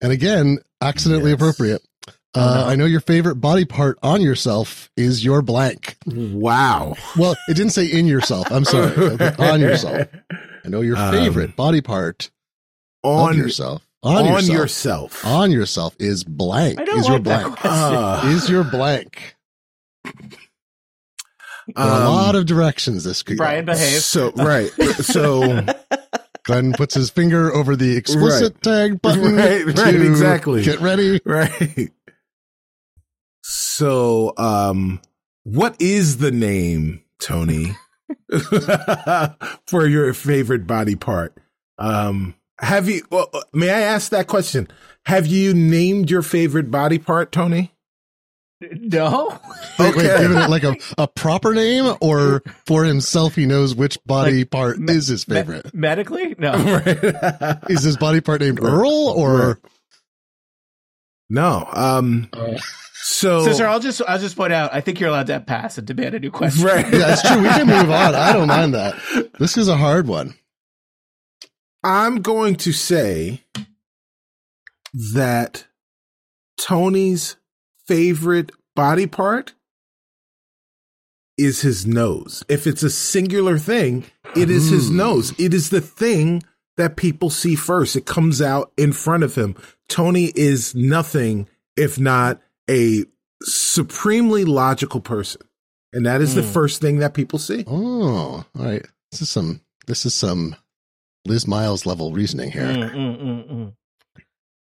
and 0.00 0.12
again, 0.12 0.58
accidentally 0.80 1.30
Yes. 1.30 1.40
appropriate. 1.40 1.82
Uh, 2.06 2.12
Oh, 2.32 2.54
no. 2.60 2.66
I 2.68 2.76
know 2.76 2.84
your 2.84 3.00
favorite 3.00 3.36
body 3.36 3.64
part 3.64 3.98
on 4.04 4.20
yourself 4.20 4.88
is 4.96 5.24
your 5.24 5.42
blank. 5.42 5.96
Wow. 6.06 6.94
Well, 7.18 7.32
it 7.48 7.54
didn't 7.56 7.72
say 7.72 7.86
in 7.86 8.06
yourself. 8.06 8.46
I'm 8.52 8.64
sorry, 8.64 8.94
on 9.38 9.60
yourself. 9.60 10.06
I 10.64 10.68
know 10.68 10.80
your 10.80 10.96
Um, 10.96 11.12
favorite 11.12 11.56
body 11.56 11.80
part 11.80 12.30
On 13.02 13.36
yourself. 13.36 13.82
On, 14.02 14.16
on 14.16 14.26
yourself, 14.26 14.48
yourself. 14.48 15.26
on 15.26 15.50
yourself 15.50 15.96
is 15.98 16.24
blank. 16.24 16.80
I 16.80 16.84
don't 16.84 16.98
is 17.00 17.06
your 17.08 17.16
like 17.18 17.24
that 17.24 17.42
blank. 17.42 17.56
question. 17.58 17.94
Uh, 17.94 18.22
is 18.34 18.48
your 18.48 18.64
blank. 18.64 19.36
There 21.76 21.84
are 21.84 22.02
a 22.02 22.06
um, 22.06 22.14
lot 22.14 22.34
of 22.34 22.46
directions 22.46 23.04
this 23.04 23.22
could 23.22 23.36
Brian, 23.36 23.64
go. 23.64 23.72
behave. 23.72 24.00
So 24.00 24.32
right. 24.32 24.70
So 24.70 25.64
Glenn 26.44 26.72
puts 26.72 26.94
his 26.94 27.10
finger 27.10 27.52
over 27.54 27.76
the 27.76 27.96
explicit 27.96 28.62
tag 28.62 29.00
button. 29.00 29.36
Right, 29.36 29.64
right, 29.66 29.92
to 29.92 30.06
exactly. 30.06 30.62
Get 30.62 30.80
ready. 30.80 31.20
right. 31.24 31.90
So 33.42 34.32
um 34.36 35.00
what 35.44 35.76
is 35.80 36.18
the 36.18 36.30
name, 36.30 37.02
Tony? 37.18 37.76
for 39.66 39.86
your 39.86 40.12
favorite 40.14 40.66
body 40.66 40.96
part? 40.96 41.36
Um 41.78 42.34
have 42.60 42.88
you 42.88 43.02
well, 43.10 43.28
uh, 43.34 43.40
may 43.52 43.70
I 43.70 43.80
ask 43.80 44.10
that 44.10 44.26
question? 44.26 44.68
Have 45.06 45.26
you 45.26 45.52
named 45.54 46.10
your 46.10 46.22
favorite 46.22 46.70
body 46.70 46.98
part, 46.98 47.32
Tony? 47.32 47.72
No. 48.60 49.38
Wait, 49.78 49.96
wait, 49.96 50.06
Okay. 50.10 50.22
giving 50.22 50.36
it 50.36 50.50
like 50.50 50.64
a, 50.64 50.76
a 50.98 51.08
proper 51.08 51.54
name 51.54 51.94
or 52.02 52.42
for 52.66 52.84
himself 52.84 53.34
he 53.34 53.46
knows 53.46 53.74
which 53.74 53.96
body 54.04 54.40
Like, 54.40 54.50
part 54.50 54.78
me- 54.78 54.92
is 54.92 55.06
his 55.08 55.26
Me- 55.26 55.36
favorite. 55.36 55.72
medically? 55.74 56.34
No. 56.38 56.52
Right. 56.84 57.58
is 57.70 57.82
his 57.82 57.96
body 57.96 58.20
part 58.20 58.42
named 58.42 58.60
Earl 58.62 58.90
or 59.16 59.60
no. 61.30 61.66
Um 61.72 62.28
so 63.02 63.44
Sister, 63.44 63.66
I'll 63.66 63.80
just 63.80 64.02
I'll 64.06 64.18
just 64.18 64.36
point 64.36 64.52
out. 64.52 64.74
I 64.74 64.82
think 64.82 65.00
you're 65.00 65.08
allowed 65.08 65.28
to 65.28 65.40
pass 65.40 65.78
and 65.78 65.86
demand 65.86 66.14
a 66.14 66.20
new 66.20 66.30
question. 66.30 66.64
right. 66.66 66.84
Yeah, 66.92 66.98
that's 66.98 67.22
true. 67.26 67.40
We 67.40 67.48
can 67.48 67.66
move 67.66 67.90
on. 67.90 68.14
I 68.14 68.32
don't 68.34 68.48
mind 68.48 68.74
that. 68.74 68.94
This 69.38 69.56
is 69.56 69.68
a 69.68 69.76
hard 69.76 70.06
one. 70.06 70.34
I'm 71.82 72.20
going 72.22 72.56
to 72.56 72.72
say 72.72 73.42
that 75.14 75.66
Tony's 76.60 77.36
favorite 77.86 78.50
body 78.76 79.06
part 79.06 79.54
is 81.38 81.62
his 81.62 81.86
nose. 81.86 82.44
If 82.48 82.66
it's 82.66 82.82
a 82.82 82.90
singular 82.90 83.58
thing, 83.58 84.04
it 84.36 84.50
is 84.50 84.68
his 84.68 84.88
Hmm. 84.88 84.96
nose. 84.96 85.32
It 85.38 85.54
is 85.54 85.70
the 85.70 85.80
thing 85.80 86.42
that 86.76 86.96
people 86.96 87.30
see 87.30 87.54
first. 87.54 87.96
It 87.96 88.04
comes 88.06 88.42
out 88.42 88.72
in 88.76 88.92
front 88.92 89.22
of 89.22 89.34
him. 89.34 89.56
Tony 89.88 90.32
is 90.34 90.74
nothing 90.74 91.48
if 91.76 91.98
not 91.98 92.40
a 92.68 93.04
supremely 93.42 94.44
logical 94.44 95.00
person. 95.00 95.40
And 95.92 96.04
that 96.06 96.20
is 96.20 96.34
the 96.34 96.42
Hmm. 96.42 96.52
first 96.52 96.80
thing 96.80 96.98
that 96.98 97.14
people 97.14 97.38
see. 97.38 97.64
Oh, 97.66 98.44
all 98.44 98.46
right. 98.54 98.84
This 99.10 99.22
is 99.22 99.30
some 99.30 99.62
this 99.86 100.04
is 100.06 100.14
some 100.14 100.54
Liz 101.26 101.46
Miles 101.46 101.86
level 101.86 102.12
reasoning 102.12 102.50
here. 102.50 102.62
Mm, 102.62 102.90
mm, 102.94 103.22
mm, 103.22 103.50
mm. 103.50 103.72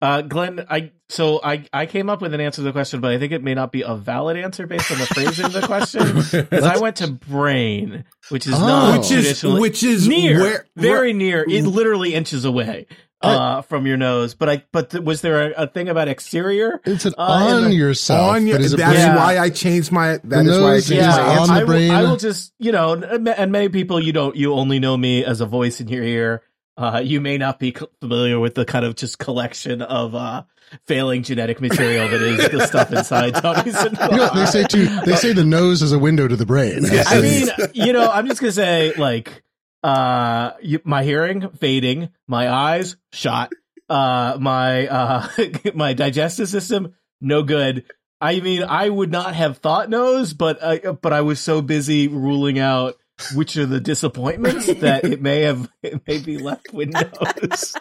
Uh, 0.02 0.22
Glenn, 0.22 0.64
I 0.70 0.92
so 1.10 1.40
I 1.44 1.66
I 1.74 1.84
came 1.84 2.08
up 2.08 2.22
with 2.22 2.32
an 2.32 2.40
answer 2.40 2.56
to 2.56 2.62
the 2.62 2.72
question, 2.72 3.02
but 3.02 3.12
I 3.12 3.18
think 3.18 3.32
it 3.32 3.42
may 3.42 3.52
not 3.52 3.70
be 3.70 3.82
a 3.82 3.94
valid 3.94 4.38
answer 4.38 4.66
based 4.66 4.90
on 4.90 4.98
the 4.98 5.04
phrasing 5.06 5.44
of 5.44 5.52
the 5.52 5.60
question. 5.60 6.00
Because 6.50 6.64
I 6.64 6.78
went 6.78 6.96
to 6.96 7.08
brain, 7.10 8.04
which 8.30 8.46
is 8.46 8.54
Oh. 8.56 8.66
not 8.66 8.98
which 9.00 9.10
is 9.10 9.44
which 9.44 9.82
is 9.82 10.08
near, 10.08 10.40
where 10.40 10.66
very 10.74 11.12
near, 11.12 11.44
it 11.46 11.64
literally 11.64 12.14
inches 12.14 12.46
away 12.46 12.86
uh, 13.22 13.62
from 13.62 13.86
your 13.86 13.96
nose. 13.96 14.34
But 14.34 14.48
I 14.48 14.64
but 14.72 14.90
th- 14.90 15.02
was 15.04 15.20
there 15.20 15.50
a, 15.52 15.64
a 15.64 15.66
thing 15.66 15.88
about 15.88 16.08
exterior? 16.08 16.80
It's 16.84 17.04
an 17.04 17.14
Uh, 17.18 17.22
on 17.22 17.64
and 17.64 17.66
the- 17.72 17.74
yourself. 17.76 18.34
on 18.36 18.46
your, 18.46 18.58
but 18.58 18.70
that's 18.76 18.98
Yeah. 18.98 19.16
why 19.16 19.38
I 19.38 19.50
changed 19.50 19.92
my 19.92 20.18
that 20.24 20.44
The 20.44 20.50
is 20.52 20.58
why 20.60 20.70
I 20.70 20.80
changed 20.80 20.92
is 20.92 21.06
my 21.06 21.20
on 21.20 21.38
answer. 21.50 21.54
the 21.54 21.60
I. 21.60 21.64
Will, 21.64 21.92
I 21.92 22.02
will 22.02 22.16
just, 22.16 22.52
you 22.58 22.72
know, 22.72 22.92
and 22.94 23.52
many 23.52 23.68
people 23.68 24.00
you 24.00 24.12
don't, 24.12 24.34
you 24.36 24.54
only 24.54 24.78
know 24.78 24.96
me 24.96 25.24
as 25.24 25.40
a 25.40 25.46
voice 25.46 25.80
in 25.80 25.88
your 25.88 26.02
ear. 26.04 26.42
Uh, 26.76 27.02
you 27.04 27.20
may 27.20 27.36
not 27.36 27.58
be 27.58 27.74
familiar 28.00 28.40
with 28.40 28.54
the 28.54 28.64
kind 28.64 28.86
of 28.86 28.94
just 28.94 29.18
collection 29.18 29.82
of 29.82 30.14
uh, 30.14 30.42
failing 30.86 31.22
genetic 31.22 31.60
material 31.60 32.08
that 32.08 32.22
is 32.22 32.48
the 32.50 32.66
stuff 32.66 32.90
inside 32.90 33.34
Tony's. 33.34 33.74
you 33.84 34.16
know, 34.16 34.30
they 34.34 34.46
say 34.46 34.62
too. 34.64 34.86
They 35.04 35.14
say 35.16 35.34
the 35.34 35.44
nose 35.44 35.82
is 35.82 35.92
a 35.92 35.98
window 35.98 36.26
to 36.26 36.36
the 36.36 36.46
brain. 36.46 36.84
Yeah. 36.90 37.04
I 37.06 37.20
mean, 37.22 37.48
you 37.74 37.92
know, 37.92 38.10
I'm 38.10 38.26
just 38.28 38.40
gonna 38.40 38.52
say 38.52 38.94
like, 38.96 39.42
uh, 39.82 40.52
you, 40.62 40.80
my 40.84 41.04
hearing 41.04 41.50
fading, 41.50 42.10
my 42.26 42.50
eyes 42.50 42.96
shot, 43.12 43.52
uh, 43.88 44.36
my 44.40 44.86
uh, 44.86 45.28
my 45.74 45.92
digestive 45.92 46.48
system 46.48 46.94
no 47.20 47.42
good. 47.42 47.84
I 48.20 48.40
mean, 48.40 48.62
I 48.62 48.88
would 48.88 49.10
not 49.10 49.34
have 49.34 49.58
thought 49.58 49.88
nose, 49.88 50.34
but 50.34 50.58
uh, 50.62 50.92
but 50.92 51.12
I 51.12 51.22
was 51.22 51.40
so 51.40 51.62
busy 51.62 52.08
ruling 52.08 52.58
out 52.58 52.96
which 53.34 53.56
are 53.58 53.66
the 53.66 53.80
disappointments 53.80 54.66
that 54.80 55.04
it 55.04 55.20
may 55.20 55.42
have 55.42 55.70
it 55.82 56.06
may 56.06 56.18
be 56.18 56.38
left 56.38 56.72
with 56.72 56.90
nose. 56.90 57.74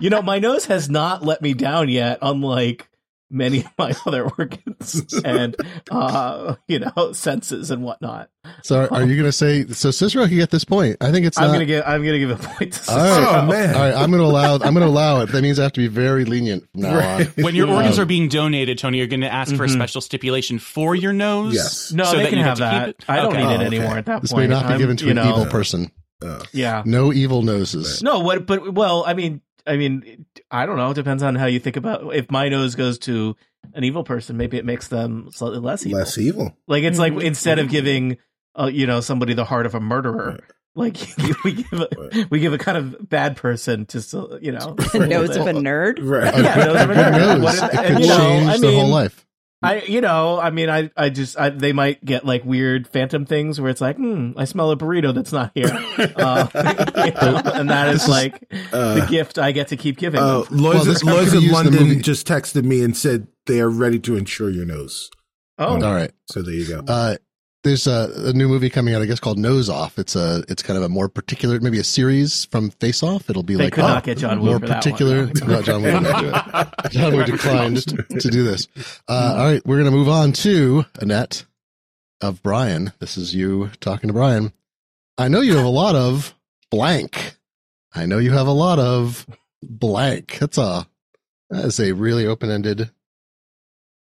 you 0.00 0.10
know, 0.10 0.22
my 0.22 0.38
nose 0.38 0.66
has 0.66 0.88
not 0.88 1.24
let 1.24 1.42
me 1.42 1.54
down 1.54 1.88
yet, 1.88 2.18
unlike 2.22 2.88
many 3.34 3.60
of 3.60 3.70
my 3.76 3.94
other 4.06 4.24
organs 4.38 5.04
and 5.24 5.56
uh 5.90 6.54
you 6.68 6.78
know 6.78 7.12
senses 7.12 7.70
and 7.70 7.82
whatnot. 7.82 8.30
so 8.62 8.80
are, 8.80 8.92
are 8.92 9.02
you 9.04 9.14
going 9.16 9.24
to 9.26 9.32
say 9.32 9.66
so? 9.66 9.90
Cicero 9.90 10.26
can 10.26 10.36
get 10.36 10.50
this 10.50 10.64
point. 10.64 10.96
I 11.00 11.10
think 11.10 11.26
it's 11.26 11.38
I'm 11.38 11.48
not. 11.48 11.52
gonna 11.54 11.66
give 11.66 11.84
I'm 11.86 12.04
gonna 12.04 12.18
give 12.18 12.30
a 12.30 12.36
point 12.36 12.72
to 12.74 12.90
all 12.92 12.96
right. 12.98 13.42
Oh, 13.44 13.46
man. 13.46 13.74
All 13.74 13.80
right. 13.82 13.94
I'm 13.94 14.10
going 14.10 14.22
to 14.22 14.28
allow. 14.28 14.54
I'm 14.54 14.74
going 14.74 14.76
to 14.76 14.86
allow 14.86 15.20
it. 15.22 15.32
That 15.32 15.42
means 15.42 15.58
I 15.58 15.62
have 15.64 15.72
to 15.72 15.80
be 15.80 15.88
very 15.88 16.24
lenient 16.24 16.64
from 16.72 16.82
now 16.82 17.16
on. 17.16 17.22
When 17.42 17.54
your 17.54 17.68
Um, 17.68 17.74
organs 17.74 17.98
are 17.98 18.04
being 18.06 18.28
donated, 18.28 18.78
Tony, 18.78 18.98
you're 18.98 19.06
going 19.06 19.22
to 19.22 19.32
ask 19.32 19.54
for 19.56 19.64
a 19.64 19.66
Mhm. 19.66 19.72
special 19.72 20.00
stipulation 20.00 20.58
for 20.58 20.94
your 20.94 21.12
nose. 21.12 21.54
Yes. 21.54 21.92
No, 21.92 22.04
so 22.04 22.16
they 22.16 22.24
that 22.24 22.28
can 22.30 22.38
you 22.38 22.44
have 22.44 22.58
get 22.58 22.70
that. 22.98 23.04
I 23.08 23.16
don't 23.16 23.28
Okay. 23.32 23.38
need 23.38 23.44
Oh, 23.46 23.50
it 23.50 23.54
okay. 23.54 23.64
anymore 23.66 23.96
at 23.98 24.06
that 24.06 24.22
This 24.22 24.32
point. 24.32 24.42
This 24.42 24.48
may 24.48 24.54
not 24.54 24.66
be 24.66 24.72
I'm- 24.72 24.78
given 24.80 24.96
to 24.98 25.08
an 25.10 25.16
know, 25.16 25.28
evil 25.30 25.46
person. 25.46 25.90
Uh, 26.24 26.40
Yeah. 26.52 26.82
No 26.86 27.12
evil 27.12 27.42
noses. 27.42 28.02
No, 28.02 28.20
what 28.20 28.46
but 28.46 28.72
well, 28.74 29.04
I 29.06 29.14
mean 29.14 29.40
I 29.66 29.76
mean 29.76 30.26
I 30.50 30.66
don't 30.66 30.76
know, 30.76 30.90
it 30.90 30.94
depends 30.94 31.22
on 31.22 31.34
how 31.34 31.46
you 31.46 31.58
think 31.60 31.76
about 31.76 32.14
if 32.14 32.30
my 32.30 32.48
nose 32.48 32.74
goes 32.74 32.98
to 33.00 33.36
an 33.72 33.82
evil 33.84 34.04
person, 34.04 34.36
maybe 34.36 34.58
it 34.58 34.64
makes 34.64 34.88
them 34.88 35.28
slightly 35.32 35.58
less 35.58 35.86
evil. 35.86 35.98
less 35.98 36.18
evil. 36.18 36.56
Like 36.68 36.84
it's 36.84 36.98
like 36.98 37.12
Mhm. 37.14 37.22
instead 37.24 37.58
of 37.58 37.68
giving 37.68 38.18
uh, 38.58 38.70
you 38.72 38.86
know 38.86 39.00
somebody 39.00 39.34
the 39.34 39.44
heart 39.44 39.66
of 39.66 39.74
a 39.74 39.80
murderer, 39.80 40.38
like 40.74 40.96
we 41.44 41.52
give 41.54 41.72
a, 41.72 41.88
Right. 41.98 42.30
we 42.30 42.40
give 42.40 42.52
a 42.52 42.58
kind 42.58 42.76
of 42.78 43.08
bad 43.08 43.36
person 43.36 43.86
just 43.88 44.14
uh, 44.14 44.38
you 44.40 44.52
know 44.52 44.74
The 44.92 45.06
nose 45.08 45.34
of 45.36 45.46
a 45.46 45.52
nerd. 45.54 45.98
Right. 46.00 46.34
Yeah, 46.42 46.54
nose 46.56 46.76
a 46.76 46.84
of 46.84 46.90
a 46.90 46.94
good 46.94 47.04
nerd. 47.04 47.18
nose. 47.18 47.42
What 47.42 47.54
is- 47.54 47.62
it 47.62 47.74
and, 47.74 47.86
could 47.96 48.00
you 48.02 48.08
know, 48.08 48.16
change 48.18 48.48
I 48.50 48.58
the 48.58 48.72
whole 48.72 48.88
life. 48.88 49.23
I, 49.64 49.82
you 49.82 50.00
know, 50.00 50.38
I 50.38 50.50
mean, 50.50 50.68
I, 50.70 50.90
I 50.96 51.08
just, 51.10 51.38
I, 51.38 51.48
they 51.50 51.72
might 51.72 52.04
get 52.04 52.24
like 52.24 52.44
weird 52.44 52.86
phantom 52.88 53.24
things 53.26 53.60
where 53.60 53.70
it's 53.70 53.80
like, 53.80 53.96
hmm, 53.96 54.32
I 54.36 54.44
smell 54.44 54.70
a 54.70 54.76
burrito 54.76 55.14
that's 55.14 55.32
not 55.32 55.50
here, 55.54 55.66
uh, 56.16 56.46
you 56.54 57.10
know, 57.12 57.42
and 57.54 57.70
that 57.70 57.86
This 57.92 57.96
is 57.96 58.02
is- 58.04 58.08
like 58.08 58.46
Uh, 58.72 59.00
the 59.00 59.06
gift 59.06 59.38
I 59.38 59.52
get 59.52 59.68
to 59.68 59.76
keep 59.76 59.96
giving. 59.96 60.20
uh, 60.20 60.42
them. 60.42 60.58
Lloyd's, 60.58 61.02
Well, 61.04 61.16
this 61.16 61.32
could 61.32 61.42
in 61.42 61.48
the 61.48 61.52
London 61.52 61.88
movie. 61.88 62.00
just 62.02 62.26
texted 62.26 62.64
me 62.64 62.82
and 62.82 62.96
said 62.96 63.26
they 63.46 63.60
are 63.60 63.70
ready 63.70 63.98
to 64.00 64.16
insure 64.16 64.50
your 64.50 64.66
nose. 64.66 65.10
oh, 65.58 65.74
All 65.82 65.94
right. 65.94 66.10
So 66.30 66.42
there 66.42 66.54
you 66.54 66.66
go. 66.68 66.82
Uh, 66.86 67.16
there's 67.64 67.86
a, 67.86 68.12
a 68.16 68.32
new 68.32 68.46
movie 68.46 68.70
coming 68.70 68.94
out, 68.94 69.02
I 69.02 69.06
guess, 69.06 69.18
called 69.18 69.38
Nose 69.38 69.68
Off. 69.68 69.98
It's 69.98 70.14
a, 70.14 70.44
it's 70.48 70.62
kind 70.62 70.76
of 70.76 70.82
a 70.84 70.88
more 70.88 71.08
particular, 71.08 71.58
maybe 71.60 71.80
a 71.80 71.84
series 71.84 72.44
from 72.44 72.70
Face 72.70 73.02
Off. 73.02 73.28
It'll 73.28 73.42
be 73.42 73.56
they 73.56 73.64
like 73.64 73.72
could 73.72 73.84
oh, 73.84 73.88
not 73.88 74.04
get 74.04 74.18
John 74.18 74.40
Woo 74.40 74.50
more 74.50 74.60
particular. 74.60 75.26
one. 75.26 75.32
No, 75.46 75.62
John 75.62 75.82
Woo 75.82 75.90
did 75.90 76.02
not 76.02 76.20
do 76.20 76.88
it. 76.88 76.92
John 76.92 77.16
Woo 77.16 77.24
declined 77.24 77.78
to, 77.88 77.96
to 78.20 78.28
do 78.28 78.44
this. 78.44 78.68
Uh, 79.08 79.34
all 79.38 79.46
right, 79.46 79.66
we're 79.66 79.78
gonna 79.78 79.90
move 79.90 80.08
on 80.08 80.32
to 80.32 80.84
Annette 81.00 81.44
of 82.20 82.42
Brian. 82.42 82.92
This 83.00 83.16
is 83.16 83.34
you 83.34 83.70
talking 83.80 84.08
to 84.08 84.14
Brian. 84.14 84.52
I 85.16 85.28
know 85.28 85.40
you 85.40 85.56
have 85.56 85.64
a 85.64 85.70
lot 85.70 85.96
of 85.96 86.34
blank. 86.70 87.36
I 87.94 88.06
know 88.06 88.18
you 88.18 88.32
have 88.32 88.46
a 88.46 88.52
lot 88.52 88.78
of 88.78 89.26
blank. 89.62 90.38
That's 90.38 90.58
a 90.58 90.86
that 91.50 91.64
is 91.64 91.80
a 91.80 91.92
really 91.92 92.26
open 92.26 92.50
ended. 92.50 92.90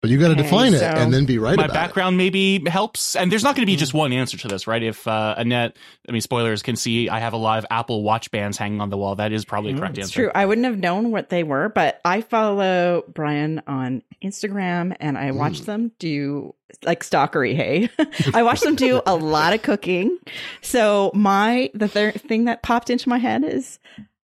But 0.02 0.10
you 0.10 0.18
got 0.18 0.30
to 0.30 0.34
Okay, 0.34 0.42
define 0.42 0.74
it 0.74 0.82
and 0.82 1.14
then 1.14 1.26
be 1.26 1.38
right 1.38 1.56
My 1.56 1.66
about 1.66 1.76
background 1.76 2.18
maybe 2.18 2.64
helps, 2.68 3.16
and 3.16 3.32
there's 3.32 3.44
not 3.44 3.56
going 3.56 3.62
to 3.62 3.72
be 3.72 3.76
Mm. 3.76 3.80
just 3.80 3.94
one 3.94 4.12
answer 4.12 4.36
to 4.40 4.48
this, 4.48 4.66
right? 4.66 4.82
If 4.82 5.08
uh, 5.08 5.36
Annette, 5.38 5.78
I 6.10 6.12
mean, 6.12 6.22
spoilers 6.22 6.64
can 6.64 6.76
see, 6.76 7.08
I 7.08 7.20
have 7.20 7.34
a 7.34 7.38
lot 7.38 7.60
of 7.60 7.68
Apple 7.70 8.02
Watch 8.02 8.32
bands 8.32 8.58
hanging 8.58 8.82
on 8.82 8.90
the 8.90 8.98
wall. 8.98 9.16
That 9.16 9.32
is 9.32 9.46
probably 9.46 9.74
a 9.74 9.76
Mm, 9.76 9.80
correct 9.80 9.98
It's 10.00 10.08
answer. 10.08 10.22
true. 10.24 10.32
I 10.34 10.48
wouldn't 10.48 10.66
have 10.66 10.80
known 10.80 11.12
what 11.12 11.30
they 11.30 11.44
were, 11.44 11.70
but 11.70 12.02
I 12.04 12.22
follow 12.22 13.04
Brian 13.14 13.62
on 13.68 14.02
Instagram 14.24 14.96
and 15.00 15.20
I 15.20 15.30
watch 15.32 15.62
Mm. 15.62 15.66
them 15.66 15.92
do 16.00 16.56
like 16.84 17.04
stalkery. 17.04 17.54
Hey, 17.56 17.90
I 18.34 18.42
watch 18.42 18.62
them 18.62 18.74
do 18.76 19.02
a 19.06 19.16
lot 19.16 19.54
of 19.54 19.62
cooking. 19.62 20.18
So 20.62 21.12
my 21.14 21.70
the 21.76 21.88
third 21.88 22.20
thing 22.22 22.46
that 22.46 22.64
popped 22.64 22.90
into 22.90 23.08
my 23.08 23.20
head 23.20 23.44
is 23.44 23.78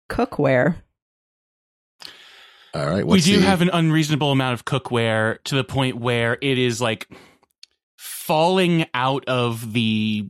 cookware. 0.09 0.76
It. 2.78 2.84
All 2.84 2.90
right. 2.90 3.06
we 3.06 3.20
do 3.20 3.36
the- 3.40 3.46
have 3.46 3.62
an 3.62 3.70
unreasonable 3.72 4.32
amount 4.32 4.54
of 4.54 4.64
cookware 4.64 5.42
to 5.44 5.54
the 5.56 5.64
point 5.64 5.96
where 5.98 6.38
it 6.40 6.58
is 6.58 6.80
like 6.80 7.08
falling 7.96 8.86
out 8.94 9.24
of 9.26 9.72
the 9.72 10.28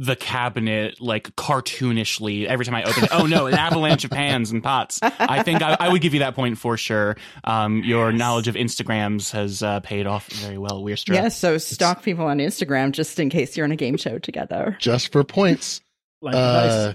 the 0.00 0.14
cabinet 0.14 1.00
like 1.00 1.34
cartoonishly 1.34 2.46
every 2.46 2.64
time 2.64 2.76
I 2.76 2.84
open 2.84 3.02
it. 3.04 3.10
Oh 3.12 3.26
no, 3.26 3.46
an 3.46 3.54
avalanche 3.54 4.04
of 4.04 4.12
pans 4.12 4.52
and 4.52 4.62
pots. 4.62 5.00
I 5.02 5.42
think 5.42 5.60
I, 5.60 5.76
I 5.80 5.88
would 5.88 6.00
give 6.00 6.14
you 6.14 6.20
that 6.20 6.36
point 6.36 6.56
for 6.56 6.76
sure. 6.76 7.16
Um, 7.42 7.82
your 7.82 8.10
Yes. 8.12 8.18
knowledge 8.18 8.46
of 8.46 8.54
Instagrams 8.54 9.32
has 9.32 9.60
uh, 9.60 9.80
paid 9.80 10.06
off 10.06 10.28
very 10.28 10.56
well. 10.56 10.84
We're 10.84 10.96
Yes, 11.08 11.36
so 11.36 11.58
stalk 11.58 12.04
people 12.04 12.26
on 12.26 12.38
Instagram 12.38 12.92
just 12.92 13.18
in 13.18 13.28
case 13.28 13.56
you're 13.56 13.66
in 13.66 13.72
a 13.72 13.76
game 13.76 13.96
show 13.96 14.18
together. 14.20 14.76
just 14.78 15.10
for 15.10 15.24
points. 15.24 15.80
Like 16.22 16.36
Uh, 16.36 16.94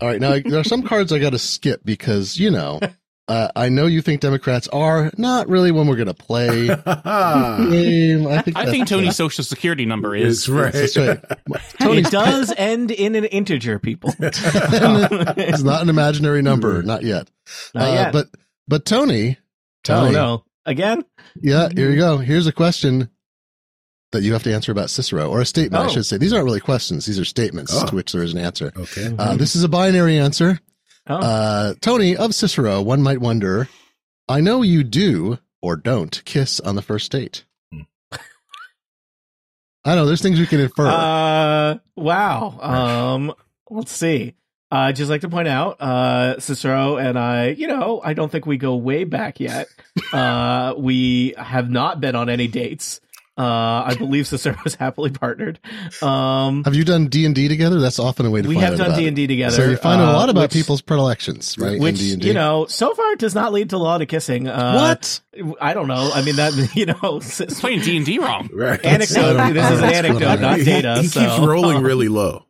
all 0.00 0.08
right. 0.08 0.18
Now 0.20 0.38
there 0.42 0.60
are 0.60 0.64
some 0.64 0.82
cards 0.82 1.12
I 1.12 1.18
got 1.18 1.30
to 1.30 1.38
skip 1.38 1.82
because 1.84 2.38
you 2.38 2.50
know 2.50 2.80
Uh, 3.26 3.48
I 3.56 3.70
know 3.70 3.86
you 3.86 4.02
think 4.02 4.20
Democrats 4.20 4.68
are 4.68 5.10
not 5.16 5.48
really 5.48 5.72
when 5.72 5.86
we're 5.86 5.96
going 5.96 6.08
to 6.08 6.14
play. 6.14 6.66
game. 6.66 8.26
I 8.26 8.42
think, 8.42 8.56
I 8.56 8.66
think 8.66 8.86
Tony's 8.86 9.16
social 9.16 9.42
security 9.44 9.86
number 9.86 10.14
is 10.14 10.40
It's 10.40 10.48
right. 10.48 10.72
That's 10.72 10.96
right. 10.96 11.20
it 11.80 12.10
does 12.10 12.52
end 12.56 12.90
in 12.90 13.14
an 13.14 13.24
integer, 13.24 13.78
people. 13.78 14.12
it's 14.18 15.62
not 15.62 15.82
an 15.82 15.88
imaginary 15.88 16.42
number, 16.42 16.82
not 16.82 17.02
yet. 17.02 17.30
Not 17.74 17.88
Uh, 17.88 17.92
yet. 17.92 18.12
But 18.12 18.28
but 18.68 18.84
Tony, 18.84 19.38
oh 19.38 19.42
Tony, 19.84 20.12
no! 20.12 20.44
Again? 20.66 21.04
yeah, 21.40 21.68
here 21.74 21.90
you 21.90 21.96
go. 21.96 22.18
Here's 22.18 22.46
a 22.46 22.52
question 22.52 23.08
that 24.12 24.22
you 24.22 24.32
have 24.34 24.42
to 24.44 24.54
answer 24.54 24.70
about 24.72 24.90
Cicero, 24.90 25.28
or 25.30 25.40
a 25.40 25.46
statement, 25.46 25.82
I 25.82 25.86
Oh. 25.86 25.90
should 25.90 26.06
say. 26.06 26.18
These 26.18 26.32
aren't 26.32 26.44
really 26.44 26.60
questions; 26.60 27.06
these 27.06 27.18
are 27.18 27.24
statements 27.24 27.72
Oh. 27.74 27.86
to 27.86 27.94
which 27.94 28.12
there 28.12 28.22
is 28.22 28.32
an 28.32 28.38
answer. 28.38 28.72
Okay. 28.76 29.14
Uh, 29.18 29.36
this 29.36 29.56
is 29.56 29.64
a 29.64 29.68
binary 29.68 30.18
answer. 30.18 30.60
Oh, 31.06 31.16
Uh, 31.16 31.74
Tony 31.80 32.16
of 32.16 32.34
Cicero, 32.34 32.80
one 32.80 33.02
might 33.02 33.20
wonder. 33.20 33.68
I 34.28 34.40
know 34.40 34.62
you 34.62 34.82
do 34.84 35.38
or 35.60 35.76
don't 35.76 36.22
kiss 36.24 36.60
on 36.60 36.76
the 36.76 36.82
first 36.82 37.12
date. 37.12 37.44
Hmm. 37.72 37.80
I 39.84 39.94
know 39.94 40.06
there's 40.06 40.22
things 40.22 40.40
we 40.40 40.46
can 40.46 40.60
infer. 40.60 40.86
Uh, 40.86 41.78
wow. 41.94 42.58
Um, 42.60 43.34
let's 43.68 43.92
see. 43.92 44.34
Uh, 44.72 44.76
I'd 44.88 44.96
just 44.96 45.10
like 45.10 45.20
to 45.20 45.28
point 45.28 45.46
out, 45.46 45.80
uh, 45.80 46.40
Cicero 46.40 46.96
and 46.96 47.18
I, 47.18 47.48
you 47.48 47.66
know, 47.66 48.00
I 48.02 48.14
don't 48.14 48.32
think 48.32 48.46
we 48.46 48.56
go 48.56 48.76
way 48.76 49.04
back 49.04 49.40
yet. 49.40 49.68
uh, 50.12 50.74
we 50.78 51.34
have 51.36 51.70
not 51.70 52.00
been 52.00 52.16
on 52.16 52.30
any 52.30 52.48
dates. 52.48 53.00
Uh, 53.36 53.82
I 53.86 53.96
believe 53.98 54.28
Cicero 54.28 54.56
is 54.64 54.76
happily 54.76 55.10
partnered. 55.10 55.58
Um, 56.00 56.62
have 56.64 56.76
you 56.76 56.84
done 56.84 57.08
D 57.08 57.26
and 57.26 57.34
D 57.34 57.48
together? 57.48 57.80
That's 57.80 57.98
often 57.98 58.26
a 58.26 58.30
way 58.30 58.42
to 58.42 58.48
we 58.48 58.54
find 58.54 58.66
have 58.66 58.80
out 58.80 58.88
done 58.90 58.98
D 58.98 59.06
and 59.08 59.16
D 59.16 59.26
together. 59.26 59.56
So 59.56 59.64
you 59.68 59.76
find 59.76 60.00
out 60.00 60.10
a 60.10 60.16
lot 60.16 60.28
uh, 60.28 60.32
about 60.32 60.42
which- 60.42 60.52
people's 60.52 60.82
predilections, 60.82 61.58
right? 61.58 61.80
Which 61.80 62.00
in 62.00 62.20
D&D. 62.20 62.28
you 62.28 62.34
know, 62.34 62.66
so 62.66 62.94
far 62.94 63.12
it 63.12 63.18
does 63.18 63.34
not 63.34 63.52
lead 63.52 63.70
to 63.70 63.76
a 63.76 63.78
lot 63.78 64.02
of 64.02 64.08
kissing. 64.08 64.46
Uh, 64.48 64.74
what? 64.74 65.20
I 65.60 65.74
don't 65.74 65.88
know. 65.88 66.10
I 66.14 66.22
mean, 66.22 66.36
that 66.36 66.52
you 66.76 66.86
know, 66.86 67.16
It's 67.22 67.58
playing 67.60 67.80
D 67.80 67.96
and 67.96 68.06
D 68.06 68.18
wrong. 68.20 68.48
right. 68.52 68.82
anecdote. 68.84 69.34
That's- 69.34 69.52
This 69.54 69.70
is 69.72 69.78
an 69.82 69.84
anecdote, 69.94 70.20
what 70.28 70.38
I- 70.38 70.40
not 70.40 70.58
He- 70.58 70.64
data. 70.64 70.98
He, 71.00 71.08
so. 71.08 71.20
keeps 71.20 71.38
rolling 71.40 71.82
really 71.82 72.08
low. 72.08 72.46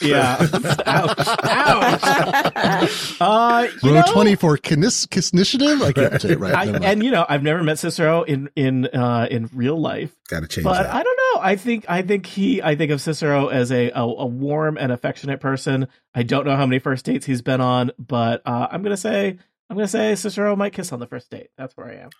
Yeah. 0.00 0.36
ouch. 0.86 1.28
Ouch. 1.44 3.20
Uh, 3.20 3.68
you 3.82 3.90
Row 3.90 4.00
know, 4.00 4.12
twenty 4.12 4.34
for 4.34 4.56
kiss 4.56 5.06
kiss 5.06 5.30
initiative. 5.30 5.82
I 5.82 5.92
can't 5.92 6.20
say 6.20 6.32
it 6.32 6.38
right. 6.38 6.54
I, 6.54 6.66
and 6.90 7.02
you 7.02 7.10
know, 7.10 7.24
I've 7.28 7.42
never 7.42 7.62
met 7.62 7.78
Cicero 7.78 8.22
in 8.22 8.50
in 8.56 8.86
uh, 8.86 9.26
in 9.30 9.48
real 9.54 9.80
life, 9.80 10.14
Got 10.28 10.40
to 10.40 10.48
change 10.48 10.64
but 10.64 10.82
that. 10.82 10.94
I 10.94 11.02
don't 11.02 11.16
know. 11.34 11.40
I 11.40 11.56
think 11.56 11.86
I 11.88 12.02
think 12.02 12.26
he 12.26 12.62
I 12.62 12.76
think 12.76 12.90
of 12.90 13.00
Cicero 13.00 13.48
as 13.48 13.72
a, 13.72 13.90
a 13.90 14.02
a 14.02 14.26
warm 14.26 14.76
and 14.76 14.92
affectionate 14.92 15.40
person. 15.40 15.88
I 16.14 16.22
don't 16.22 16.44
know 16.46 16.56
how 16.56 16.66
many 16.66 16.78
first 16.78 17.04
dates 17.04 17.26
he's 17.26 17.42
been 17.42 17.60
on, 17.60 17.92
but 17.98 18.42
uh, 18.46 18.68
I'm 18.70 18.82
gonna 18.82 18.96
say 18.96 19.38
I'm 19.70 19.76
gonna 19.76 19.88
say 19.88 20.14
Cicero 20.14 20.56
might 20.56 20.72
kiss 20.72 20.92
on 20.92 21.00
the 21.00 21.06
first 21.06 21.30
date. 21.30 21.48
That's 21.56 21.76
where 21.76 21.88
I 21.88 21.94
am. 21.96 22.10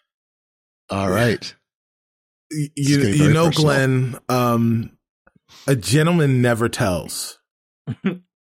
All 0.88 1.10
right. 1.10 1.54
you, 2.50 2.68
you, 2.74 2.98
getting 2.98 3.12
you 3.14 3.18
very 3.18 3.34
know, 3.34 3.46
personal. 3.46 3.74
Glenn, 3.74 4.18
um, 4.28 4.98
a 5.66 5.76
gentleman 5.76 6.40
never 6.40 6.68
tells. 6.68 7.35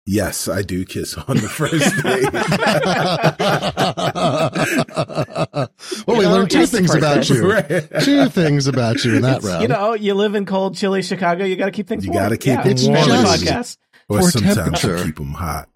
Yes, 0.07 0.49
I 0.49 0.63
do 0.63 0.85
kiss 0.85 1.17
on 1.17 1.37
the 1.37 1.49
first 1.49 2.03
date. 2.03 2.33
well, 6.07 6.17
we 6.17 6.17
You 6.17 6.23
know, 6.23 6.33
learned 6.37 6.51
two 6.51 6.67
things 6.67 6.91
support 6.91 6.99
about 6.99 7.29
you. 7.29 7.63
date. 7.63 7.91
Two 8.03 8.29
things 8.29 8.67
about 8.67 9.05
you 9.05 9.17
in 9.17 9.23
that 9.23 9.39
It's, 9.39 9.47
round. 9.47 9.63
You 9.63 9.69
know, 9.69 9.95
you 9.95 10.15
live 10.15 10.35
in 10.35 10.47
cold, 10.47 10.77
chilly 10.77 11.03
Chicago. 11.03 11.45
You 11.45 11.57
got 11.57 11.67
to 11.67 11.73
keep 11.73 11.89
things. 11.89 12.05
You 12.07 12.13
gotta 12.13 12.37
keep 12.37 12.47
yeah, 12.55 12.63
them 12.63 12.73
it's 12.73 12.85
warm. 12.87 12.97
family 13.09 13.17
Just- 13.39 13.45
podcast. 13.45 13.79
or 14.09 14.23
For 14.23 14.31
sometimes 14.31 14.57
temperature. 14.81 15.05
keep 15.05 15.17
them 15.17 15.33
hot. 15.35 15.69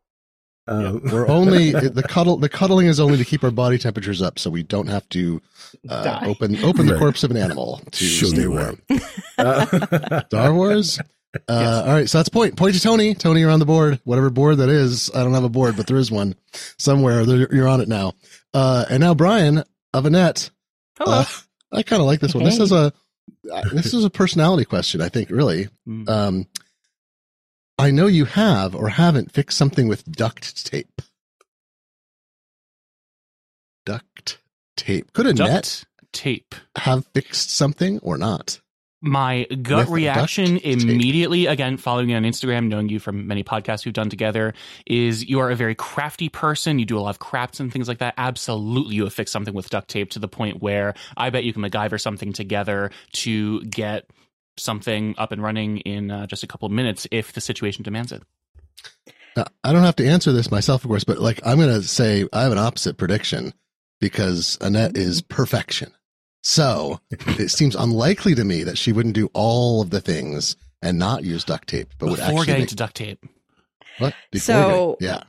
Um, 0.69 1.01
We're 1.11 1.27
only 1.29 1.73
the 1.73 2.05
cuddle. 2.09 2.37
The 2.37 2.49
cuddling 2.49 2.87
is 2.87 3.01
only 3.01 3.19
to 3.19 3.25
keep 3.25 3.43
our 3.43 3.51
body 3.51 3.77
temperatures 3.79 4.23
up, 4.23 4.39
so 4.39 4.51
we 4.51 4.63
don't 4.63 4.87
have 4.87 5.09
to 5.09 5.41
uh, 5.89 6.05
Die. 6.05 6.27
open 6.27 6.63
open 6.63 6.87
the 6.87 6.97
corpse 6.97 7.25
of 7.25 7.31
an 7.33 7.37
animal 7.37 7.81
to 7.91 8.05
Show 8.05 8.27
stay 8.27 8.39
me 8.43 8.47
warm. 8.47 8.81
uh, 9.39 10.21
Star 10.27 10.55
Wars. 10.55 11.01
Uh, 11.49 11.83
All 11.87 11.93
right, 11.93 12.09
so 12.09 12.19
that's 12.19 12.29
point. 12.29 12.57
Point 12.57 12.75
to 12.75 12.81
Tony. 12.81 13.14
Tony, 13.14 13.40
you're 13.40 13.51
on 13.51 13.61
the 13.61 13.66
board. 13.66 14.01
Whatever 14.05 14.31
board 14.31 14.59
that 14.59 14.69
is, 14.69 15.11
I 15.14 15.23
don't 15.23 15.35
have 15.35 15.45
a 15.45 15.49
board, 15.49 15.77
but 15.77 15.87
there 15.87 15.97
is 15.97 16.11
one 16.11 16.35
somewhere. 16.77 17.23
You're 17.23 17.69
on 17.69 17.81
it 17.81 17.88
now. 17.88 18.14
Uh, 18.53 18.85
and 18.90 19.01
now 19.01 19.14
Brian 19.14 19.62
of 19.95 20.07
Annette. 20.07 20.51
Hello. 20.99 21.21
Uh, 21.21 21.25
I 21.73 21.83
kind 21.83 22.01
of 22.01 22.07
like 22.07 22.21
this 22.21 22.35
one. 22.35 22.45
This 22.45 22.59
is 22.59 22.73
a 22.73 22.93
this 23.73 23.95
is 23.95 24.05
a 24.05 24.11
personality 24.11 24.64
question. 24.64 25.01
I 25.01 25.09
think 25.09 25.31
really. 25.31 25.69
Mm. 25.87 26.09
Um, 26.09 26.47
I 27.79 27.93
know 27.93 28.09
you 28.09 28.25
have 28.25 28.75
or 28.75 28.88
haven't 28.88 29.33
fixed 29.33 29.57
something 29.57 29.88
with 29.88 30.11
duct 30.11 30.66
tape. 30.66 31.01
Duct 33.87 34.38
tape. 34.77 35.12
Could 35.12 35.27
a 35.27 35.33
Duct 35.33 35.87
tape. 36.12 36.55
have 36.77 37.07
fixed 37.14 37.51
something 37.51 37.99
or 38.01 38.19
not? 38.19 38.61
My 39.03 39.47
gut 39.63 39.87
With 39.87 39.95
reaction 39.95 40.59
immediately, 40.59 41.47
again, 41.47 41.79
following 41.79 42.11
you 42.11 42.17
on 42.17 42.25
Instagram, 42.25 42.69
knowing 42.69 42.91
you 42.91 42.99
from 42.99 43.27
many 43.27 43.43
podcasts 43.43 43.87
we've 43.87 43.95
done 43.95 44.11
together, 44.11 44.53
is 44.85 45.27
you 45.27 45.41
are 45.41 45.51
a 45.51 45.57
very 45.57 45.75
crafty 45.75 46.29
person. 46.29 46.79
You 46.79 46.85
do 46.85 46.99
a 46.99 47.01
lot 47.01 47.11
of 47.11 47.19
crafts 47.19 47.61
and 47.61 47.73
things 47.73 47.89
like 47.89 47.99
that. 47.99 48.13
Absolutely, 48.19 48.97
you 48.97 49.05
have 49.05 49.15
fixed 49.15 49.33
something 49.33 49.55
with 49.55 49.71
duct 49.71 49.89
tape 49.89 50.11
to 50.11 50.19
the 50.19 50.29
point 50.29 50.61
where 50.61 50.93
I 51.17 51.31
bet 51.31 51.45
you 51.45 51.53
can 51.55 51.63
MacGyver 51.63 51.99
something 51.99 52.35
together 52.35 52.91
to 53.13 53.63
get 53.63 54.07
something 54.59 55.15
up 55.17 55.33
and 55.33 55.43
running 55.43 55.79
in 55.79 56.11
uh, 56.11 56.27
just 56.27 56.43
a 56.43 56.47
couple 56.47 56.67
of 56.67 56.73
minutes 56.73 57.07
if 57.11 57.33
the 57.33 57.41
situation 57.41 57.83
demands 57.83 58.13
it. 58.13 58.23
Now, 59.35 59.47
I 59.65 59.73
don't 59.73 59.83
have 59.83 59.97
to 59.97 60.07
answer 60.07 60.33
this 60.33 60.51
myself, 60.51 60.85
of 60.85 60.89
course, 60.89 61.05
but 61.05 61.19
like 61.19 61.41
I'm 61.47 61.57
going 61.57 61.69
to 61.69 61.83
say 61.83 62.27
I 62.33 62.43
have 62.43 62.53
an 62.53 62.59
opposite 62.59 62.99
prediction 62.99 63.55
because 63.99 64.59
Annette 64.61 64.97
is 64.97 65.23
perfection. 65.23 65.93
So 66.42 67.00
it 67.11 67.50
seems 67.50 67.74
unlikely 67.76 68.35
to 68.35 68.44
me 68.44 68.64
that 68.64 68.79
she 68.79 68.92
wouldn't 68.92 69.14
do 69.14 69.31
all 69.35 69.83
of 69.83 69.90
the 69.90 70.00
things 70.00 70.57
and 70.83 70.98
not 70.98 71.22
use 71.24 71.44
duct 71.44 71.68
tape, 71.68 71.88
but 71.98 72.07
would 72.09 72.16
Before 72.16 72.31
actually 72.31 72.46
getting 72.46 72.62
make, 72.62 72.68
to 72.70 72.76
duct 72.76 72.94
tape. 72.96 73.24
what? 73.98 74.14
Before 74.33 74.55
So- 74.55 74.96
getting- 75.00 75.14
yeah. 75.16 75.22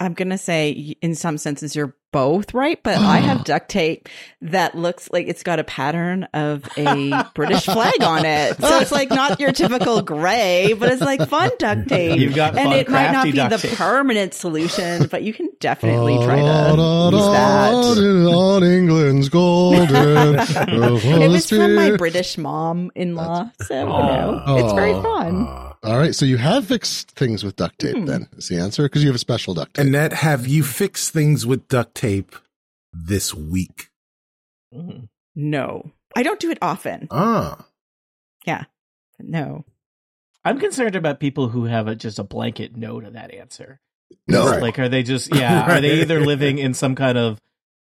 I'm 0.00 0.14
gonna 0.14 0.38
say 0.38 0.70
in 1.02 1.14
some 1.14 1.36
senses 1.38 1.76
you're 1.76 1.94
both 2.12 2.54
right, 2.54 2.82
but 2.82 2.96
I 2.96 3.18
have 3.18 3.44
duct 3.44 3.68
tape 3.68 4.08
that 4.40 4.74
looks 4.74 5.08
like 5.12 5.28
it's 5.28 5.44
got 5.44 5.60
a 5.60 5.64
pattern 5.64 6.24
of 6.34 6.64
a 6.76 7.24
British 7.34 7.66
flag 7.66 8.02
on 8.02 8.24
it. 8.24 8.56
So 8.60 8.78
it's 8.80 8.90
like 8.90 9.10
not 9.10 9.38
your 9.38 9.52
typical 9.52 10.02
gray, 10.02 10.72
but 10.72 10.90
it's 10.90 11.02
like 11.02 11.28
fun 11.28 11.50
duct 11.58 11.88
tape. 11.88 12.18
You've 12.18 12.34
got 12.34 12.56
and 12.58 12.70
fun, 12.70 12.78
it 12.78 12.88
might 12.88 13.12
not 13.12 13.24
be 13.24 13.30
the 13.32 13.58
tape. 13.58 13.76
permanent 13.76 14.34
solution, 14.34 15.06
but 15.08 15.22
you 15.22 15.32
can 15.32 15.50
definitely 15.60 16.16
try 16.24 16.40
Da, 16.40 16.70
to 16.70 16.76
da, 16.76 17.10
use 17.10 17.20
da, 17.20 17.32
that. 17.32 18.34
On 18.34 18.64
England's 18.64 19.28
golden. 19.28 19.90
It 21.20 21.28
was 21.28 21.48
from 21.48 21.74
my 21.76 21.96
British 21.96 22.38
mom 22.38 22.90
in 22.94 23.14
law, 23.14 23.50
so 23.62 23.74
you 23.80 23.84
know, 23.86 24.42
it's 24.58 24.72
very 24.72 24.92
Aw. 24.94 25.02
fun. 25.02 25.69
All 25.82 25.96
right, 25.98 26.14
so 26.14 26.26
you 26.26 26.36
have 26.36 26.66
fixed 26.66 27.12
things 27.12 27.42
with 27.42 27.56
duct 27.56 27.78
tape. 27.78 27.96
Hmm. 27.96 28.04
Then 28.04 28.28
is 28.36 28.48
the 28.48 28.58
answer 28.58 28.82
because 28.82 29.02
you 29.02 29.08
have 29.08 29.16
a 29.16 29.18
special 29.20 29.54
duct 29.54 29.74
tape. 29.74 29.86
Annette, 29.86 30.12
have 30.12 30.46
you 30.46 30.62
fixed 30.62 31.12
things 31.12 31.46
with 31.46 31.68
duct 31.68 31.94
tape 31.94 32.36
this 32.92 33.34
week? 33.34 33.88
Mm. 34.74 35.08
No, 35.34 35.90
I 36.14 36.22
don't 36.22 36.38
do 36.40 36.50
it 36.50 36.58
often. 36.60 37.08
Ah, 37.10 37.64
yeah, 38.44 38.64
No, 39.18 39.64
I'm 40.44 40.58
concerned 40.58 40.96
about 40.96 41.20
people 41.20 41.48
who 41.48 41.64
have 41.64 41.88
a, 41.88 41.94
just 41.94 42.18
a 42.18 42.24
blanket 42.24 42.76
no 42.76 43.00
to 43.00 43.10
that 43.10 43.32
answer. 43.34 43.80
no, 44.26 44.50
Right. 44.50 44.62
Like, 44.62 44.78
are 44.78 44.88
they 44.88 45.02
just 45.02 45.34
yeah? 45.34 45.62
Are 45.70 45.80
they 45.80 46.00
either 46.00 46.20
living 46.26 46.58
in 46.58 46.74
some 46.74 46.94
kind 46.94 47.16
of 47.16 47.38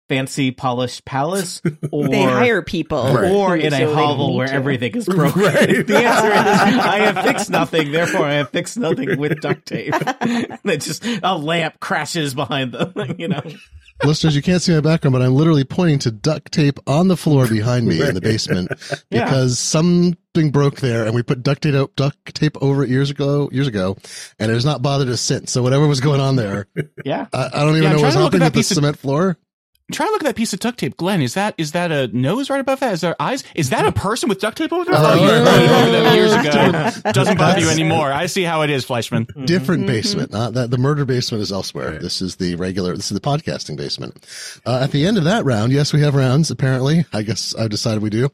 fancy 0.09 0.51
polished 0.51 1.05
palace, 1.05 1.61
or 1.93 2.09
they 2.09 2.23
hire 2.23 2.63
people, 2.63 3.03
Right. 3.15 3.31
or 3.31 3.57
in 3.57 3.73
a 3.73 3.79
so 3.79 3.87
they 3.87 3.93
hovel 3.95 4.35
where 4.37 4.47
to. 4.49 4.53
everything 4.53 4.95
is 4.95 5.07
broken? 5.09 5.43
Right. 5.43 5.87
The 5.87 5.97
answer 5.97 6.29
is 6.29 6.79
I 6.79 6.99
have 7.01 7.25
fixed 7.25 7.51
nothing, 7.51 7.93
therefore 7.93 8.25
I 8.27 8.35
have 8.35 8.51
fixed 8.51 8.79
nothing 8.79 9.19
with 9.19 9.41
duct 9.41 9.67
tape. 9.67 9.93
that 9.93 10.79
just 10.81 11.05
a 11.23 11.37
lamp 11.37 11.79
crashes 11.81 12.35
behind 12.35 12.73
them, 12.73 12.93
you 13.19 13.29
know. 13.29 13.43
Listeners, 14.05 14.37
you 14.37 14.43
can't 14.43 14.63
see 14.63 14.73
my 14.73 14.81
background, 14.81 15.13
but 15.13 15.23
I'm 15.23 15.35
literally 15.35 15.65
pointing 15.65 15.99
to 16.01 16.13
duct 16.13 16.53
tape 16.53 16.79
on 16.87 17.09
the 17.09 17.17
floor 17.17 17.49
behind 17.49 17.85
me 17.89 18.01
in 18.01 18.15
the 18.15 18.21
basement 18.21 18.71
Yeah. 19.11 19.25
because 19.25 19.59
something 19.59 20.51
broke 20.53 20.77
there, 20.77 21.05
and 21.05 21.15
we 21.17 21.23
put 21.25 21.43
duct 21.43 21.63
tape 21.63 21.75
duct 21.97 22.35
tape 22.35 22.57
over 22.63 22.85
it 22.85 22.91
years 22.91 23.11
ago, 23.11 23.49
years 23.53 23.67
ago, 23.67 23.97
and 24.39 24.53
it 24.53 24.55
has 24.55 24.65
not 24.65 24.83
bothered 24.83 25.09
us 25.09 25.21
since. 25.21 25.51
So 25.51 25.63
whatever 25.65 25.87
was 25.89 26.01
going 26.01 26.21
on 26.21 26.37
there, 26.37 26.69
Yeah. 27.05 27.27
I, 27.33 27.47
I 27.53 27.65
don't 27.65 27.71
even 27.77 27.83
Yeah, 27.83 27.89
know 27.93 27.99
trying 27.99 28.03
what's 28.05 28.15
happening 28.17 28.43
at 28.43 28.45
with 28.47 28.53
the 28.53 28.59
piece 28.61 28.71
of- 28.71 28.77
cement 28.77 28.99
floor. 28.99 29.37
Try 29.91 30.05
to 30.05 30.13
look 30.13 30.23
at 30.23 30.27
that 30.27 30.37
piece 30.37 30.53
of 30.53 30.61
duct 30.61 30.79
tape, 30.79 30.99
Glenn. 30.99 31.23
Is 31.23 31.33
that 31.33 31.55
is 31.57 31.73
that 31.73 31.91
a 31.91 32.09
nose 32.09 32.51
right 32.51 32.61
above 32.61 32.81
that? 32.81 32.93
Is 32.93 33.01
there 33.01 33.17
eyes? 33.19 33.43
Is 33.55 33.71
that 33.71 33.87
a 33.87 33.93
person 33.93 34.29
with 34.29 34.39
duct 34.39 34.59
tape 34.59 34.71
over 34.71 34.85
there? 34.85 34.95
Oh, 34.97 35.03
Oh, 35.03 35.15
you 35.15 35.27
yeah. 35.27 35.45
put 35.45 35.63
it 35.63 35.71
over 35.71 35.91
them 35.91 36.15
years 36.15 36.33
ago. 37.03 37.13
Doesn't 37.13 37.39
bother 37.39 37.61
you 37.61 37.71
anymore. 37.71 38.13
I 38.13 38.27
see 38.27 38.43
how 38.43 38.61
it 38.63 38.69
is, 38.71 38.85
Fleishman. 38.85 39.27
Different 39.47 39.87
basement, 39.87 40.31
not 40.31 40.53
that 40.55 40.71
the 40.71 40.77
murder 40.77 41.07
basement 41.07 41.41
is 41.43 41.51
elsewhere. 41.51 41.93
Right. 41.93 42.01
This 42.03 42.21
is 42.21 42.37
the 42.37 42.55
regular. 42.57 42.95
This 42.97 43.11
is 43.11 43.15
the 43.19 43.21
podcasting 43.27 43.79
basement. 43.79 44.27
Uh, 44.67 44.81
at 44.83 44.91
the 44.91 45.07
end 45.07 45.17
of 45.17 45.25
that 45.25 45.47
round, 45.47 45.73
yes, 45.73 45.95
we 45.95 46.03
have 46.03 46.15
rounds. 46.15 46.51
Apparently, 46.51 47.07
I 47.15 47.23
guess 47.23 47.55
I've 47.55 47.71
decided 47.71 48.03
we 48.03 48.11
do. 48.11 48.29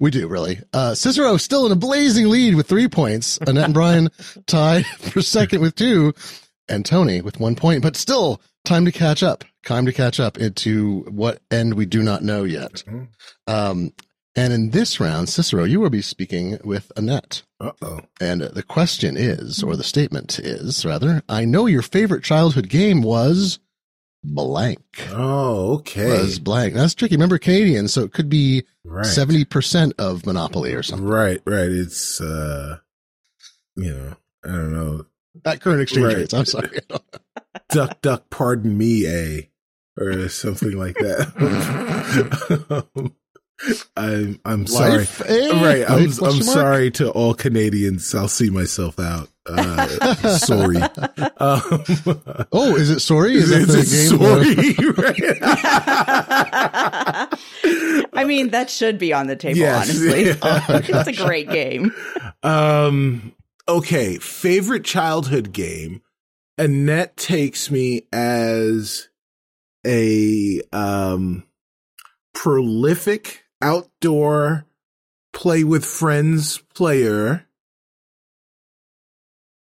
We 0.00 0.10
do 0.10 0.26
really. 0.26 0.60
Uh, 0.72 0.94
Cicero 0.94 1.36
still 1.36 1.66
in 1.66 1.72
a 1.72 1.76
blazing 1.76 2.28
lead 2.28 2.54
with 2.54 2.66
three 2.66 2.88
points. 2.88 3.36
Annette 3.46 3.64
and 3.66 3.74
Brian 3.74 4.08
tied 4.46 4.86
for 4.86 5.20
second 5.20 5.60
with 5.60 5.74
two, 5.74 6.14
and 6.66 6.86
Tony 6.86 7.20
with 7.20 7.38
one 7.38 7.56
point. 7.56 7.82
But 7.82 7.94
still, 7.96 8.40
time 8.64 8.86
to 8.86 8.92
catch 8.92 9.22
up 9.22 9.44
time 9.64 9.86
to 9.86 9.92
catch 9.92 10.20
up 10.20 10.38
into 10.38 11.00
what 11.10 11.40
end 11.50 11.74
we 11.74 11.86
do 11.86 12.02
not 12.02 12.22
know 12.22 12.44
yet. 12.44 12.82
Mhm. 12.86 13.08
Um, 13.46 13.92
and 14.36 14.52
in 14.52 14.70
this 14.70 14.98
round, 14.98 15.28
Cicero, 15.28 15.62
you 15.64 15.78
will 15.80 15.90
be 15.90 16.02
speaking 16.02 16.58
with 16.64 16.90
Annette. 16.96 17.42
Uh 17.60 17.70
oh. 17.82 18.00
And 18.20 18.40
the 18.42 18.62
question 18.64 19.16
is, 19.16 19.62
or 19.62 19.76
the 19.76 19.84
statement 19.84 20.38
is, 20.40 20.84
rather, 20.84 21.22
I 21.28 21.44
know 21.44 21.66
your 21.66 21.82
favorite 21.82 22.24
childhood 22.24 22.68
game 22.68 23.02
was 23.02 23.60
blank. 24.24 24.80
Oh, 25.12 25.74
okay. 25.74 26.08
Was 26.20 26.38
blank. 26.38 26.74
That's 26.74 26.94
tricky. 26.94 27.14
Remember 27.14 27.38
Canadian, 27.38 27.88
so 27.88 28.02
it 28.02 28.12
could 28.12 28.28
be 28.28 28.64
right. 28.84 29.06
seventy 29.06 29.44
percent 29.44 29.92
of 29.98 30.26
Monopoly 30.26 30.74
or 30.74 30.82
something 30.82 31.06
Right, 31.06 31.40
right. 31.44 31.70
It's 31.70 32.20
uh 32.20 32.78
you 33.76 33.92
know, 33.92 34.16
I 34.44 34.48
don't 34.48 34.72
know. 34.72 35.06
at 35.44 35.60
current 35.60 35.80
exchange 35.82 36.06
Right. 36.06 36.16
rates. 36.16 36.34
I'm 36.34 36.44
sorry. 36.44 36.78
Duck 37.70 38.00
duck 38.02 38.30
pardon 38.30 38.76
me 38.76 39.06
a 39.06 39.50
or 39.98 40.28
something 40.28 40.72
like 40.72 40.96
that. 40.96 42.86
I'm 43.96 44.40
I'm 44.44 44.66
sorry. 44.66 44.98
Life, 44.98 45.20
eh? 45.26 45.48
Right, 45.62 45.88
I'm 45.88 46.06
Life, 46.06 46.10
I'm 46.10 46.16
question 46.16 46.46
mark? 46.46 46.54
sorry 46.56 46.90
to 46.92 47.10
all 47.10 47.34
Canadians. 47.34 48.12
I'll 48.14 48.26
see 48.28 48.50
myself 48.50 48.98
out. 48.98 49.28
Uh, 49.46 49.86
sorry. 50.38 50.76
Um, 51.38 51.84
Oh, 52.52 52.76
is 52.76 52.90
it 52.90 53.00
sorry? 53.00 53.34
Is, 53.34 53.50
that 53.50 53.62
is 53.62 53.68
the 53.68 53.80
it 53.80 54.78
game? 54.78 54.88
sorry? 57.68 58.08
I 58.12 58.24
mean, 58.24 58.50
that 58.50 58.70
should 58.70 58.98
be 58.98 59.12
on 59.12 59.26
the 59.26 59.36
table, 59.36 59.58
Yes. 59.60 59.90
honestly. 59.90 60.30
Oh 60.42 60.64
it's 60.68 61.08
a 61.08 61.24
great 61.24 61.48
game. 61.50 61.92
Um. 62.42 63.34
Okay. 63.68 64.18
Favorite 64.18 64.84
childhood 64.84 65.52
game. 65.52 66.02
Annette 66.58 67.16
takes 67.16 67.70
me 67.70 68.06
as 68.12 69.08
a 69.86 70.60
um 70.72 71.44
prolific 72.34 73.44
outdoor 73.62 74.66
play 75.32 75.64
with 75.64 75.84
friends 75.84 76.58
player. 76.74 77.46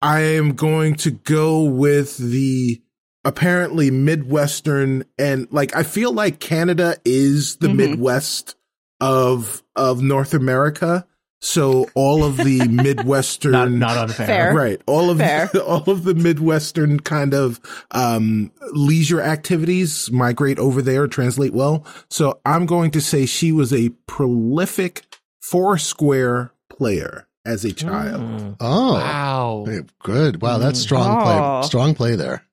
I 0.01 0.19
am 0.21 0.53
going 0.53 0.95
to 0.95 1.11
go 1.11 1.63
with 1.63 2.17
the 2.17 2.81
apparently 3.23 3.89
Midwestern 3.89 5.05
and 5.17 5.47
like 5.51 5.75
I 5.75 5.83
feel 5.83 6.11
like 6.11 6.39
Canada 6.39 6.97
is 7.05 7.55
the 7.57 7.67
Mhm. 7.69 7.75
Midwest 7.77 8.55
of 8.99 9.63
of 9.75 10.01
North 10.01 10.33
America. 10.33 11.07
So 11.45 11.87
all 11.93 12.23
of 12.23 12.37
the 12.37 12.65
Midwestern 12.69 13.51
Not, 13.51 13.71
not 13.71 13.97
unfair. 13.97 14.25
Fair. 14.27 14.53
right 14.55 14.81
all 14.87 15.09
of 15.09 15.17
Fair. 15.17 15.49
the, 15.51 15.61
all 15.65 15.89
of 15.89 16.05
the 16.05 16.13
midwestern 16.15 16.99
kind 17.01 17.33
of 17.33 17.59
um 17.91 18.49
leisure 18.71 19.19
activities 19.21 20.09
migrate 20.11 20.57
over 20.57 20.81
there 20.81 21.05
translate 21.07 21.53
well 21.53 21.85
so 22.09 22.39
i'm 22.45 22.65
going 22.65 22.91
to 22.91 23.01
say 23.01 23.25
she 23.25 23.51
was 23.51 23.73
a 23.73 23.89
prolific 24.07 25.03
foursquare 25.41 26.51
player 26.69 27.27
as 27.45 27.65
a 27.65 27.73
child 27.73 28.21
Mm. 28.23 28.55
Oh, 28.61 28.93
Wow. 28.93 29.65
Good. 30.01 30.41
Wow, 30.41 30.57
that's 30.59 30.79
strong 30.79 31.21
Oh. 31.21 31.23
play. 31.59 31.67
Strong 31.67 31.95
play 31.95 32.15
there. 32.15 32.43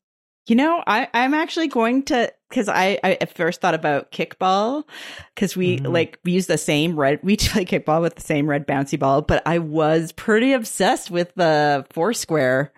You 0.47 0.57
know, 0.57 0.83
I, 0.87 1.07
I'm 1.15 1.35
actually 1.35 1.69
going 1.69 2.03
to 2.05 2.33
because 2.49 2.69
I, 2.69 2.99
I 3.05 3.19
at 3.21 3.35
first 3.37 3.61
thought 3.61 3.75
about 3.75 4.11
kickball 4.11 4.83
because 5.35 5.57
we 5.57 5.79
Mhm. 5.79 5.93
like 5.93 6.19
we 6.25 6.33
use 6.33 6.47
the 6.47 6.59
same 6.59 6.99
red 6.99 7.21
we 7.23 7.37
play 7.39 7.65
kickball 7.65 8.01
with 8.01 8.17
the 8.17 8.23
same 8.23 8.49
red 8.49 8.67
bouncy 8.67 8.99
ball, 8.99 9.23
but 9.23 9.43
I 9.47 9.59
was 9.59 10.13
pretty 10.13 10.53
obsessed 10.53 11.11
with 11.11 11.33
the 11.37 11.87
foursquare. 11.93 12.73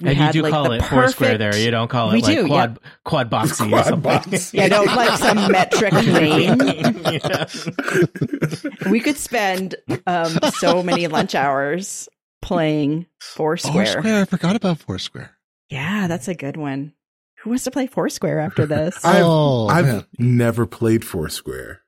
We 0.00 0.10
And 0.10 0.18
you 0.18 0.32
do 0.32 0.42
like, 0.42 0.52
call 0.52 0.64
the 0.70 0.76
it 0.76 0.84
Foursquare 0.84 1.38
there. 1.38 1.56
You 1.56 1.72
don't 1.72 1.88
call 1.88 2.10
it 2.10 2.14
We 2.14 2.22
like 2.22 2.36
do, 2.36 2.46
quad 2.46 2.78
quad 3.04 3.30
boxy 3.30 3.66
or 3.66 3.68
Quad 3.70 3.84
something. 3.84 4.00
box. 4.00 4.54
Yeah, 4.54 4.68
no, 4.68 4.82
like 4.84 5.18
some 5.18 5.50
metric 5.52 5.92
name. 5.92 6.60
Yeah. 7.12 7.46
We 8.90 9.00
could 9.00 9.16
spend 9.16 9.74
um, 10.06 10.38
so 10.58 10.82
many 10.82 11.06
lunch 11.08 11.34
hours 11.34 12.08
playing 12.42 13.06
Foursquare. 13.20 13.86
Foursquare. 13.86 14.20
I 14.22 14.24
forgot 14.24 14.54
about 14.56 14.78
Foursquare. 14.78 15.32
Yeah, 15.70 16.06
that's 16.06 16.28
a 16.28 16.34
good 16.34 16.56
one. 16.56 16.92
Who 17.42 17.50
wants 17.50 17.64
to 17.64 17.70
play 17.70 17.86
Foursquare 17.86 18.40
after 18.40 18.66
this? 18.74 19.04
I've, 19.04 19.22
Oh, 19.24 19.68
I've 19.68 19.84
man. 19.86 20.04
never 20.18 20.66
played 20.66 21.04
foursquare 21.04 21.82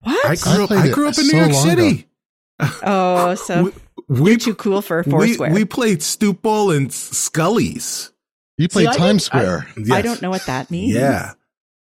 what? 0.00 0.26
i 0.26 0.36
grew 0.36 0.64
up 0.64 0.70
i 0.70 0.88
grew 0.90 1.08
up 1.08 1.18
in 1.18 1.24
so 1.24 1.32
new 1.32 1.38
york 1.38 1.52
long 1.52 1.66
city 1.68 2.06
oh, 2.84 3.34
so 3.46 3.72
we, 4.08 4.20
we, 4.20 4.36
too 4.36 4.54
cool 4.54 4.80
for 4.80 5.02
Foursquare. 5.02 5.52
we 5.52 5.64
played 5.64 6.02
stoop 6.02 6.40
ball 6.42 6.70
and 6.70 6.92
Skully's. 6.92 8.12
You 8.56 8.68
played 8.68 8.88
I 8.88 8.94
Times 8.96 9.24
did- 9.28 9.32
I- 9.34 9.62
Square. 9.64 9.68
I 9.92 10.02
don't 10.02 10.22
know 10.22 10.30
what 10.30 10.46
that 10.46 10.70
means. 10.70 10.94
Yeah. 10.94 11.32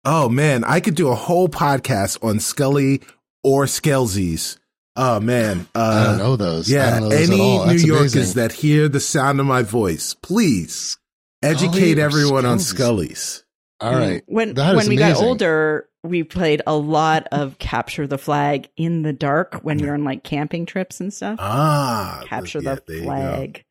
Oh 0.05 0.29
man, 0.29 0.65
I 0.65 0.81
could 0.81 0.95
do 0.95 1.09
a 1.09 1.15
whole 1.15 1.49
podcast 1.49 2.23
on 2.25 2.37
Skully 2.37 3.03
or 3.43 3.65
Skelzies. 3.65 4.59
Oh 4.97 5.19
man. 5.21 5.67
Uh, 5.75 5.79
I 5.79 6.05
don't 6.11 6.19
know 6.19 6.37
those. 6.37 6.73
I 6.73 6.77
Yeah, 6.77 6.91
don't 6.91 7.03
know 7.03 7.09
those 7.11 7.31
any 7.31 7.41
at 7.41 7.59
all. 7.61 7.67
New 7.67 7.73
Yorkers 7.75 8.15
amazing. 8.15 8.35
that 8.43 8.53
hear 8.53 8.89
the 8.89 9.01
sound 9.01 9.41
of 9.41 9.47
my 9.47 9.63
voice, 9.63 10.15
please 10.15 10.99
educate 11.45 11.95
Skully 11.95 11.99
or 11.99 12.01
everyone 12.01 12.45
on 12.47 12.59
Skelzies. 12.59 13.11
Skullies. 13.11 13.43
All 13.81 13.95
right. 13.95 14.23
When 14.27 14.55
That 14.55 14.71
is 14.75 14.77
when 14.77 14.89
we 14.89 14.97
got 14.97 15.17
older, 15.17 15.89
we 16.03 16.23
played 16.23 16.63
a 16.67 16.77
lot 16.77 17.27
of 17.33 17.59
capture 17.59 18.07
the 18.07 18.19
flag 18.19 18.69
in 18.77 19.03
the 19.03 19.13
dark 19.13 19.57
when 19.63 19.79
we 19.79 19.87
were 19.87 19.95
on 19.95 20.05
like 20.05 20.23
camping 20.25 20.65
trips 20.67 21.01
and 21.01 21.13
stuff. 21.13 21.39
Ah, 21.41 22.23
capture 22.27 22.61
yeah, 22.61 22.77
the 22.77 22.83
there 22.87 23.03
flag. 23.03 23.65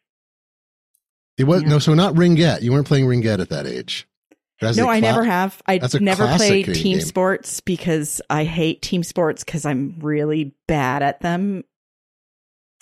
It 1.38 1.46
was 1.46 1.64
Yeah. 1.64 1.70
no, 1.70 1.80
so 1.80 1.94
not 1.94 2.14
Ringette. 2.16 2.62
You 2.62 2.72
weren't 2.74 2.88
playing 2.88 3.06
Ringette 3.06 3.40
at 3.40 3.50
that 3.50 3.66
age. 3.66 4.08
No, 4.62 4.86
a 4.86 4.92
I 4.92 5.00
cla- 5.00 5.10
never 5.10 5.24
have. 5.26 5.62
I 5.66 5.78
that's 5.80 5.96
never 6.00 6.24
classic 6.24 6.48
played 6.66 6.76
team 6.76 6.98
game. 6.98 7.06
sports 7.06 7.60
because 7.60 8.22
I 8.30 8.46
hate 8.46 8.82
team 8.82 9.04
sports 9.04 9.44
because 9.44 9.66
I'm 9.66 9.98
really 10.00 10.54
bad 10.68 11.04
at 11.04 11.20
them. 11.22 11.64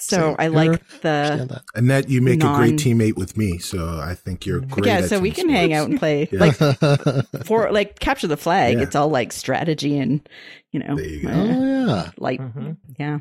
So 0.02 0.18
Same 0.18 0.36
I 0.40 0.44
here. 0.44 0.52
like 0.52 0.88
the 1.02 1.10
Understand 1.10 1.50
that. 1.52 1.62
Annette, 1.76 2.10
you 2.10 2.22
make 2.22 2.44
a 2.44 2.54
great 2.56 2.76
teammate 2.76 3.16
with 3.18 3.38
me, 3.38 3.60
so 3.60 4.00
I 4.00 4.16
think 4.16 4.46
you're 4.46 4.62
great. 4.62 4.88
yeah. 4.88 4.98
at 5.00 5.10
So 5.10 5.20
we 5.20 5.32
team 5.32 5.48
can 5.48 5.56
hang 5.56 5.74
out 5.74 5.90
and 5.90 6.00
play 6.00 6.28
Yeah. 6.32 6.40
like 6.40 6.56
for 7.46 7.72
like 7.72 8.00
capture 8.00 8.28
the 8.28 8.38
flag. 8.38 8.78
Yeah. 8.78 8.84
It's 8.84 8.96
all 8.96 9.10
like 9.10 9.32
strategy 9.32 9.98
and 9.98 10.28
you 10.72 10.80
know, 10.80 10.96
There 10.96 11.06
you 11.06 11.22
go. 11.24 11.30
uh, 11.30 11.34
oh 11.34 11.86
yeah, 11.88 12.12
like 12.18 12.40
Mhm. 12.42 12.78
yeah, 12.98 13.20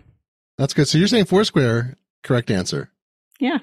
that's 0.56 0.72
good. 0.74 0.88
So 0.88 0.98
you're 0.98 1.08
saying 1.08 1.26
Foursquare? 1.26 1.96
Correct 2.22 2.50
answer. 2.50 2.90
yeah. 3.38 3.58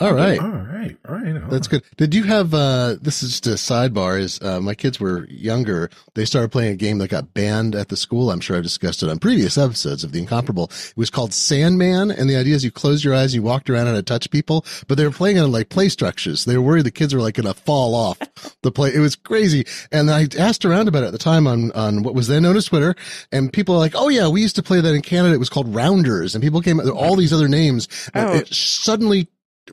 All 0.00 0.12
right. 0.12 0.40
All 0.40 0.48
right, 0.48 0.96
all 1.08 1.14
right. 1.14 1.36
all 1.40 1.48
That's 1.50 1.72
right. 1.72 1.80
good. 1.82 1.96
Did 1.96 2.14
you 2.16 2.24
have 2.24 2.52
uh 2.52 2.96
this 3.00 3.22
is 3.22 3.40
just 3.40 3.46
a 3.46 3.50
sidebar 3.50 4.18
is 4.18 4.42
uh 4.42 4.60
my 4.60 4.74
kids 4.74 4.98
were 4.98 5.24
younger. 5.26 5.88
They 6.14 6.24
started 6.24 6.50
playing 6.50 6.72
a 6.72 6.76
game 6.76 6.98
that 6.98 7.10
got 7.10 7.32
banned 7.32 7.76
at 7.76 7.90
the 7.90 7.96
school. 7.96 8.32
I'm 8.32 8.40
sure 8.40 8.56
I've 8.56 8.64
discussed 8.64 9.04
it 9.04 9.08
on 9.08 9.20
previous 9.20 9.56
episodes 9.56 10.02
of 10.02 10.10
The 10.10 10.18
Incomparable. 10.18 10.64
It 10.64 10.96
was 10.96 11.10
called 11.10 11.32
Sandman 11.32 12.10
and 12.10 12.28
the 12.28 12.34
idea 12.34 12.56
is 12.56 12.64
you 12.64 12.72
closed 12.72 13.04
your 13.04 13.14
eyes, 13.14 13.36
you 13.36 13.42
walked 13.42 13.70
around 13.70 13.86
and 13.86 14.04
touch 14.04 14.28
people, 14.30 14.66
but 14.88 14.98
they 14.98 15.04
were 15.04 15.12
playing 15.12 15.38
on 15.38 15.52
like 15.52 15.68
play 15.68 15.88
structures. 15.88 16.44
They 16.44 16.56
were 16.56 16.64
worried 16.64 16.86
the 16.86 16.90
kids 16.90 17.14
were 17.14 17.20
like 17.20 17.34
going 17.34 17.46
to 17.46 17.54
fall 17.54 17.94
off 17.94 18.18
the 18.62 18.72
play. 18.72 18.92
It 18.92 18.98
was 18.98 19.14
crazy. 19.14 19.64
And 19.92 20.10
I 20.10 20.26
asked 20.36 20.64
around 20.64 20.88
about 20.88 21.04
it 21.04 21.06
at 21.06 21.12
the 21.12 21.18
time 21.18 21.46
on 21.46 21.70
on 21.70 22.02
what 22.02 22.16
was 22.16 22.26
then 22.26 22.42
known 22.42 22.56
as 22.56 22.64
Twitter 22.64 22.96
and 23.30 23.52
people 23.52 23.76
are 23.76 23.78
like, 23.78 23.94
"Oh 23.94 24.08
yeah, 24.08 24.26
we 24.26 24.42
used 24.42 24.56
to 24.56 24.62
play 24.62 24.80
that 24.80 24.92
in 24.92 25.02
Canada. 25.02 25.34
It 25.34 25.38
was 25.38 25.48
called 25.48 25.72
Rounders." 25.72 26.34
And 26.34 26.42
people 26.42 26.60
came 26.60 26.80
all 26.90 27.14
these 27.14 27.32
other 27.32 27.46
names. 27.48 27.86
Oh. 28.14 28.34
It 28.34 28.48
suddenly 28.52 29.28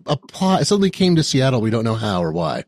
apply 0.06 0.64
suddenly 0.64 0.90
came 0.90 1.16
to 1.16 1.24
Seattle. 1.24 1.62
We 1.62 1.70
don't 1.70 1.84
know 1.84 1.96
how 1.96 2.24
or 2.24 2.32
why. 2.32 2.64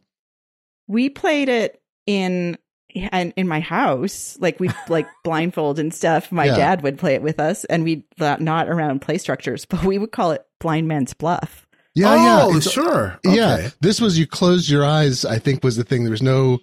We 0.87 1.09
played 1.09 1.49
it 1.49 1.81
in 2.05 2.57
and 2.95 3.33
in 3.35 3.47
my 3.47 3.59
house. 3.59 4.37
Like 4.39 4.59
we 4.59 4.69
like 4.89 5.07
blindfold 5.23 5.79
and 5.79 5.93
stuff. 5.93 6.31
My 6.31 6.45
Yeah. 6.45 6.55
dad 6.57 6.83
would 6.83 6.97
play 6.97 7.15
it 7.15 7.21
with 7.21 7.39
us, 7.39 7.65
and 7.65 7.83
we 7.83 8.05
uh, 8.19 8.37
not 8.39 8.69
around 8.69 9.01
play 9.01 9.17
structures, 9.17 9.65
but 9.69 9.83
we 9.83 9.97
would 9.97 10.11
call 10.11 10.31
it 10.31 10.45
blind 10.59 10.87
man's 10.87 11.13
bluff. 11.13 11.67
Yeah, 11.95 12.11
oh, 12.11 12.15
yeah, 12.49 12.57
it's- 12.57 12.71
sure. 12.71 13.19
yeah. 13.23 13.69
This 13.81 14.01
was 14.01 14.17
you 14.17 14.25
closed 14.25 14.67
your 14.69 14.83
eyes. 14.83 15.25
I 15.25 15.37
think 15.37 15.63
was 15.63 15.75
the 15.75 15.83
thing. 15.83 16.03
There 16.03 16.11
was 16.11 16.23
no. 16.23 16.59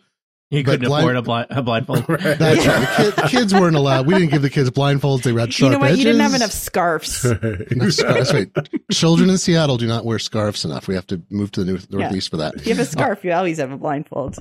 You 0.52 0.64
But 0.64 0.72
couldn't 0.72 0.88
blind- 0.88 1.02
afford 1.04 1.16
a, 1.16 1.22
blind, 1.22 1.46
a 1.50 1.62
blindfold. 1.62 2.04
Right. 2.08 2.38
That's 2.38 2.66
right. 2.66 3.14
The 3.16 3.22
kid, 3.22 3.30
kids 3.30 3.54
weren't 3.54 3.76
allowed. 3.76 4.06
We 4.08 4.14
didn't 4.14 4.30
give 4.30 4.42
the 4.42 4.50
kids 4.50 4.68
blindfolds. 4.70 5.22
They 5.22 5.32
had 5.32 5.52
sharp 5.54 5.70
you 5.70 5.76
know 5.76 5.78
what? 5.80 5.86
edges. 5.92 5.98
You 6.00 6.04
didn't 6.06 6.20
have 6.22 6.34
enough 6.34 6.50
scarves. 6.50 7.24
No 7.70 7.88
scarves. 7.90 8.32
Right. 8.34 8.50
Children 8.90 9.30
in 9.30 9.38
Seattle 9.38 9.76
do 9.76 9.86
not 9.86 10.04
wear 10.04 10.18
scarves 10.18 10.64
enough. 10.64 10.88
We 10.88 10.96
have 10.96 11.06
to 11.06 11.22
move 11.30 11.52
to 11.52 11.62
the 11.62 11.72
new, 11.72 11.78
northeast 11.90 12.30
for 12.30 12.38
that. 12.38 12.54
If 12.56 12.66
you 12.66 12.74
have 12.74 12.84
a 12.84 12.88
scarf, 12.90 13.24
you 13.24 13.32
always 13.32 13.58
have 13.58 13.70
a 13.70 13.76
blindfold. 13.76 14.38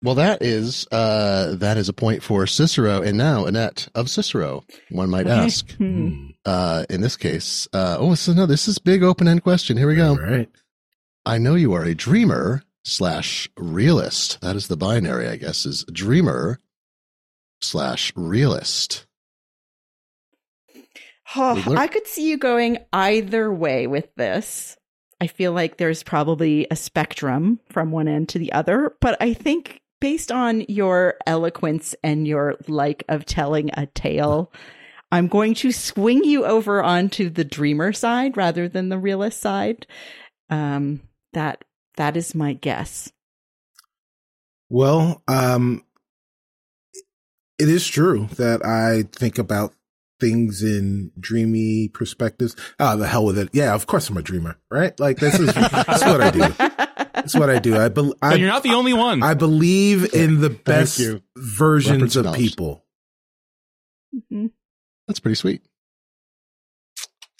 Well, 0.00 0.14
that 0.14 0.42
is 0.42 0.86
uh 0.92 1.56
that 1.56 1.76
is 1.76 1.88
a 1.88 1.92
point 1.92 2.22
for 2.22 2.46
Cicero, 2.46 3.02
and 3.02 3.18
now 3.18 3.44
Annette 3.46 3.88
of 3.96 4.08
Cicero. 4.08 4.62
One 4.90 5.10
might 5.10 5.26
Okay. 5.26 5.44
ask. 5.44 5.72
Hmm. 5.72 6.28
Uh, 6.44 6.84
in 6.88 7.00
this 7.00 7.16
case, 7.16 7.66
uh, 7.72 7.96
oh, 7.98 8.14
so 8.14 8.32
no, 8.32 8.46
this 8.46 8.68
is 8.68 8.78
big 8.78 9.02
open 9.02 9.26
end 9.26 9.42
question. 9.42 9.76
Here 9.76 9.88
we 9.88 9.96
go. 9.96 10.10
All 10.10 10.18
right. 10.20 10.48
I 11.26 11.38
know 11.38 11.56
you 11.56 11.72
are 11.74 11.82
a 11.82 11.96
dreamer 11.96 12.62
slash 12.88 13.48
realist. 13.56 14.40
That 14.40 14.56
is 14.56 14.68
the 14.68 14.76
binary, 14.76 15.28
I 15.28 15.36
guess, 15.36 15.66
is 15.66 15.84
dreamer 15.92 16.60
slash 17.60 18.12
realist. 18.16 19.06
Oh, 21.36 21.62
I 21.76 21.88
could 21.88 22.06
see 22.06 22.28
you 22.28 22.38
going 22.38 22.78
either 22.92 23.52
way 23.52 23.86
with 23.86 24.14
this. 24.14 24.76
I 25.20 25.26
feel 25.26 25.52
like 25.52 25.76
there's 25.76 26.02
probably 26.02 26.66
a 26.70 26.76
spectrum 26.76 27.60
from 27.70 27.90
one 27.90 28.08
end 28.08 28.30
to 28.30 28.38
the 28.38 28.52
other, 28.52 28.96
but 29.00 29.20
I 29.20 29.34
think 29.34 29.82
based 30.00 30.30
on 30.30 30.64
your 30.68 31.16
eloquence 31.26 31.94
and 32.04 32.26
your 32.26 32.56
like 32.68 33.04
of 33.08 33.26
telling 33.26 33.70
a 33.74 33.86
tale, 33.86 34.52
I'm 35.10 35.26
going 35.26 35.54
to 35.54 35.72
swing 35.72 36.22
you 36.24 36.44
over 36.44 36.82
onto 36.82 37.30
the 37.30 37.44
dreamer 37.44 37.92
side 37.92 38.36
rather 38.36 38.68
than 38.68 38.88
the 38.88 38.98
realist 38.98 39.40
side. 39.40 39.86
Um, 40.50 41.02
that 41.32 41.64
that 41.98 42.16
is 42.16 42.34
my 42.34 42.54
guess. 42.54 43.12
Well, 44.70 45.22
um, 45.28 45.84
it 47.58 47.68
is 47.68 47.86
true 47.86 48.28
that 48.36 48.64
I 48.64 49.02
think 49.12 49.38
about 49.38 49.72
things 50.20 50.62
in 50.62 51.12
dreamy 51.18 51.88
perspectives. 51.88 52.56
Ah, 52.80 52.96
the 52.96 53.06
hell 53.06 53.24
with 53.24 53.38
it. 53.38 53.50
Yeah, 53.52 53.74
of 53.74 53.86
course 53.86 54.08
I'm 54.10 54.16
a 54.16 54.22
dreamer, 54.22 54.58
right? 54.70 54.98
Like 54.98 55.18
this 55.18 55.38
is 55.38 55.52
that's 55.54 56.04
what 56.04 56.20
I 56.20 56.30
do. 56.30 56.54
That's 57.18 57.34
what 57.34 57.50
I 57.50 57.58
do. 57.58 57.76
I, 57.76 57.88
be, 57.88 58.12
I 58.22 58.30
But 58.30 58.38
you're 58.38 58.48
not 58.48 58.62
the 58.62 58.74
only 58.74 58.92
one. 58.92 59.22
I 59.24 59.34
believe 59.34 60.14
in 60.14 60.40
the 60.40 60.48
best 60.50 60.98
you. 61.00 61.20
versions 61.36 61.90
Reference 61.94 62.16
of 62.16 62.24
knowledge. 62.26 62.38
people. 62.40 62.84
Mhm. 64.32 64.50
That's 65.08 65.18
pretty 65.20 65.34
sweet. 65.34 65.62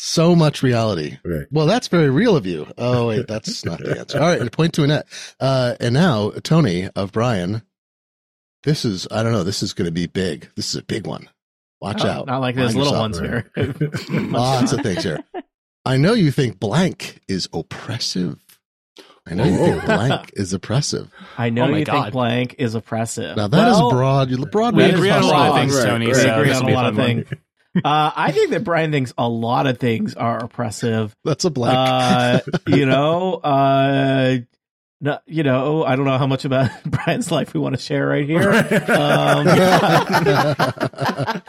So 0.01 0.37
much 0.37 0.63
reality. 0.63 1.19
Right. 1.25 1.47
Well, 1.51 1.67
that's 1.67 1.89
very 1.89 2.09
real 2.09 2.37
of 2.37 2.47
you. 2.47 2.67
Oh, 2.79 3.09
wait, 3.09 3.27
that's 3.27 3.65
not 3.65 3.81
the 3.81 3.99
answer. 3.99 4.19
All 4.21 4.29
right, 4.29 4.41
a 4.41 4.49
point 4.51 4.75
to 4.75 4.85
Annette. 4.85 5.07
Uh, 5.41 5.75
and 5.81 5.93
now, 5.95 6.31
Tony 6.43 6.89
of 6.95 7.13
Brian. 7.13 7.63
This 8.65 8.85
is, 8.85 9.07
I 9.11 9.23
don't 9.23 9.33
know, 9.33 9.45
this 9.45 9.63
is 9.63 9.73
going 9.73 9.87
to 9.87 9.93
be 9.93 10.07
big. 10.07 10.49
This 10.57 10.71
is 10.71 10.77
a 10.77 10.83
big 10.83 11.07
one. 11.07 11.29
Watch 11.81 12.03
Oh, 12.05 12.09
out. 12.09 12.27
Not 12.27 12.41
like 12.41 12.57
those 12.57 12.75
little 12.75 12.93
yourself. 12.93 13.47
ones 13.57 14.09
here. 14.11 14.11
Lots 14.31 14.73
of 14.73 14.81
things 14.83 15.05
here. 15.05 15.21
I 15.85 15.97
know 15.97 16.13
you 16.15 16.31
think 16.33 16.59
blank 16.59 17.21
is 17.29 17.49
oppressive. 17.53 18.37
I 19.27 19.35
know 19.35 19.45
you 19.45 19.57
think 19.59 19.85
blank 19.85 20.31
is 20.37 20.53
oppressive. 20.53 21.11
I 21.37 21.51
know 21.51 21.65
Oh 21.65 21.77
you 21.77 21.85
God. 21.85 22.03
think 22.03 22.13
blank 22.13 22.55
is 22.59 22.75
oppressive. 22.75 23.37
Now 23.37 23.47
that 23.49 23.69
is 23.69 23.77
Well, 23.79 23.91
broad, 23.91 24.51
broad. 24.51 24.75
we 24.75 24.83
range 24.85 24.95
agree 24.95 25.11
on 25.11 25.23
a 25.23 25.27
lot 25.27 25.51
of 25.51 25.57
things, 25.57 25.85
Tony. 25.85 26.07
right. 26.07 26.25
We 26.25 26.31
agree 26.31 26.53
on 26.53 26.69
a 26.69 26.75
lot 26.75 26.87
of 26.87 26.97
things. 26.97 27.29
Uh, 27.85 28.11
I 28.15 28.33
think 28.33 28.51
that 28.51 28.65
Brian 28.65 28.91
thinks 28.93 29.13
a 29.19 29.29
lot 29.29 29.67
of 29.67 29.79
things 29.79 30.15
are 30.15 30.45
oppressive. 30.45 31.15
That's 31.25 31.45
a 31.45 31.51
blank. 31.51 31.77
Uh, 31.79 32.41
you 32.77 32.87
know, 32.87 33.35
uh, 33.35 34.39
no, 35.01 35.19
you 35.27 35.43
know, 35.45 35.85
I 35.85 35.95
don't 35.97 36.05
know 36.07 36.19
how 36.19 36.27
much 36.27 36.45
about 36.45 36.71
Brian's 36.85 37.31
life 37.31 37.55
we 37.55 37.61
want 37.61 37.77
to 37.77 37.81
share 37.81 38.07
right 38.09 38.27
here. 38.27 38.51
Um, 38.89 39.47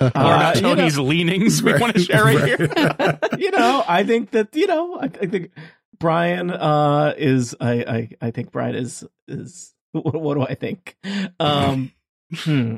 Or 0.00 0.06
uh, 0.14 0.38
not 0.38 0.56
you 0.56 0.62
know- 0.62 0.74
Tony's 0.76 0.98
leanings 0.98 1.62
we 1.62 1.74
want 1.78 1.94
to 1.94 2.00
share 2.00 2.24
right 2.24 2.44
here. 2.44 3.18
you 3.38 3.50
know, 3.50 3.84
I 3.86 4.02
think 4.04 4.30
that 4.30 4.54
you 4.54 4.66
know, 4.66 4.96
I, 4.98 5.04
I 5.04 5.26
think 5.26 5.50
Brian 5.98 6.50
uh, 6.50 7.12
is. 7.18 7.54
I, 7.60 7.72
I 7.72 8.08
I 8.28 8.30
think 8.30 8.50
Brian 8.52 8.74
is 8.76 9.04
is. 9.28 9.74
What, 9.92 10.14
what 10.14 10.34
do 10.36 10.42
I 10.42 10.54
think? 10.54 10.96
Um, 11.40 11.92
hmm. 12.32 12.76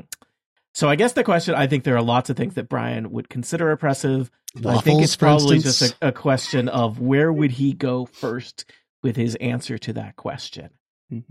So 0.73 0.89
I 0.89 0.95
guess 0.95 1.13
the 1.13 1.23
question. 1.23 1.55
I 1.55 1.67
think 1.67 1.83
there 1.83 1.95
are 1.95 2.01
lots 2.01 2.29
of 2.29 2.37
things 2.37 2.55
that 2.55 2.67
Brian 2.67 3.11
would 3.11 3.29
consider 3.29 3.71
oppressive. 3.71 4.31
I 4.65 4.79
think 4.81 5.03
it's 5.03 5.15
probably 5.15 5.59
just 5.59 5.81
a, 6.01 6.07
a 6.09 6.11
question 6.11 6.67
of 6.69 6.99
where 6.99 7.31
would 7.31 7.51
he 7.51 7.73
go 7.73 8.05
first 8.05 8.65
with 9.03 9.15
his 9.15 9.35
answer 9.35 9.77
to 9.77 9.93
that 9.93 10.15
question. 10.15 10.69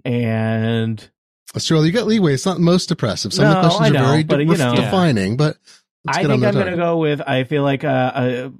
And 0.05 1.11
That's 1.53 1.67
true. 1.67 1.83
You 1.83 1.91
got 1.91 2.07
leeway. 2.07 2.35
It's 2.35 2.47
not 2.47 2.61
most 2.61 2.91
oppressive. 2.91 3.33
Some 3.33 3.47
of 3.47 3.55
the 3.55 3.69
questions 3.69 3.97
I 3.97 4.01
are 4.01 4.07
very 4.07 4.23
but, 4.23 4.37
de- 4.37 4.45
you 4.45 4.57
know. 4.57 4.77
defining, 4.77 5.37
but 5.37 5.57
let's 6.05 6.19
I 6.19 6.23
think 6.23 6.45
I'm 6.45 6.53
going 6.53 6.71
to 6.71 6.77
go 6.77 6.99
with. 6.99 7.21
I 7.21 7.45
feel 7.45 7.65
like 7.65 7.83
uh, 7.83 7.89
uh, 7.89 8.51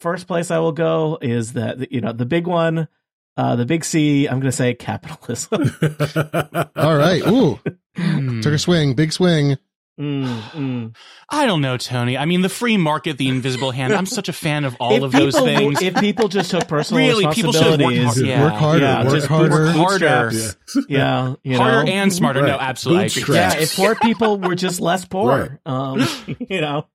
first 0.00 0.26
place 0.26 0.50
I 0.50 0.58
will 0.58 0.72
go 0.72 1.18
is 1.20 1.52
that 1.52 1.92
you 1.92 2.00
know 2.00 2.12
the 2.12 2.26
big 2.26 2.48
one, 2.48 2.88
uh, 3.36 3.54
the 3.56 3.66
big 3.66 3.84
C. 3.84 4.26
I'm 4.26 4.40
going 4.40 4.50
to 4.50 4.56
say 4.56 4.74
capitalism. 4.74 5.70
All 6.76 6.96
right. 6.96 7.24
Ooh, 7.26 7.60
Hmm. 7.94 8.40
took 8.40 8.54
a 8.54 8.58
swing. 8.58 8.94
Big 8.94 9.12
swing. 9.12 9.58
Mm, 10.00 10.40
mm. 10.52 10.96
I 11.28 11.44
don't 11.46 11.60
know, 11.60 11.76
Tony. 11.76 12.16
I 12.16 12.24
mean, 12.24 12.40
the 12.40 12.48
free 12.48 12.76
market, 12.78 13.18
the 13.18 13.28
invisible 13.28 13.70
hand. 13.72 13.92
I'm 13.92 14.06
such 14.06 14.28
a 14.28 14.32
fan 14.32 14.64
of 14.64 14.74
all 14.80 14.92
if 14.94 15.02
of 15.02 15.12
those 15.12 15.34
people, 15.34 15.46
things. 15.46 15.82
If 15.82 15.94
people 15.96 16.28
just 16.28 16.50
took 16.50 16.66
personal 16.66 17.06
Really, 17.06 17.26
people 17.34 17.52
should 17.52 17.78
work 17.80 17.92
hard- 17.94 18.16
Yeah. 18.16 18.42
Work 18.42 18.54
harder. 18.54 18.84
yeah, 18.84 19.04
work 19.06 19.24
harder. 19.24 19.50
work 19.50 19.76
harder. 19.76 20.30
bootstraps. 20.30 20.86
yeah, 20.88 21.34
you 21.44 21.56
Harder 21.58 21.88
and 21.90 22.12
smarter. 22.12 22.42
No, 22.46 22.58
absolutely. 22.58 23.04
I 23.04 23.06
agree. 23.22 23.34
Yeah. 23.36 23.54
If 23.58 23.76
poor 23.76 23.94
people 23.96 24.38
were 24.38 24.54
just 24.54 24.80
less 24.80 25.04
poor, 25.04 25.60
Right. 25.66 25.72
um, 25.72 26.00
you 26.48 26.60
know, 26.62 26.86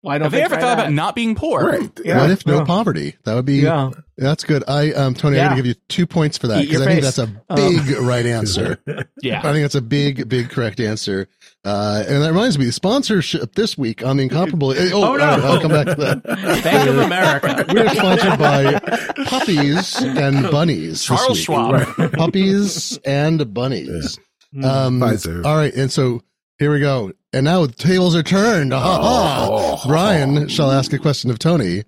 why 0.00 0.16
don't 0.18 0.26
Have 0.26 0.32
they 0.32 0.42
ever 0.42 0.54
try 0.54 0.60
thought 0.62 0.76
that? 0.76 0.82
about 0.84 0.92
not 0.92 1.14
being 1.16 1.34
poor? 1.34 1.60
right. 1.70 1.90
Yeah. 2.04 2.20
what 2.22 2.30
if 2.30 2.46
no 2.46 2.58
Yeah. 2.60 2.64
poverty? 2.64 3.16
That 3.24 3.34
would 3.34 3.44
be. 3.44 3.56
Yeah, 3.56 3.90
That's 4.16 4.44
good. 4.44 4.62
I 4.68 4.92
um 4.92 5.14
Tony, 5.14 5.36
I 5.36 5.42
Yeah. 5.42 5.44
got 5.46 5.50
to 5.50 5.56
give 5.56 5.66
you 5.66 5.74
two 5.88 6.06
points 6.06 6.38
for 6.38 6.46
that 6.46 6.62
because 6.62 6.80
I 6.80 6.86
think 6.86 7.02
that's 7.02 7.18
a 7.18 7.28
Oh. 7.50 7.56
big 7.56 7.98
right 7.98 8.24
answer. 8.24 8.78
Yeah. 9.22 9.40
I 9.40 9.52
think 9.52 9.64
that's 9.64 9.74
a 9.74 9.82
big, 9.82 10.28
big 10.28 10.50
correct 10.50 10.78
answer. 10.80 11.28
Uh, 11.68 12.02
and 12.08 12.22
that 12.22 12.28
reminds 12.30 12.58
me, 12.58 12.64
the 12.64 12.72
sponsorship 12.72 13.54
this 13.54 13.76
week 13.76 14.02
on 14.02 14.16
the 14.16 14.22
Incomparable. 14.22 14.70
Oh, 14.70 14.90
Oh, 15.12 15.16
no. 15.16 15.24
uh, 15.24 15.40
I'll 15.44 15.60
come 15.60 15.70
back 15.70 15.86
to 15.86 15.94
that. 15.96 16.22
Bank 16.64 16.88
of 16.88 16.96
America. 16.98 17.66
We're 17.72 17.88
sponsored 17.90 18.38
by 18.38 18.78
puppies 19.26 19.96
and 20.02 20.50
bunnies. 20.50 20.90
this 20.92 21.04
Charles 21.04 21.30
week. 21.38 21.44
Schwab. 21.44 22.12
Puppies 22.14 22.96
and 23.04 23.52
bunnies. 23.52 24.18
Um, 24.64 25.00
Pfizer. 25.00 25.44
all 25.44 25.56
right, 25.56 25.74
and 25.74 25.92
so 25.92 26.22
here 26.58 26.72
we 26.72 26.80
go. 26.80 27.12
And 27.34 27.44
now 27.44 27.66
the 27.66 27.72
tables 27.72 28.16
are 28.16 28.22
turned. 28.22 28.72
Ha, 28.72 28.80
ha, 28.80 29.02
ha. 29.02 29.48
Oh. 29.50 29.80
Brian 29.86 30.48
shall 30.48 30.70
ask 30.70 30.92
a 30.94 30.98
question 30.98 31.30
of 31.30 31.38
Tony. 31.38 31.84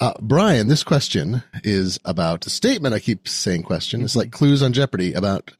Uh, 0.00 0.12
Brian, 0.20 0.68
this 0.68 0.84
question 0.84 1.42
is 1.62 1.98
about 2.04 2.44
a 2.46 2.50
statement. 2.50 2.94
I 2.94 2.98
keep 2.98 3.26
saying 3.26 3.62
question. 3.62 4.02
It's 4.02 4.16
like 4.16 4.32
clues 4.32 4.62
on 4.62 4.74
Jeopardy 4.74 5.14
about 5.14 5.52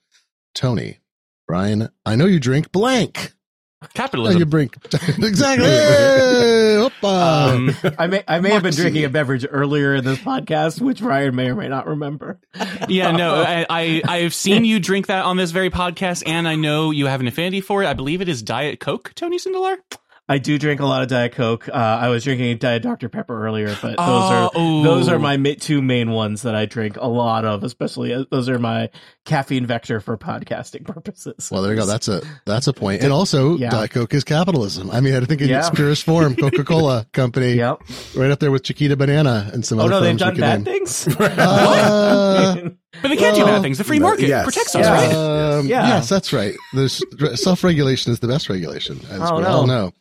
Tony. 0.55 0.99
Brian, 1.47 1.89
I 2.05 2.17
know 2.17 2.27
you 2.27 2.41
drink 2.41 2.71
blank. 2.73 3.33
I 3.85 3.87
know 3.87 3.91
Capitalism. 3.95 4.39
you 4.39 4.45
drink 4.45 4.77
exactly. 5.19 5.67
Hey. 5.67 6.77
Um, 7.03 7.75
I 7.99 8.07
may 8.07 8.25
I 8.27 8.41
may 8.41 8.51
have 8.51 8.63
been 8.63 8.75
drinking 8.75 9.05
a 9.05 9.09
beverage 9.09 9.47
earlier 9.49 9.95
in 9.95 10.05
this 10.05 10.19
podcast, 10.19 10.81
which 10.81 11.01
Ryan 11.01 11.35
may 11.35 11.51
or 11.51 11.55
may 11.55 11.69
not 11.69 11.87
remember. 11.87 12.39
yeah, 12.89 13.13
no, 13.13 13.35
I, 13.47 13.67
I 13.69 14.03
I've 14.07 14.35
seen 14.35 14.65
you 14.65 14.81
drink 14.81 15.07
that 15.09 15.25
on 15.25 15.37
this 15.37 15.51
very 15.51 15.71
podcast, 15.71 16.23
and 16.27 16.47
I 16.49 16.55
know 16.57 16.91
you 16.91 17.07
have 17.07 17.21
an 17.21 17.27
affinity 17.29 17.61
for 17.61 17.83
it. 17.83 17.87
I 17.87 17.95
believe 17.95 18.21
it 18.21 18.29
is 18.29 18.43
Diet 18.43 18.81
Coke, 18.81 19.13
Tony 19.15 19.39
Sindelar. 19.39 19.77
I 20.27 20.39
do 20.39 20.59
drink 20.59 20.81
a 20.81 20.87
lot 20.87 21.03
of 21.03 21.09
Diet 21.09 21.33
Coke. 21.33 21.69
Uh, 21.69 21.73
I 21.73 22.09
was 22.09 22.25
drinking 22.25 22.57
Diet 22.57 22.83
Dr 22.83 23.11
Pepper 23.11 23.45
earlier, 23.47 23.69
but 23.83 23.91
those 23.91 23.97
Oh, 23.99 24.51
are 24.55 24.59
ooh. 24.59 24.83
those 24.83 25.07
are 25.09 25.19
my 25.19 25.37
two 25.37 25.83
main 25.83 26.13
ones 26.13 26.43
that 26.43 26.55
I 26.55 26.65
drink 26.65 26.97
a 26.97 27.07
lot 27.09 27.45
of. 27.45 27.63
Especially 27.63 28.15
uh, 28.15 28.25
those 28.31 28.49
are 28.49 28.59
my 28.59 28.89
caffeine 29.25 29.67
vector 29.67 30.01
for 30.01 30.17
podcasting 30.19 30.85
purposes. 30.85 31.49
Well, 31.51 31.63
there 31.63 31.73
you 31.73 31.79
go. 31.81 31.87
That's 31.87 32.09
a 32.09 32.21
that's 32.45 32.67
a 32.67 32.73
point. 32.73 33.03
And 33.03 33.13
also, 33.13 33.57
Yeah. 33.57 33.71
Diet 33.71 33.91
Coke 33.91 34.13
is 34.15 34.23
capitalism. 34.25 34.91
I 34.91 35.01
mean, 35.01 35.15
I 35.15 35.21
think 35.25 35.41
in 35.41 35.49
Yeah. 35.49 35.61
its 35.61 35.71
purest 35.71 36.05
form, 36.05 36.37
Coca 36.41 36.63
Cola 36.65 37.07
Company, 37.13 37.55
yep. 37.55 37.81
right 38.15 38.31
up 38.31 38.39
there 38.41 38.51
with 38.51 38.63
Chiquita 38.65 38.97
Banana 38.97 39.51
and 39.53 39.65
some 39.65 39.79
Oh 39.81 39.85
other 39.85 39.95
Oh 39.95 39.99
no, 40.01 40.05
they've 40.05 40.19
done 40.19 40.37
bad 40.37 40.65
name. 40.65 40.85
things. 40.87 41.09
Uh, 41.21 42.57
But 43.03 43.09
they 43.09 43.17
can't 43.17 43.35
do 43.37 43.45
bad 43.45 43.61
things. 43.61 43.77
The 43.79 43.85
free 43.85 43.99
market 43.99 44.29
yes. 44.29 44.45
protects 44.45 44.75
us, 44.77 44.85
Yeah. 44.87 44.93
right? 44.93 45.13
Um, 45.13 45.67
Yeah. 45.67 45.89
Yes, 45.89 46.09
that's 46.09 46.33
right. 46.33 46.55
There's 46.75 47.03
self-regulation 47.43 48.13
is 48.13 48.21
the 48.21 48.29
best 48.29 48.49
regulation, 48.49 49.01
as 49.11 49.21
Oh, 49.21 49.37
we 49.39 49.43
no. 49.43 49.49
all 49.49 49.67
know. 49.67 49.93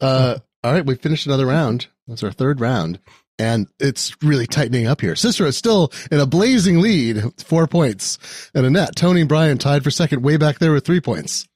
Uh, 0.00 0.36
all 0.62 0.72
right, 0.72 0.86
we 0.86 0.94
finished 0.94 1.26
another 1.26 1.44
round. 1.44 1.88
That's 2.06 2.22
our 2.22 2.30
third 2.30 2.60
round, 2.60 3.00
and 3.38 3.66
it's 3.78 4.16
really 4.22 4.46
tightening 4.46 4.86
up 4.86 5.00
here. 5.00 5.14
Cicero 5.16 5.48
is 5.48 5.56
still 5.56 5.92
in 6.10 6.20
a 6.20 6.26
blazing 6.26 6.80
lead, 6.80 7.22
four 7.42 7.66
points, 7.66 8.18
and 8.54 8.64
Annette, 8.66 8.96
Tony, 8.96 9.20
and 9.20 9.28
Brian 9.28 9.58
tied 9.58 9.84
for 9.84 9.90
second, 9.90 10.22
way 10.22 10.36
back 10.36 10.58
there 10.58 10.72
with 10.72 10.84
three 10.86 11.00
points. 11.00 11.46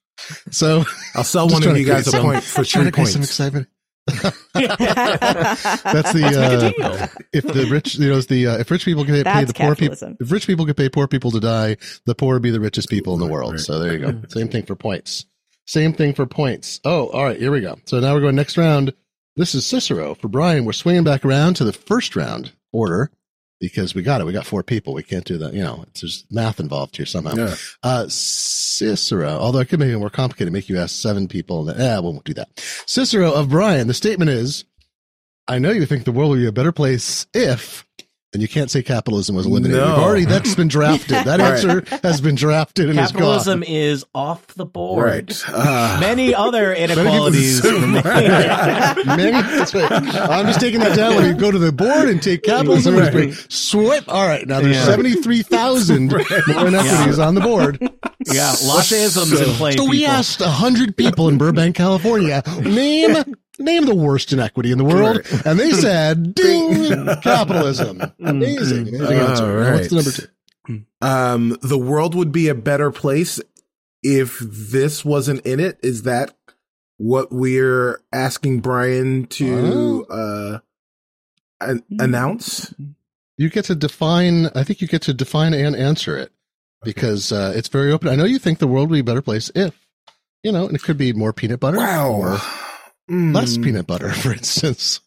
So 0.50 0.84
I'll 1.14 1.24
sell 1.24 1.48
one 1.48 1.66
of 1.66 1.76
you 1.78 1.86
guys 1.86 2.06
a 2.06 2.10
some- 2.10 2.22
point 2.22 2.42
for 2.44 2.64
trying 2.64 2.84
three 2.84 2.90
to 2.90 2.94
create 2.94 3.06
some 3.08 3.20
points. 3.20 3.30
excitement. 3.30 3.68
That's 4.54 6.12
the 6.12 6.20
Let's 6.32 6.64
make 6.74 6.78
a 6.78 6.84
uh, 6.84 7.06
if 7.32 7.44
the 7.46 7.68
rich, 7.70 7.96
you 7.96 8.08
know, 8.10 8.16
it's 8.18 8.26
the 8.26 8.46
uh, 8.48 8.58
if 8.58 8.70
rich 8.70 8.84
people 8.84 9.04
can 9.04 9.14
pay 9.14 9.22
That's 9.22 9.52
the 9.52 9.54
poor 9.54 9.74
people, 9.76 9.96
if 10.18 10.32
rich 10.32 10.46
people 10.46 10.64
can 10.66 10.74
pay 10.74 10.88
poor 10.88 11.06
people 11.06 11.30
to 11.32 11.40
die, 11.40 11.76
the 12.06 12.14
poor 12.14 12.38
be 12.40 12.50
the 12.50 12.60
richest 12.60 12.88
people 12.88 13.14
in 13.14 13.20
the 13.20 13.26
Right, 13.26 13.32
world. 13.32 13.52
right. 13.52 13.60
So 13.60 13.78
there 13.78 13.92
you 13.92 13.98
go. 14.00 14.22
Same 14.28 14.48
thing 14.48 14.64
for 14.64 14.74
points. 14.74 15.26
Same 15.66 15.92
thing 15.92 16.14
for 16.14 16.26
points. 16.26 16.80
Oh, 16.84 17.08
all 17.08 17.24
right, 17.24 17.38
here 17.38 17.52
we 17.52 17.60
go. 17.60 17.76
So 17.86 18.00
now 18.00 18.14
we're 18.14 18.20
going 18.20 18.34
next 18.36 18.56
round. 18.56 18.92
This 19.36 19.54
is 19.54 19.64
Cicero 19.64 20.14
for 20.14 20.28
Brian. 20.28 20.64
We're 20.64 20.72
swinging 20.72 21.04
back 21.04 21.24
around 21.24 21.54
to 21.54 21.64
the 21.64 21.72
first 21.72 22.16
round 22.16 22.52
order 22.72 23.10
because 23.60 23.94
we 23.94 24.02
got 24.02 24.20
it. 24.20 24.24
We 24.24 24.32
got 24.32 24.46
four 24.46 24.62
people. 24.62 24.92
We 24.92 25.02
can't 25.02 25.24
do 25.24 25.38
that. 25.38 25.54
You 25.54 25.62
know, 25.62 25.84
there's 26.00 26.24
math 26.30 26.58
involved 26.58 26.96
here 26.96 27.06
somehow. 27.06 27.34
Yeah. 27.34 27.54
Uh, 27.82 28.06
Cicero, 28.08 29.28
although 29.28 29.60
it 29.60 29.68
could 29.68 29.78
make 29.78 29.90
it 29.90 29.98
more 29.98 30.10
complicated, 30.10 30.52
make 30.52 30.68
you 30.68 30.78
ask 30.78 30.96
seven 30.96 31.28
people. 31.28 31.68
And 31.68 31.80
eh, 31.80 31.96
we 32.00 32.06
won't 32.06 32.24
do 32.24 32.34
that. 32.34 32.48
Cicero 32.86 33.32
of 33.32 33.50
Brian, 33.50 33.86
the 33.86 33.94
statement 33.94 34.30
is, 34.30 34.64
I 35.46 35.58
know 35.58 35.70
you 35.70 35.86
think 35.86 36.04
the 36.04 36.12
world 36.12 36.30
would 36.30 36.38
be 36.38 36.46
a 36.46 36.52
better 36.52 36.72
place 36.72 37.26
if 37.32 37.86
then 38.32 38.40
you 38.40 38.46
can't 38.48 38.70
say 38.70 38.82
capitalism 38.82 39.34
was 39.34 39.44
eliminated. 39.46 39.80
No. 39.82 39.86
We've 39.94 40.04
already 40.04 40.24
that's 40.24 40.54
been 40.54 40.68
drafted. 40.68 41.16
That 41.24 41.40
Right. 41.40 41.52
answer 41.52 41.84
has 42.02 42.20
been 42.20 42.34
drafted 42.36 42.88
and 42.88 42.98
Capitalism 42.98 43.62
is 43.62 43.62
gone. 43.62 43.62
Capitalism 43.62 43.62
is 43.64 44.04
off 44.14 44.46
the 44.54 44.64
board. 44.64 45.04
Right. 45.04 45.44
Uh, 45.48 45.98
Many 46.00 46.34
other 46.34 46.72
inequalities. 46.84 47.62
Many, 47.64 49.30
that's 49.32 49.74
right. 49.74 49.90
I'm 49.92 50.46
just 50.46 50.60
taking 50.60 50.80
that 50.80 50.96
down 50.96 51.16
when 51.16 51.26
you 51.26 51.34
go 51.34 51.50
to 51.50 51.58
the 51.58 51.72
board 51.72 52.08
and 52.08 52.22
take 52.22 52.42
capitalism. 52.42 52.94
and 52.94 53.02
just 53.04 53.14
Right. 53.14 53.24
bring- 53.24 53.34
Swipe. 53.48 54.04
All 54.08 54.26
right. 54.26 54.46
Now 54.46 54.60
there's 54.60 54.76
Yeah. 54.76 54.84
73,000 54.84 56.10
more 56.12 56.66
inequities 56.68 57.18
on 57.18 57.34
the 57.34 57.40
board. 57.40 57.78
Yeah, 58.32 58.54
lots 58.64 58.92
of 58.92 58.98
isms 58.98 59.40
in 59.40 59.48
play. 59.54 59.72
So 59.72 59.84
we 59.84 60.00
people. 60.00 60.12
asked 60.12 60.40
100 60.40 60.96
people 60.96 61.28
in 61.28 61.38
Burbank, 61.38 61.74
California, 61.76 62.42
name 62.62 63.16
name 63.60 63.86
the 63.86 63.94
worst 63.94 64.32
inequity 64.32 64.72
in 64.72 64.78
the 64.78 64.84
world, 64.84 65.20
and 65.44 65.58
they 65.58 65.70
said, 65.86 66.34
"Ding, 66.34 67.06
capitalism." 67.22 68.00
Amazing, 68.20 68.88
amazing 68.88 69.18
answer. 69.18 69.58
All 69.58 69.64
Now, 69.64 69.72
What's 69.74 69.88
the 69.88 69.94
number 69.96 70.10
two? 70.10 70.26
um, 71.00 71.56
the 71.62 71.78
world 71.78 72.14
would 72.14 72.32
be 72.32 72.48
a 72.48 72.54
better 72.54 72.90
place 72.90 73.40
if 74.02 74.38
this 74.40 75.04
wasn't 75.04 75.44
in 75.46 75.60
it. 75.60 75.78
Is 75.82 76.02
that 76.02 76.36
what 76.98 77.32
we're 77.32 78.00
asking 78.12 78.60
Brian 78.60 79.26
to 79.26 80.06
uh, 80.10 80.58
an- 81.60 81.82
announce? 81.98 82.72
You 83.38 83.48
get 83.50 83.64
to 83.66 83.74
define. 83.74 84.46
I 84.54 84.64
think 84.64 84.80
you 84.80 84.86
get 84.88 85.02
to 85.02 85.14
define 85.14 85.54
and 85.54 85.74
answer 85.74 86.16
it 86.16 86.30
because 86.82 87.32
uh, 87.32 87.52
it's 87.56 87.68
very 87.68 87.90
open. 87.90 88.08
I 88.08 88.14
know 88.16 88.24
you 88.24 88.38
think 88.38 88.58
the 88.58 88.66
world 88.66 88.90
would 88.90 88.96
be 88.96 89.00
a 89.00 89.04
better 89.04 89.22
place 89.22 89.50
if 89.54 89.86
you 90.42 90.52
know, 90.52 90.66
and 90.66 90.74
it 90.74 90.82
could 90.82 90.96
be 90.96 91.12
more 91.12 91.32
peanut 91.34 91.60
butter 91.60 91.76
or 91.76 91.80
Wow. 91.80 92.40
Mm. 93.10 93.34
less 93.34 93.58
peanut 93.58 93.86
butter, 93.86 94.12
for 94.12 94.32
instance. 94.32 95.00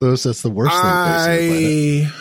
Those 0.00 0.22
that's 0.22 0.40
the 0.42 0.50
worst 0.50 0.72
thing. 0.72 0.82
facing 0.82 1.50
the 1.50 2.12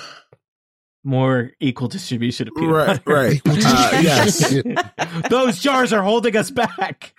more 1.05 1.51
equal 1.61 1.87
distribution 1.87 2.49
of 2.49 2.55
peanut 2.55 2.75
right 2.75 3.05
butter. 3.05 3.17
right 3.17 3.35
Equal 3.45 3.53
uh, 3.53 3.99
yes. 4.01 4.53
Those 5.29 5.59
jars 5.59 5.93
are 5.93 6.03
holding 6.03 6.35
us 6.35 6.51
back. 6.51 7.13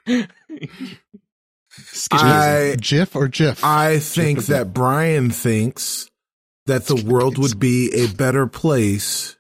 I 2.13 2.77
Jif 2.79 3.17
or 3.17 3.29
Jif? 3.29 3.65
I 3.65 3.99
think 4.01 4.47
that 4.47 4.75
Brian 4.75 5.31
thinks 5.31 6.11
that 6.67 6.87
the 6.87 6.97
world 6.97 7.39
would 7.39 7.59
be 7.59 7.91
a 7.95 8.07
better 8.09 8.47
place 8.47 9.39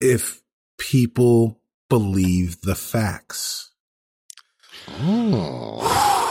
if 0.00 0.40
people 0.78 1.58
believe 1.88 2.60
the 2.60 2.76
facts. 2.76 3.72
oh. 4.88 6.08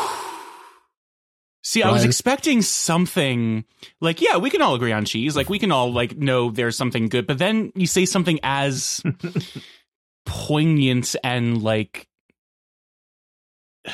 See, 1.72 1.84
I 1.84 1.92
was 1.92 2.04
expecting 2.04 2.62
something 2.62 3.64
like, 4.02 4.20
yeah, 4.20 4.36
we 4.36 4.50
can 4.50 4.62
all 4.62 4.76
agree 4.76 4.92
on 4.92 5.06
cheese. 5.06 5.38
Like, 5.38 5.50
we 5.50 5.58
can 5.58 5.72
all 5.72 5.94
like 5.94 6.18
know 6.18 6.52
there's 6.52 6.76
something 6.76 7.08
good. 7.08 7.26
But 7.26 7.38
then 7.38 7.72
you 7.76 7.88
say 7.88 8.06
something 8.06 8.42
as 8.44 9.02
poignant 10.26 11.16
and 11.24 11.64
like, 11.64 12.10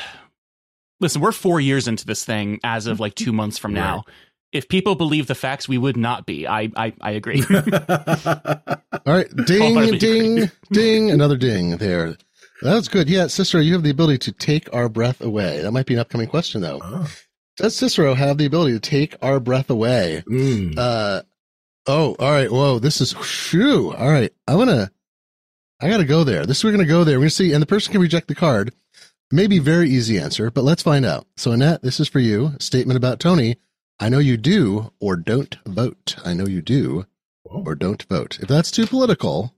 listen, 1.00 1.22
we're 1.22 1.32
four 1.32 1.62
years 1.62 1.88
into 1.88 2.04
this 2.08 2.26
thing 2.26 2.60
as 2.64 2.88
of 2.88 3.00
like 3.00 3.14
two 3.14 3.32
months 3.32 3.60
from 3.60 3.76
now. 3.76 4.06
If 4.52 4.70
people 4.70 4.96
believe 4.96 5.28
the 5.28 5.36
facts, 5.36 5.70
we 5.70 5.78
would 5.78 5.98
not 5.98 6.26
be. 6.26 6.48
I 6.48 6.72
I, 6.76 6.94
I 7.00 7.12
agree. 7.12 7.44
All 7.54 7.54
right, 9.06 9.30
ding, 9.46 9.62
Wholeheartedly 9.62 10.00
ding, 10.00 10.52
ding, 10.72 11.12
another 11.12 11.38
ding 11.38 11.78
there. 11.78 12.18
That's 12.64 12.88
good. 12.88 13.08
Yeah, 13.08 13.28
Cicero, 13.28 13.62
you 13.62 13.74
have 13.74 13.84
the 13.84 13.92
ability 13.92 14.18
to 14.18 14.32
take 14.32 14.68
our 14.74 14.90
breath 14.90 15.22
away. 15.22 15.62
That 15.62 15.74
might 15.74 15.86
be 15.86 15.94
an 15.94 16.00
upcoming 16.00 16.28
question, 16.28 16.62
though. 16.62 16.80
Oh. 16.82 17.08
Does 17.58 17.76
Cicero 17.76 18.14
have 18.14 18.38
the 18.38 18.46
ability 18.46 18.74
to 18.74 18.80
take 18.80 19.16
our 19.22 19.40
breath 19.40 19.70
away? 19.70 20.24
Mm. 20.30 20.78
Uh, 20.78 21.24
oh, 21.88 22.16
all 22.20 22.32
right. 22.32 22.52
Whoa, 22.52 22.78
this 22.80 23.02
is 23.02 23.16
shoo. 23.24 23.94
All 23.94 24.10
right, 24.10 24.32
I'm 24.48 24.58
gonna, 24.58 24.92
I 25.82 25.90
gotta 25.90 26.06
go 26.06 26.24
there. 26.24 26.46
This 26.46 26.64
we're 26.64 26.72
gonna 26.72 26.86
go 26.86 27.04
there. 27.04 27.18
We're 27.18 27.24
gonna 27.24 27.30
see, 27.32 27.54
and 27.54 27.62
the 27.62 27.68
person 27.68 27.92
can 27.92 28.02
reject 28.02 28.28
the 28.28 28.36
card. 28.36 28.74
Maybe 29.32 29.60
very 29.60 29.90
easy 29.90 30.20
answer, 30.20 30.52
but 30.52 30.64
let's 30.64 30.84
find 30.84 31.04
out. 31.04 31.28
So, 31.36 31.52
Annette, 31.52 31.82
this 31.82 32.00
is 32.00 32.08
for 32.08 32.20
you. 32.20 32.54
Statement 32.60 32.96
about 32.96 33.20
Tony. 33.20 33.58
I 34.00 34.10
know 34.10 34.20
you 34.20 34.38
do 34.38 34.94
or 35.00 35.16
don't 35.16 35.58
vote. 35.66 36.16
I 36.24 36.34
know 36.34 36.46
you 36.46 36.62
do 36.62 37.08
or 37.44 37.74
don't 37.74 38.04
vote. 38.04 38.40
If 38.40 38.48
that's 38.48 38.70
too 38.72 38.86
political, 38.86 39.56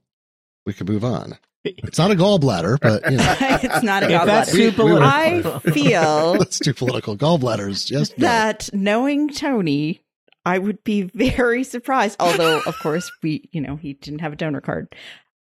we 0.64 0.72
can 0.72 0.86
move 0.86 1.04
on. 1.04 1.36
It's 1.64 1.98
not 1.98 2.10
a 2.10 2.14
gallbladder, 2.14 2.78
but 2.80 3.10
you 3.10 3.18
know, 3.18 3.36
it's 3.40 3.82
not 3.82 4.02
a 4.02 4.06
gallbladder. 4.06 4.26
that's 4.26 4.54
gallbladder. 4.54 4.76
too 4.76 4.84
We- 4.84 4.92
we 4.94 5.00
I 5.00 5.58
feel 5.72 6.32
that's 6.38 6.58
too 6.58 6.72
political. 6.74 7.16
Gallbladders, 7.16 7.90
yes. 7.90 8.12
no. 8.16 8.26
that 8.26 8.70
knowing 8.72 9.28
Tony, 9.28 10.00
I 10.46 10.58
would 10.58 10.82
be 10.84 11.02
very 11.02 11.64
surprised. 11.64 12.16
Although, 12.18 12.60
of 12.66 12.78
course, 12.78 13.10
we, 13.22 13.48
you 13.52 13.60
know, 13.60 13.76
he 13.76 13.92
didn't 13.92 14.20
have 14.20 14.32
a 14.32 14.36
donor 14.36 14.62
card. 14.62 14.94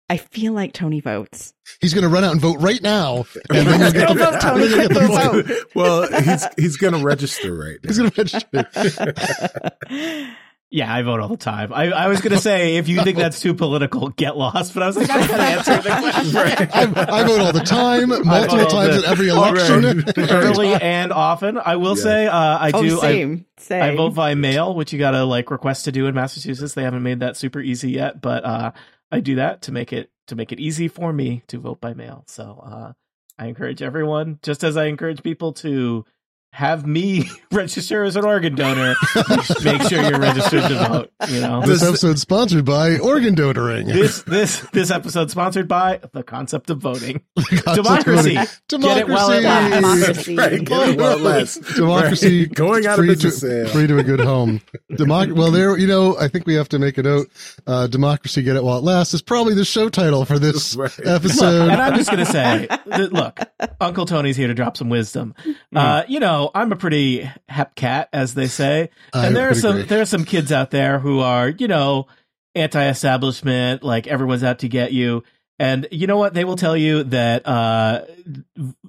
I 0.10 0.18
feel 0.18 0.52
like 0.52 0.74
Tony 0.74 1.00
votes. 1.00 1.54
He's 1.80 1.94
going 1.94 2.02
to 2.04 2.10
run 2.10 2.26
out 2.26 2.34
and 2.34 2.42
vote 2.42 2.60
right 2.60 2.82
now, 2.82 3.24
and 3.50 3.66
then 3.68 3.80
you'll 3.80 3.92
get 3.94 4.08
the, 4.10 4.14
vote, 4.16 4.42
Tony. 4.42 4.68
get 4.68 4.90
the 4.94 5.00
vote. 5.08 5.70
well, 5.74 6.22
he's 6.22 6.46
he's 6.58 6.76
going 6.76 6.94
to 6.94 7.00
register 7.02 7.54
right 7.56 7.78
now. 7.82 7.88
He's 7.88 7.98
going 7.98 8.12
to 8.12 8.22
register. 8.54 9.72
Yeah, 10.74 10.92
I 10.92 11.02
vote 11.02 11.20
all 11.20 11.28
the 11.28 11.36
time. 11.36 11.74
I, 11.74 11.92
I 11.92 12.08
was 12.08 12.22
going 12.22 12.32
to 12.32 12.40
say, 12.40 12.78
if 12.78 12.88
you 12.88 13.04
think 13.04 13.18
that's 13.18 13.42
too 13.42 13.54
political, 13.54 14.08
get 14.08 14.38
lost. 14.38 14.74
But 14.74 14.84
I 14.84 14.88
was 14.88 14.96
like, 14.96 15.10
I'm 15.10 15.20
not 15.20 15.40
answering 15.40 15.82
the 15.82 15.90
question. 15.90 16.98
I, 16.98 17.20
I 17.20 17.24
vote 17.26 17.42
all 17.42 17.52
the 17.52 17.60
time, 17.60 18.08
multiple 18.08 18.66
times 18.68 19.02
the- 19.02 19.06
at 19.06 19.12
every 19.12 19.28
election. 19.28 20.06
Early 20.18 20.74
and 20.74 21.12
often. 21.12 21.58
I 21.58 21.76
will 21.76 21.98
Yeah. 21.98 22.04
say, 22.04 22.28
uh, 22.28 22.38
I 22.58 22.72
oh, 22.74 22.82
do. 22.84 22.98
I, 23.00 23.02
same. 23.02 23.46
same. 23.58 23.82
I 23.84 23.96
vote 23.98 24.16
by 24.16 24.34
mail, 24.36 24.74
which 24.74 24.94
you 24.94 25.00
got 25.00 25.12
to 25.12 25.26
like 25.26 25.52
request 25.52 25.86
to 25.86 25.92
do 25.92 26.08
in 26.08 26.16
Massachusetts. 26.16 26.74
They 26.74 26.84
haven't 26.84 27.04
made 27.04 27.20
that 27.20 27.36
super 27.36 27.60
easy 27.60 27.92
yet, 27.92 28.22
but 28.22 28.46
uh, 28.46 28.72
I 29.12 29.20
do 29.20 29.36
that 29.36 29.64
to 29.64 29.74
make 29.74 29.92
it 29.92 30.10
to 30.28 30.38
make 30.38 30.54
it 30.54 30.62
easy 30.62 30.88
for 30.88 31.12
me 31.12 31.44
to 31.48 31.60
vote 31.60 31.82
by 31.82 31.94
mail. 31.94 32.24
So 32.28 32.64
uh, 32.66 32.94
I 33.38 33.48
encourage 33.48 33.82
everyone, 33.82 34.40
just 34.42 34.64
as 34.64 34.78
I 34.78 34.86
encourage 34.86 35.22
people 35.22 35.52
to 35.54 36.06
have 36.54 36.86
me 36.86 37.30
register 37.52 38.04
as 38.04 38.16
an 38.18 38.26
organ 38.26 38.56
donor, 38.56 38.94
make 39.64 39.82
sure 39.84 40.02
you're 40.02 40.20
registered 40.20 40.64
to 40.64 40.76
vote. 40.88 41.12
You 41.30 41.40
know, 41.42 41.62
This 41.66 41.82
episode 41.82 42.20
sponsored 42.20 42.66
by 42.66 42.98
organ 43.00 43.36
donoring. 43.36 43.88
this 43.88 44.24
this 44.24 44.60
this 44.74 44.92
episode 44.92 45.32
sponsored 45.32 45.68
by 45.70 46.02
the 46.12 46.24
concept 46.24 46.70
of 46.70 46.80
voting, 46.80 47.22
Concept 47.40 47.68
of 47.68 47.76
democracy. 47.76 48.34
Get 48.36 48.98
it 48.98 49.08
while 49.08 49.32
it 49.32 49.42
Democracy. 49.42 49.82
Democracy. 49.82 50.36
Right, 50.36 50.66
get 50.66 50.90
it 50.90 51.00
while 51.00 51.18
it 51.18 51.22
lasts. 51.22 51.76
Democracy 51.76 52.40
Right. 52.46 52.54
Going 52.56 52.86
out 52.86 52.94
of 52.94 53.06
free 53.06 53.08
business 53.10 53.40
to, 53.40 53.48
sale. 53.66 53.68
free 53.70 53.88
to 53.88 53.98
a 53.98 54.04
good 54.04 54.20
home. 54.20 54.62
Democ- 54.92 55.34
well, 55.36 55.52
there, 55.52 55.78
you 55.78 55.88
know, 55.88 56.18
I 56.18 56.28
think 56.28 56.46
we 56.46 56.56
have 56.56 56.70
to 56.70 56.80
make 56.80 56.98
a 56.98 57.04
note. 57.04 57.30
Uh, 57.66 57.88
democracy, 57.88 58.42
get 58.44 58.56
it 58.58 58.64
while 58.64 58.78
it 58.78 58.84
lasts 58.84 59.14
is 59.14 59.22
probably 59.22 59.54
the 59.54 59.66
show 59.66 59.88
title 59.90 60.26
for 60.26 60.38
this 60.38 60.76
Right. 60.76 60.92
episode. 61.06 61.70
and 61.70 61.82
I'm 61.82 61.96
just 61.96 62.10
gonna 62.10 62.26
say, 62.26 62.68
that, 62.88 63.14
look, 63.14 63.40
Uncle 63.80 64.06
Tony's 64.06 64.36
here 64.36 64.48
to 64.48 64.54
drop 64.54 64.76
some 64.78 64.90
wisdom. 64.90 65.34
Uh, 65.76 66.04
you 66.08 66.20
know, 66.20 66.41
I'm 66.56 66.72
a 66.72 66.76
pretty 66.76 67.30
hep 67.48 67.76
cat, 67.76 68.10
as 68.12 68.34
they 68.34 68.48
say, 68.48 68.90
I 69.14 69.28
and 69.28 69.36
there 69.36 69.50
are 69.50 69.54
some 69.54 69.78
agree. 69.78 69.84
there 69.84 70.02
are 70.02 70.06
some 70.06 70.26
kids 70.26 70.52
out 70.52 70.72
there 70.72 70.98
who 71.00 71.20
are, 71.20 71.50
you 71.50 71.68
know, 71.68 72.08
anti-establishment, 72.56 73.84
like 73.84 74.08
everyone's 74.08 74.44
out 74.44 74.60
to 74.60 74.68
get 74.68 74.92
you. 74.94 75.24
And 75.60 75.88
you 75.92 76.08
know 76.08 76.18
what? 76.18 76.34
They 76.34 76.44
will 76.44 76.56
tell 76.56 76.76
you 76.76 77.04
that 77.04 77.46
uh, 77.46 78.06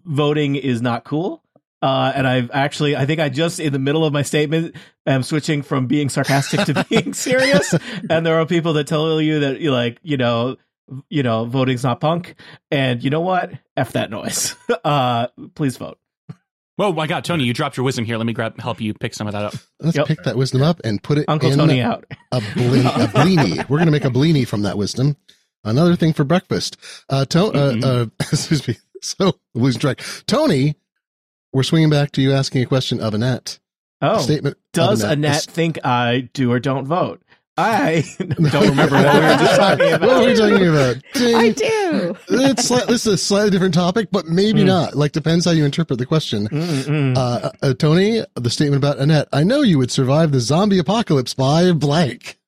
voting 0.07 0.57
is 0.57 0.81
not 0.81 1.05
cool. 1.05 1.43
Uh, 1.83 2.13
and 2.15 2.27
I've 2.27 2.51
actually, 2.53 2.97
I 2.97 3.07
think 3.07 3.21
I 3.21 3.29
just 3.29 3.59
in 3.59 3.73
the 3.73 3.79
middle 3.79 4.05
of 4.05 4.13
my 4.13 4.23
statement 4.23 4.77
am 5.05 5.23
switching 5.23 5.63
from 5.63 5.87
being 5.87 6.09
sarcastic 6.09 6.61
to 6.67 6.85
being 6.91 7.13
serious. 7.13 7.75
And 8.09 8.25
there 8.25 8.41
are 8.41 8.47
people 8.47 8.73
that 8.75 8.87
tell 8.87 9.21
you 9.21 9.41
that 9.41 9.61
you 9.61 9.73
like, 9.73 9.99
you 10.03 10.17
know, 10.17 10.57
you 11.09 11.23
know, 11.23 11.45
voting's 11.45 11.83
not 11.83 12.01
punk. 12.01 12.37
And 12.71 13.03
you 13.03 13.11
know 13.11 13.21
what? 13.21 13.53
F 13.77 13.93
that 13.93 14.11
noise. 14.11 14.57
Uh, 14.85 15.29
please 15.55 15.77
vote. 15.77 15.99
Whoa, 16.77 16.93
my 16.93 17.07
God, 17.07 17.25
Tony, 17.25 17.45
you 17.45 17.53
dropped 17.53 17.77
your 17.77 17.85
wisdom 17.85 18.05
here. 18.05 18.17
Let 18.17 18.27
me 18.27 18.33
grab 18.33 18.59
help 18.61 18.81
you 18.81 18.95
pick 18.95 19.13
some 19.15 19.27
of 19.27 19.35
that 19.35 19.45
up. 19.45 19.55
Let's 19.81 19.97
Yep. 19.97 20.07
pick 20.07 20.23
that 20.25 20.37
wisdom 20.37 20.63
up 20.63 20.81
and 20.85 21.03
put 21.03 21.19
it 21.19 21.27
Uncle 21.29 21.53
in 21.53 21.59
Tony 21.59 21.81
out. 21.83 22.05
a, 22.33 22.41
blini, 22.41 22.87
a 22.87 23.07
blini. 23.09 23.59
We're 23.69 23.77
going 23.79 23.87
to 23.87 23.93
make 23.93 24.05
a 24.07 24.11
blini 24.11 24.47
from 24.49 24.63
that 24.63 24.79
wisdom. 24.79 25.17
Another 25.65 25.95
thing 25.97 26.13
for 26.13 26.25
breakfast. 26.25 26.77
Uh, 27.11 27.25
to, 27.27 27.41
uh, 27.45 27.73
Mhm. 27.75 27.85
uh, 27.85 28.07
excuse 28.21 28.67
me. 28.67 28.77
So 29.05 29.33
losing 29.55 29.81
track. 29.81 30.01
Tony, 30.29 30.77
we're 31.53 31.65
swinging 31.65 31.91
back 31.91 32.13
to 32.13 32.23
you 32.23 32.33
asking 32.33 32.63
a 32.63 32.67
question 32.67 33.01
of 33.01 33.15
Annette. 33.15 33.59
Oh, 34.01 34.21
Statement. 34.21 34.57
of 34.57 34.63
does 34.73 35.03
Annette 35.03 35.43
think 35.43 35.85
I 35.85 36.29
do 36.33 36.53
or 36.53 36.61
don't 36.61 36.87
vote? 36.87 37.21
I 37.59 38.03
don't 38.19 38.69
remember 38.71 38.95
what 38.97 39.15
we 39.15 39.21
were 39.21 39.37
just 39.37 39.57
talking 39.61 39.93
about. 39.93 40.01
what 40.09 40.21
were 40.21 40.27
we 40.27 40.35
talking 40.35 40.67
about? 40.69 40.97
Ding. 41.13 41.35
I 41.35 41.49
do. 41.51 42.17
it's 42.31 42.71
sli- 42.71 42.87
this 42.87 43.07
is 43.07 43.15
a 43.15 43.19
slightly 43.19 43.51
different 43.51 43.75
topic, 43.75 44.09
but 44.11 44.27
maybe 44.27 44.61
Hmm. 44.63 44.69
not. 44.69 44.95
Like 44.97 45.13
depends 45.13 45.45
how 45.45 45.51
you 45.51 45.65
interpret 45.65 45.99
the 45.99 46.07
question. 46.07 46.49
Mm-mm. 46.49 47.17
Uh, 47.17 47.51
uh, 47.63 47.75
Tony, 47.75 48.23
the 48.37 48.49
statement 48.51 48.83
about 48.83 48.99
Annette. 48.99 49.29
I 49.33 49.45
know 49.45 49.61
you 49.61 49.77
would 49.79 49.91
survive 49.91 50.33
the 50.33 50.41
zombie 50.41 50.79
apocalypse 50.79 51.35
by 51.35 51.73
blank. 51.73 52.39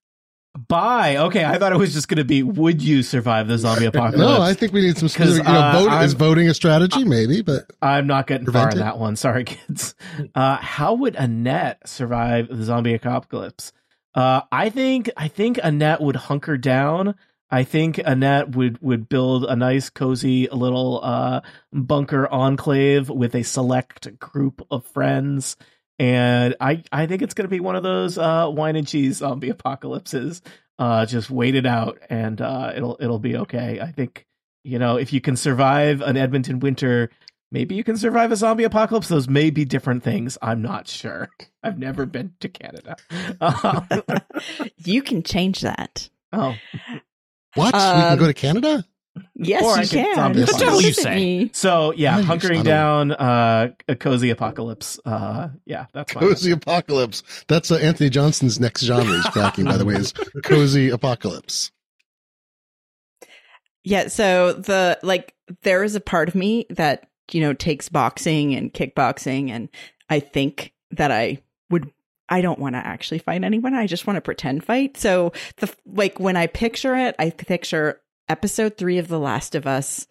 By 0.69 1.17
Okay, 1.17 1.45
I 1.45 1.59
thought 1.59 1.73
it 1.73 1.79
was 1.79 1.93
just 1.93 2.07
going 2.09 2.19
to 2.19 2.25
be, 2.25 2.45
would 2.45 2.81
you 2.81 3.03
survive 3.03 3.49
the 3.49 3.59
zombie 3.59 3.85
apocalypse? 3.87 4.19
No, 4.19 4.41
I 4.41 4.55
think 4.55 4.73
we 4.73 4.81
need 4.83 4.97
some 4.97 5.09
specific. 5.09 5.47
You 5.47 5.53
know, 5.53 5.59
uh, 5.61 5.73
vote, 5.83 5.91
I'm- 5.91 6.05
is 6.05 6.13
voting 6.15 6.49
a 6.49 6.55
strategy? 6.55 7.05
Maybe, 7.05 7.43
but 7.43 7.65
I'm 7.83 8.07
not 8.07 8.27
getting 8.29 8.47
far 8.47 8.53
Prevent 8.69 8.75
on 8.75 8.79
that 8.87 8.99
one. 8.99 9.17
Sorry, 9.17 9.45
kids. 9.45 9.95
Uh, 10.35 10.57
how 10.57 10.95
would 10.95 11.17
Annette 11.17 11.87
survive 11.89 12.49
the 12.49 12.63
zombie 12.63 12.95
apocalypse? 12.95 13.73
Uh, 14.15 14.43
I 14.53 14.71
think 14.71 15.11
I 15.17 15.29
think 15.29 15.59
Annette 15.63 16.01
would 16.01 16.17
hunker 16.17 16.57
down. 16.57 17.15
I 17.51 17.65
think 17.65 17.99
Annette 17.99 18.57
would 18.57 18.81
would 18.81 19.09
build 19.09 19.45
a 19.45 19.57
nice, 19.57 19.91
cozy 19.91 20.49
little 20.51 21.01
uh, 21.03 21.41
bunker 21.73 22.27
enclave 22.29 23.09
with 23.09 23.35
a 23.35 23.43
select 23.43 24.19
group 24.19 24.67
of 24.71 24.87
friends, 24.87 25.57
and 25.99 26.55
I 26.61 26.83
I 26.93 27.07
think 27.07 27.23
it's 27.23 27.35
going 27.35 27.47
to 27.47 27.51
be 27.55 27.61
one 27.61 27.77
of 27.77 27.83
those 27.83 28.19
uh, 28.19 28.49
wine 28.51 28.77
and 28.77 28.87
cheese 28.87 29.19
zombie 29.19 29.51
apocalypses. 29.51 30.43
Uh, 30.79 31.07
just 31.07 31.31
wait 31.31 31.55
it 31.55 31.67
out, 31.67 31.99
and 32.09 32.41
uh, 32.41 32.73
it'll 32.75 32.97
it'll 33.01 33.19
be 33.19 33.37
okay. 33.37 33.81
I 33.81 33.91
think 33.93 34.27
you 34.65 34.79
know 34.79 34.97
if 34.97 35.13
you 35.13 35.21
can 35.21 35.37
survive 35.37 36.01
an 36.01 36.17
Edmonton 36.17 36.61
winter 36.61 37.11
maybe 37.51 37.75
you 37.75 37.85
can 37.85 37.97
survive 37.97 38.33
a 38.33 38.37
zombie 38.37 38.65
apocalypse. 38.65 39.09
Those 39.09 39.29
may 39.29 39.51
be 39.51 39.65
different 39.65 40.03
things. 40.03 40.37
I'm 40.43 40.63
not 40.63 40.89
sure. 40.89 41.29
I've 41.63 41.79
never 41.79 42.07
been 42.07 42.35
to 42.41 42.49
Canada. 42.49 42.97
Um, 43.41 43.87
you 44.85 45.03
can 45.03 45.23
change 45.23 45.61
that. 45.63 46.09
oh, 46.33 46.55
What? 47.55 47.75
we 47.75 47.81
can 47.81 48.13
Um, 48.13 48.19
go 48.19 48.27
to 48.27 48.35
Canada? 48.35 48.85
Yes, 49.37 49.63
Or 49.63 49.75
I 49.79 49.83
you 49.83 49.89
could 49.89 49.99
can. 50.01 50.15
zombie 50.17 50.41
Just 50.41 50.53
apocalypse. 50.61 50.85
visit 50.87 50.99
You 50.99 51.45
say. 51.47 51.51
so 51.53 51.93
yeah, 51.93 52.21
hunkering 52.21 52.65
down, 52.65 53.13
uh, 53.13 53.69
a 53.87 53.95
cozy 53.95 54.31
apocalypse. 54.31 54.99
Uh, 55.07 55.51
yeah, 55.67 55.87
that's 55.93 56.13
fine. 56.13 56.21
Cozy 56.25 56.51
apocalypse. 56.51 57.23
That's 57.47 57.71
uh, 57.71 57.77
Anthony 57.77 58.11
Johnson's 58.11 58.59
next 58.59 58.83
genre 58.83 59.15
he's 59.15 59.25
cracking, 59.27 59.67
by 59.67 59.77
the 59.77 59.85
way, 59.85 59.95
is 59.95 60.13
cozy 60.43 60.91
apocalypse. 60.91 61.71
Yeah, 63.85 64.09
so 64.09 64.55
the 64.55 64.99
like 65.05 65.35
there 65.63 65.85
is 65.85 65.95
a 65.95 66.01
part 66.01 66.29
of 66.29 66.35
me 66.35 66.67
that, 66.71 67.07
you 67.33 67.41
know, 67.41 67.53
takes 67.53 67.89
boxing 67.89 68.55
and 68.55 68.73
kickboxing 68.73 69.51
and 69.51 69.69
I 70.09 70.21
think 70.21 70.73
that 70.93 71.11
I 71.11 71.43
would 71.71 71.91
I 72.29 72.41
don't 72.41 72.59
want 72.59 72.75
to 72.75 72.87
actually 72.87 73.19
fight 73.19 73.45
anyone. 73.45 73.75
I 73.75 73.87
just 73.87 74.07
want 74.07 74.17
to 74.17 74.23
pretend 74.23 74.65
fight. 74.65 74.97
So 74.97 75.33
the 75.59 75.73
like 75.87 76.19
when 76.19 76.37
I 76.37 76.47
picture 76.47 76.97
it, 76.97 77.15
I 77.19 77.31
picture 77.31 78.01
episode 78.29 78.77
3 78.77 78.99
of 78.99 79.09
The 79.09 79.19
Last 79.19 79.55
of 79.55 79.67
Us 79.67 80.07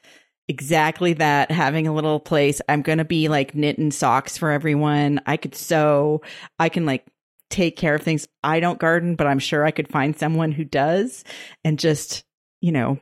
exactly 0.48 1.14
that 1.14 1.52
having 1.52 1.88
a 1.88 1.94
little 1.94 2.20
place. 2.20 2.62
I'm 2.68 2.82
going 2.82 2.98
to 2.98 3.06
be 3.06 3.30
like 3.30 3.56
knitting 3.56 3.92
socks 3.92 4.38
for 4.38 4.52
everyone. 4.52 5.22
I 5.26 5.38
could 5.38 5.56
sew. 5.56 6.22
I 6.60 6.70
can 6.70 6.86
like 6.86 7.06
take 7.50 7.78
care 7.78 7.96
of 7.96 8.02
things. 8.02 8.28
I 8.44 8.60
don't 8.60 8.80
garden, 8.80 9.16
but 9.16 9.28
I'm 9.28 9.40
sure 9.40 9.66
I 9.66 9.72
could 9.72 9.88
find 9.88 10.18
someone 10.18 10.52
who 10.52 10.66
does 10.66 11.24
and 11.64 11.80
just, 11.80 12.24
you 12.62 12.72
know, 12.72 13.00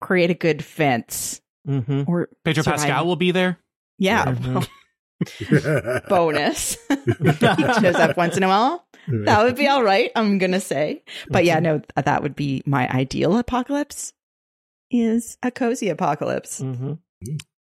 create 0.00 0.30
a 0.30 0.34
good 0.34 0.64
fence 0.64 1.40
hmm 1.66 2.02
or 2.06 2.28
Pedro 2.44 2.62
survive. 2.62 2.80
Pascal 2.80 3.06
will 3.06 3.16
be 3.16 3.30
there. 3.32 3.58
Yeah, 3.98 4.24
Mhm. 4.26 4.68
bonus. 6.08 6.76
he 6.88 7.80
shows 7.80 7.94
up 7.96 8.16
once 8.16 8.36
in 8.36 8.42
a 8.42 8.48
while. 8.48 8.86
That 9.08 9.44
would 9.44 9.56
be 9.56 9.66
all 9.68 9.82
right. 9.82 10.10
I'm 10.16 10.38
gonna 10.38 10.60
say, 10.60 11.02
but 11.28 11.44
yeah, 11.44 11.58
no, 11.60 11.82
that 11.96 12.22
would 12.22 12.34
be 12.36 12.62
my 12.66 12.88
ideal 12.90 13.36
apocalypse. 13.38 14.12
Is 14.90 15.36
a 15.42 15.50
cozy 15.50 15.88
apocalypse. 15.88 16.60
Mhm. 16.60 16.98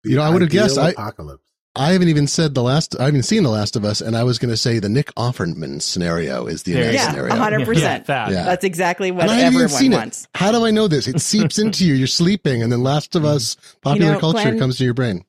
You 0.04 0.16
know, 0.18 0.22
I 0.22 0.30
would 0.30 0.41
have 0.41 0.52
guessed. 0.52 0.78
I- 0.78 0.91
apocalypse. 0.91 1.45
I 1.78 1.92
haven't 1.92 2.08
even 2.08 2.28
said 2.28 2.56
the 2.56 2.64
last, 2.64 2.98
I 3.00 3.06
haven't 3.06 3.24
seen 3.24 3.44
The 3.44 3.50
Last 3.50 3.76
of 3.76 3.84
Us, 3.84 4.00
and 4.00 4.16
I 4.16 4.24
was 4.24 4.40
going 4.40 4.50
to 4.50 4.56
say 4.58 4.80
the 4.80 4.88
Nick 4.88 5.14
Offerman 5.16 5.82
scenario 5.82 6.46
is 6.48 6.64
the 6.64 6.74
There 6.74 6.94
Yeah, 6.94 7.10
scenario. 7.10 7.34
a 7.34 7.38
hundred 7.38 7.60
Yeah, 7.60 7.66
percent. 7.66 8.06
that. 8.06 8.32
Yeah. 8.32 8.44
That's 8.46 8.64
exactly 8.64 9.12
what 9.12 9.30
I 9.30 9.36
haven't 9.36 9.48
everyone 9.62 9.70
seen 9.70 9.94
it. 9.94 9.98
wants. 9.98 10.28
How 10.36 10.52
do 10.54 10.66
I 10.66 10.72
know 10.72 10.88
this? 10.88 11.08
It 11.08 11.20
seeps 11.20 11.60
into 11.60 11.86
you. 11.86 11.94
You're 11.94 12.08
sleeping, 12.08 12.64
and 12.64 12.72
then 12.72 12.82
Last 12.82 13.16
of 13.16 13.26
Us 13.26 13.56
mm. 13.56 13.82
popular 13.82 14.14
know, 14.14 14.20
culture 14.20 14.44
Glenn- 14.44 14.60
comes 14.60 14.78
to 14.78 14.86
your 14.86 14.94
brain. 14.94 15.26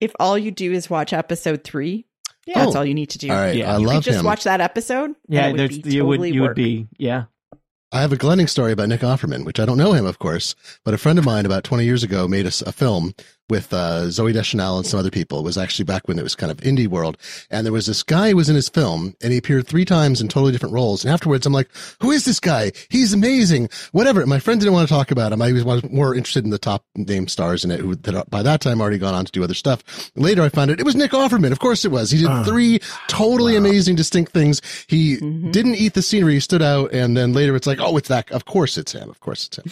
If 0.00 0.12
all 0.20 0.36
you 0.36 0.50
do 0.50 0.72
is 0.72 0.90
watch 0.90 1.14
episode 1.14 1.64
three, 1.64 2.04
Yeah. 2.46 2.64
that's 2.64 2.76
Oh. 2.76 2.80
all 2.80 2.84
you 2.84 2.92
need 2.94 3.10
to 3.10 3.18
do. 3.18 3.30
All 3.30 3.36
right, 3.36 3.56
Yeah. 3.56 3.74
I 3.74 3.78
you 3.78 3.86
love 3.86 3.96
could 3.96 4.04
just 4.04 4.18
him. 4.20 4.26
watch 4.26 4.44
that 4.44 4.60
episode. 4.60 5.14
Yeah, 5.28 5.46
and 5.46 5.58
it 5.58 5.62
would 5.62 5.70
there's 5.70 5.78
be 5.78 5.90
you 5.94 6.04
would 6.04 6.16
totally 6.16 6.32
you 6.32 6.42
would 6.42 6.54
be 6.54 6.88
yeah. 6.98 7.24
I 7.92 8.00
have 8.00 8.12
a 8.12 8.16
Glenning 8.16 8.48
story 8.48 8.72
about 8.72 8.88
Nick 8.88 9.00
Offerman, 9.00 9.46
which 9.46 9.60
I 9.60 9.64
don't 9.64 9.78
know 9.78 9.92
him, 9.92 10.04
of 10.04 10.18
course, 10.18 10.54
but 10.84 10.92
a 10.92 10.98
friend 10.98 11.18
of 11.20 11.24
mine 11.24 11.46
about 11.46 11.62
20 11.64 11.84
years 11.84 12.02
ago 12.02 12.26
made 12.28 12.44
us 12.44 12.60
a 12.60 12.72
film 12.72 13.14
with 13.48 13.72
uh, 13.72 14.02
Zooey 14.08 14.32
Deschanel 14.32 14.76
and 14.78 14.86
some 14.86 14.98
other 14.98 15.10
people. 15.10 15.38
It 15.38 15.44
was 15.44 15.56
actually 15.56 15.84
back 15.84 16.08
when 16.08 16.18
it 16.18 16.22
was 16.22 16.34
kind 16.34 16.50
of 16.50 16.58
indie 16.58 16.88
world. 16.88 17.16
And 17.50 17.64
there 17.64 17.72
was 17.72 17.86
this 17.86 18.02
guy 18.02 18.30
who 18.30 18.36
was 18.36 18.48
in 18.48 18.56
his 18.56 18.68
film 18.68 19.14
and 19.22 19.32
he 19.32 19.38
appeared 19.38 19.66
three 19.66 19.84
times 19.84 20.20
in 20.20 20.28
totally 20.28 20.52
different 20.52 20.74
roles. 20.74 21.04
And 21.04 21.12
afterwards, 21.12 21.46
I'm 21.46 21.52
like, 21.52 21.70
who 22.00 22.10
is 22.10 22.24
this 22.24 22.40
guy? 22.40 22.72
He's 22.88 23.12
amazing. 23.12 23.68
Whatever. 23.92 24.20
And 24.20 24.28
my 24.30 24.40
friend 24.40 24.60
didn't 24.60 24.72
want 24.72 24.88
to 24.88 24.92
talk 24.94 25.10
about 25.10 25.32
him. 25.32 25.40
I 25.42 25.52
was 25.52 25.64
more 25.90 26.14
interested 26.14 26.44
in 26.44 26.50
the 26.50 26.58
top 26.58 26.84
name 26.96 27.28
stars 27.28 27.64
in 27.64 27.70
it 27.70 27.80
who 27.80 27.90
had 27.90 28.28
by 28.30 28.42
that 28.42 28.60
time 28.60 28.80
already 28.80 28.98
gone 28.98 29.14
on 29.14 29.24
to 29.24 29.32
do 29.32 29.44
other 29.44 29.54
stuff. 29.54 30.10
Later, 30.16 30.42
I 30.42 30.48
found 30.48 30.70
out 30.72 30.80
it 30.80 30.86
was 30.86 30.96
Nick 30.96 31.12
Offerman. 31.12 31.52
Of 31.52 31.60
course 31.60 31.84
it 31.84 31.90
was. 31.92 32.10
He 32.10 32.18
did 32.18 32.28
Oh. 32.28 32.44
three 32.44 32.80
totally 33.08 33.52
Wow. 33.52 33.58
amazing, 33.58 33.94
distinct 33.96 34.32
things. 34.32 34.60
He 34.88 35.18
Mhm. 35.18 35.52
didn't 35.52 35.76
eat 35.76 35.94
the 35.94 36.02
scenery. 36.02 36.34
He 36.34 36.40
stood 36.40 36.62
out. 36.62 36.92
And 36.92 37.16
then 37.16 37.32
later 37.32 37.54
it's 37.54 37.66
like, 37.66 37.78
oh, 37.80 37.96
it's 37.96 38.08
that. 38.08 38.30
Of 38.32 38.44
course 38.44 38.76
it's 38.76 38.92
him. 38.92 39.08
Of 39.08 39.20
course 39.20 39.46
it's 39.46 39.58
him. 39.58 39.70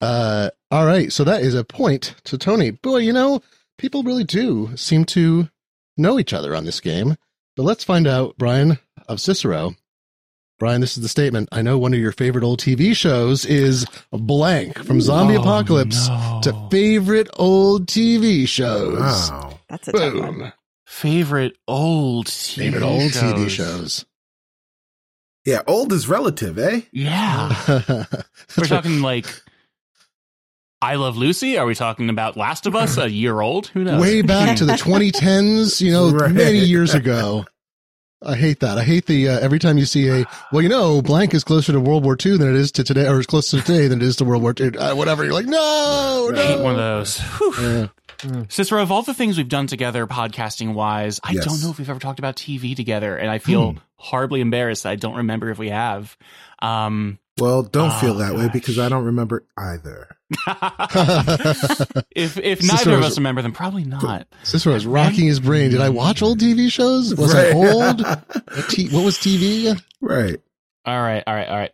Uh, 0.00 0.50
all 0.70 0.86
right. 0.86 1.12
So 1.12 1.24
that 1.24 1.42
is 1.42 1.54
a 1.54 1.64
point 1.64 2.14
to 2.24 2.36
Tony. 2.38 2.70
Boy, 2.70 2.98
you 2.98 3.12
know, 3.12 3.42
people 3.78 4.02
really 4.02 4.24
do 4.24 4.76
seem 4.76 5.04
to 5.06 5.48
know 5.96 6.18
each 6.18 6.32
other 6.32 6.54
on 6.54 6.64
this 6.64 6.80
game. 6.80 7.16
But 7.56 7.62
let's 7.64 7.84
find 7.84 8.06
out, 8.06 8.36
Brian 8.36 8.78
of 9.08 9.20
Cicero. 9.20 9.74
Brian, 10.58 10.80
this 10.80 10.96
is 10.96 11.02
the 11.02 11.08
statement. 11.08 11.48
I 11.52 11.60
know 11.62 11.76
one 11.78 11.92
of 11.94 12.00
your 12.00 12.12
favorite 12.12 12.44
old 12.44 12.60
TV 12.60 12.94
shows 12.96 13.44
is 13.44 13.86
blank 14.10 14.78
from 14.84 15.00
zombie 15.02 15.36
Oh, 15.36 15.40
apocalypse 15.42 16.08
no. 16.08 16.40
to 16.44 16.68
favorite 16.70 17.28
old 17.34 17.86
TV 17.86 18.48
shows. 18.48 18.98
Wow. 18.98 19.58
That's 19.68 19.88
a 19.88 19.92
tough 19.92 20.14
one. 20.14 20.52
Favorite 20.86 21.56
old 21.68 22.26
TV 22.26 22.56
Favorite 22.56 22.82
old 22.82 23.12
shows. 23.12 23.22
TV 23.22 23.50
shows. 23.50 24.06
Yeah, 25.44 25.62
old 25.66 25.92
is 25.92 26.08
relative, 26.08 26.58
eh? 26.58 26.80
Yeah. 26.90 27.54
We're 28.56 28.64
talking 28.66 29.00
like 29.02 29.26
I 30.82 30.96
Love 30.96 31.16
Lucy. 31.16 31.56
Are 31.58 31.66
we 31.66 31.74
talking 31.74 32.10
about 32.10 32.36
Last 32.36 32.66
of 32.66 32.76
Us, 32.76 32.98
a 32.98 33.10
year 33.10 33.40
old? 33.40 33.68
Who 33.68 33.84
knows? 33.84 34.00
way 34.00 34.22
back 34.22 34.56
to 34.58 34.64
the 34.64 34.72
2010s, 34.74 35.80
you 35.80 35.90
know, 35.92 36.10
Right. 36.10 36.30
many 36.32 36.58
years 36.58 36.94
ago. 36.94 37.44
I 38.24 38.34
hate 38.34 38.60
that. 38.60 38.78
I 38.78 38.82
hate 38.82 39.06
the 39.06 39.28
uh, 39.28 39.38
every 39.40 39.58
time 39.58 39.76
you 39.78 39.84
see 39.84 40.08
a 40.08 40.24
well, 40.50 40.62
you 40.62 40.68
know, 40.70 41.02
blank 41.02 41.34
is 41.34 41.44
closer 41.44 41.72
to 41.72 41.80
World 41.80 42.02
War 42.02 42.16
II 42.24 42.38
than 42.38 42.48
it 42.48 42.56
is 42.56 42.72
to 42.72 42.82
today, 42.84 43.06
or 43.06 43.20
is 43.20 43.26
closer 43.26 43.58
to 43.58 43.62
today 43.64 43.88
than 43.88 44.00
it 44.00 44.04
is 44.06 44.16
to 44.16 44.24
World 44.24 44.42
War 44.42 44.54
II. 44.58 44.76
Uh, 44.76 44.94
whatever. 44.96 45.22
You're 45.22 45.34
like, 45.34 45.46
no, 45.46 46.30
I 46.34 46.36
hate 46.46 46.56
no. 46.58 46.62
one 46.62 46.72
of 46.72 46.78
those. 46.78 47.18
Whew. 47.20 47.54
Yeah. 47.60 48.44
Cicero, 48.48 48.80
of 48.82 48.90
all 48.90 49.02
the 49.02 49.12
things 49.12 49.36
we've 49.36 49.48
done 49.48 49.66
together, 49.66 50.06
podcasting 50.06 50.72
wise, 50.72 51.20
I 51.22 51.32
Yes. 51.32 51.44
don't 51.44 51.62
know 51.62 51.70
if 51.70 51.78
we've 51.78 51.90
ever 51.90 52.00
talked 52.00 52.18
about 52.18 52.36
TV 52.36 52.74
together, 52.74 53.14
and 53.16 53.30
I 53.30 53.38
feel 53.38 53.72
Hmm. 53.72 53.78
horribly 53.96 54.40
embarrassed. 54.40 54.86
I 54.86 54.96
don't 54.96 55.16
remember 55.16 55.50
if 55.50 55.58
we 55.58 55.68
have. 55.68 56.16
Um, 56.62 57.18
Well, 57.38 57.62
don't 57.62 57.90
Oh, 57.92 57.98
feel 57.98 58.14
that 58.14 58.34
way 58.34 58.48
because 58.50 58.78
I 58.78 58.88
don't 58.88 59.04
remember 59.04 59.44
either. 59.58 60.15
if 62.14 62.36
if 62.38 62.62
neither 62.62 62.76
Cicero's- 62.78 62.98
of 62.98 63.04
us 63.04 63.16
remember 63.18 63.42
them, 63.42 63.52
probably 63.52 63.84
not. 63.84 64.26
Cicero's 64.42 64.84
rocking 64.86 65.26
his 65.26 65.40
brain. 65.40 65.70
Did 65.70 65.80
I 65.80 65.88
watch 65.88 66.22
old 66.22 66.38
TV 66.40 66.70
shows? 66.70 67.14
Was 67.14 67.34
I 67.34 67.52
old? 67.52 68.00
What, 68.06 68.68
t- 68.70 68.88
what 68.88 69.04
was 69.04 69.18
TV? 69.18 69.80
Right. 70.00 70.40
All 70.84 71.00
right, 71.02 71.22
all 71.26 71.34
right, 71.34 71.48
all 71.48 71.56
right. 71.56 71.72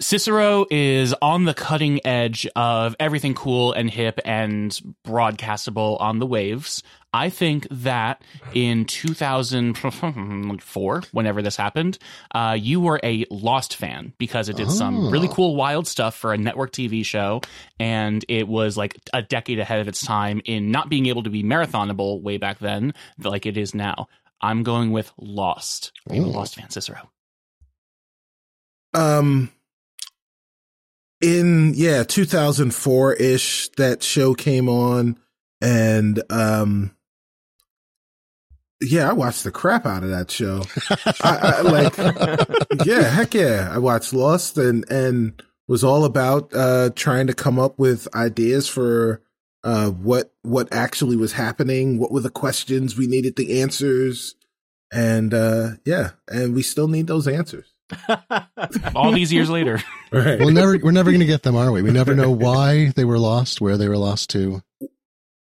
Cicero 0.00 0.66
is 0.70 1.14
on 1.22 1.44
the 1.44 1.54
cutting 1.54 2.06
edge 2.06 2.46
of 2.54 2.94
everything 3.00 3.32
cool 3.34 3.72
and 3.72 3.88
hip 3.88 4.20
and 4.26 4.78
broadcastable 5.06 5.98
on 6.00 6.18
the 6.18 6.26
waves. 6.26 6.82
I 7.16 7.30
think 7.30 7.66
that 7.70 8.20
in 8.52 8.84
2004, 8.84 11.02
whenever 11.12 11.40
this 11.42 11.56
happened, 11.56 11.98
uh, 12.34 12.56
you 12.60 12.80
were 12.80 13.00
a 13.02 13.24
Lost 13.30 13.76
fan 13.76 14.12
because 14.18 14.48
it 14.50 14.56
did 14.56 14.70
some 14.70 15.06
Oh. 15.06 15.10
really 15.10 15.28
cool, 15.28 15.56
wild 15.56 15.86
stuff 15.86 16.14
for 16.14 16.32
a 16.34 16.38
network 16.38 16.72
TV 16.72 17.04
show. 17.04 17.40
And 17.80 18.24
it 18.28 18.46
was 18.48 18.76
like 18.76 18.96
a 19.12 19.22
decade 19.22 19.58
ahead 19.58 19.80
of 19.80 19.88
its 19.88 20.04
time 20.04 20.40
in 20.44 20.70
not 20.70 20.88
being 20.90 21.06
able 21.06 21.22
to 21.22 21.30
be 21.30 21.42
marathonable 21.42 22.20
way 22.22 22.36
back 22.36 22.58
then, 22.58 22.92
like 23.22 23.46
it 23.46 23.56
is 23.56 23.74
now. 23.74 24.08
I'm 24.40 24.62
going 24.62 24.92
with 24.92 25.10
Lost. 25.18 25.92
Are 26.10 26.16
you 26.16 26.24
a 26.24 26.26
Ooh. 26.26 26.30
Lost 26.30 26.56
fan, 26.56 26.68
Cicero? 26.70 27.10
Um, 28.94 29.50
in 31.20 31.72
yeah, 31.74 32.02
2004 32.04 33.14
ish, 33.14 33.68
that 33.76 34.02
show 34.02 34.34
came 34.34 34.68
on, 34.68 35.18
and 35.60 36.22
um, 36.30 36.95
yeah, 38.80 39.08
I 39.08 39.12
watched 39.12 39.44
the 39.44 39.50
crap 39.50 39.86
out 39.86 40.02
of 40.02 40.10
that 40.10 40.30
show. 40.30 40.62
I, 41.22 41.54
I, 41.58 41.60
like, 41.62 41.96
yeah, 42.86 43.02
heck 43.02 43.34
yeah, 43.34 43.70
I 43.72 43.78
watched 43.78 44.12
Lost 44.12 44.58
and 44.58 44.88
and 44.90 45.42
was 45.68 45.82
all 45.82 46.04
about 46.04 46.52
uh 46.54 46.90
trying 46.94 47.26
to 47.26 47.34
come 47.34 47.58
up 47.58 47.78
with 47.78 48.06
ideas 48.14 48.68
for 48.68 49.22
uh 49.64 49.90
what 49.90 50.32
what 50.42 50.72
actually 50.72 51.16
was 51.16 51.32
happening, 51.32 51.98
what 51.98 52.12
were 52.12 52.20
the 52.20 52.30
questions 52.30 52.96
we 52.96 53.06
needed 53.06 53.36
the 53.36 53.60
answers, 53.60 54.34
and 54.92 55.32
uh 55.32 55.70
yeah, 55.84 56.10
and 56.28 56.54
we 56.54 56.62
still 56.62 56.88
need 56.88 57.06
those 57.06 57.26
answers. 57.26 57.72
All 58.94 59.12
these 59.12 59.32
years 59.32 59.48
later. 59.48 59.80
Right. 60.10 60.38
We'll 60.38 60.50
never, 60.50 60.78
we're 60.82 60.90
never 60.90 61.10
going 61.10 61.20
to 61.20 61.26
get 61.26 61.42
them, 61.42 61.56
are 61.56 61.70
we? 61.70 61.82
We 61.82 61.92
never 61.92 62.14
know 62.14 62.30
why 62.30 62.92
they 62.96 63.04
were 63.04 63.18
lost, 63.18 63.60
where 63.60 63.76
they 63.76 63.88
were 63.88 63.96
lost 63.96 64.30
to. 64.30 64.62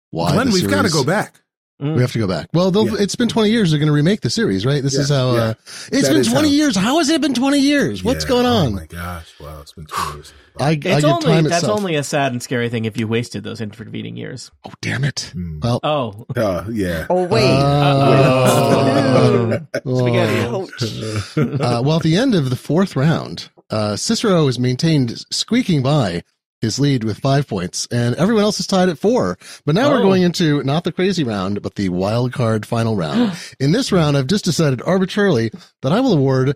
Why 0.09 0.33
Glenn, 0.33 0.51
we've 0.51 0.69
got 0.69 0.83
to 0.83 0.89
go 0.91 1.03
back. 1.03 1.40
Mm. 1.81 1.95
We 1.95 2.01
have 2.01 2.11
to 2.11 2.19
go 2.19 2.27
back. 2.27 2.47
Well, 2.53 2.71
Yeah. 2.73 2.93
it's 2.99 3.15
been 3.15 3.27
20 3.27 3.49
years. 3.49 3.71
They're 3.71 3.79
going 3.79 3.87
to 3.87 3.93
remake 3.93 4.21
the 4.21 4.29
series, 4.29 4.67
right? 4.67 4.83
This 4.83 4.93
is 4.93 5.09
how, 5.09 5.33
yeah. 5.33 5.39
uh, 5.41 5.53
it's 5.91 6.07
That 6.07 6.13
been 6.13 6.23
20 6.23 6.47
how- 6.49 6.53
years. 6.53 6.75
How 6.75 6.97
has 6.99 7.09
it 7.09 7.21
been 7.21 7.33
20 7.33 7.57
years? 7.59 8.03
What's 8.03 8.23
Yeah. 8.25 8.29
going 8.29 8.45
Oh 8.45 8.55
on? 8.65 8.75
my 8.75 8.85
gosh! 8.85 9.33
Wow, 9.39 9.61
it's 9.61 9.73
been 9.73 9.87
two 9.87 10.13
years. 10.13 10.33
I, 10.59 10.67
I 10.67 10.71
It's 10.73 10.83
give 10.83 11.05
only 11.05 11.25
time 11.25 11.43
that's 11.45 11.63
itself. 11.63 11.79
only 11.79 11.95
a 11.95 12.03
sad 12.03 12.33
and 12.33 12.43
scary 12.43 12.69
thing 12.69 12.85
if 12.85 12.99
you 12.99 13.07
wasted 13.07 13.43
those 13.43 13.61
intervening 13.61 14.15
years. 14.17 14.51
oh, 14.65 14.71
damn 14.81 15.03
it. 15.03 15.31
Hmm. 15.33 15.59
Well, 15.61 15.79
Oh, 15.83 16.25
Oh 16.35 16.65
yeah. 16.71 17.07
Oh 17.09 17.23
wait. 17.25 17.49
Uh, 17.49 19.59
Uh-oh. 19.73 19.99
Spaghetti. 20.01 20.41
Ouch. 20.47 21.37
uh, 21.61 21.81
well, 21.83 21.97
at 21.97 22.03
the 22.03 22.15
end 22.15 22.35
of 22.35 22.49
the 22.49 22.55
fourth 22.55 22.95
round, 22.95 23.49
uh, 23.69 23.95
Cicero 23.95 24.47
is 24.47 24.59
maintained 24.59 25.25
squeaking 25.31 25.81
by 25.81 26.23
his 26.61 26.79
lead 26.79 27.03
with 27.03 27.19
five 27.19 27.47
points, 27.47 27.87
and 27.91 28.15
everyone 28.15 28.43
else 28.43 28.59
is 28.59 28.67
tied 28.67 28.89
at 28.89 28.99
four. 28.99 29.37
But 29.65 29.75
now 29.75 29.89
we're 29.89 29.99
Oh. 29.99 30.03
going 30.03 30.21
into 30.23 30.63
not 30.63 30.83
the 30.83 30.91
crazy 30.91 31.23
round, 31.23 31.61
but 31.61 31.75
the 31.75 31.89
wild 31.89 32.31
card 32.33 32.65
final 32.65 32.95
round. 32.95 33.33
In 33.59 33.71
this 33.71 33.91
round, 33.91 34.15
I've 34.15 34.27
just 34.27 34.45
decided 34.45 34.81
arbitrarily 34.85 35.51
that 35.81 35.91
I 35.91 35.99
will 35.99 36.13
award 36.13 36.55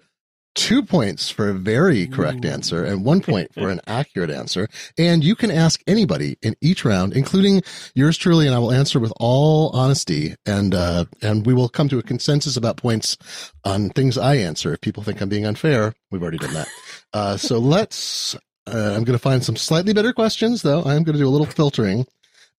two 0.54 0.82
points 0.82 1.30
for 1.30 1.50
a 1.50 1.54
very 1.54 2.08
correct 2.08 2.46
answer 2.46 2.86
and 2.86 3.04
one 3.04 3.20
point 3.20 3.54
for 3.54 3.70
an 3.70 3.82
accurate 3.88 4.30
answer. 4.30 4.70
And 4.98 5.22
you 5.22 5.36
can 5.36 5.52
ask 5.52 5.82
anybody 5.86 6.38
in 6.42 6.56
each 6.62 6.86
round, 6.86 7.12
including 7.12 7.62
yours 7.94 8.18
truly, 8.18 8.46
and 8.46 8.56
I 8.56 8.60
will 8.60 8.72
answer 8.72 8.98
with 8.98 9.12
all 9.20 9.70
honesty. 9.72 10.34
And, 10.46 10.74
uh, 10.74 11.06
and 11.22 11.46
we 11.46 11.54
will 11.54 11.68
come 11.68 11.90
to 11.90 12.00
a 12.00 12.04
consensus 12.04 12.56
about 12.56 12.78
points 12.78 13.18
on 13.66 13.90
things 13.90 14.18
I 14.18 14.36
answer. 14.36 14.72
If 14.74 14.80
people 14.80 15.04
think 15.04 15.20
I'm 15.20 15.28
being 15.28 15.46
unfair, 15.46 15.94
we've 16.10 16.22
already 16.22 16.38
done 16.38 16.54
that. 16.54 16.70
Uh, 17.12 17.36
so 17.36 17.60
let's, 17.76 18.38
uh, 18.68 18.94
I'm 18.96 19.04
going 19.04 19.18
to 19.18 19.20
find 19.20 19.44
some 19.44 19.56
slightly 19.56 19.94
better 19.94 20.14
questions 20.14 20.62
though. 20.62 20.80
I'm 20.80 21.04
going 21.04 21.14
to 21.14 21.20
do 21.20 21.28
a 21.28 21.30
little 21.30 21.46
filtering. 21.48 22.06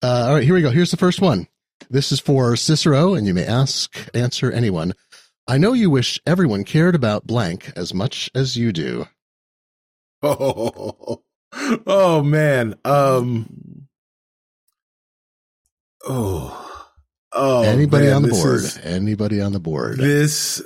Uh, 0.03 0.27
all 0.29 0.35
right, 0.35 0.45
here 0.45 0.55
we 0.55 0.63
go. 0.63 0.71
Here's 0.71 0.91
the 0.91 0.97
first 0.97 1.21
one. 1.21 1.49
This 1.91 2.11
is 2.13 2.21
for 2.21 2.57
Cicero, 2.57 3.15
and 3.15 3.27
you 3.27 3.35
may 3.35 3.45
ask, 3.45 4.09
answer 4.15 4.51
anyone. 4.51 4.93
I 5.49 5.59
know 5.59 5.73
you 5.73 5.91
wish 5.91 6.21
everyone 6.27 6.65
cared 6.65 6.95
about 6.95 7.27
blank 7.27 7.73
as 7.77 7.95
much 7.95 8.31
as 8.35 8.57
you 8.57 8.73
do. 8.73 9.07
Oh, 10.23 11.23
oh 11.87 12.23
man. 12.23 12.75
Um. 12.85 13.87
Oh. 16.07 16.63
Oh. 17.33 17.63
Anybody 17.63 18.07
man, 18.07 18.15
on 18.17 18.23
the 18.23 18.29
board? 18.29 18.57
is- 18.57 18.79
Anybody 18.79 19.41
on 19.41 19.53
the 19.53 19.61
board? 19.61 19.99
This. 19.99 20.63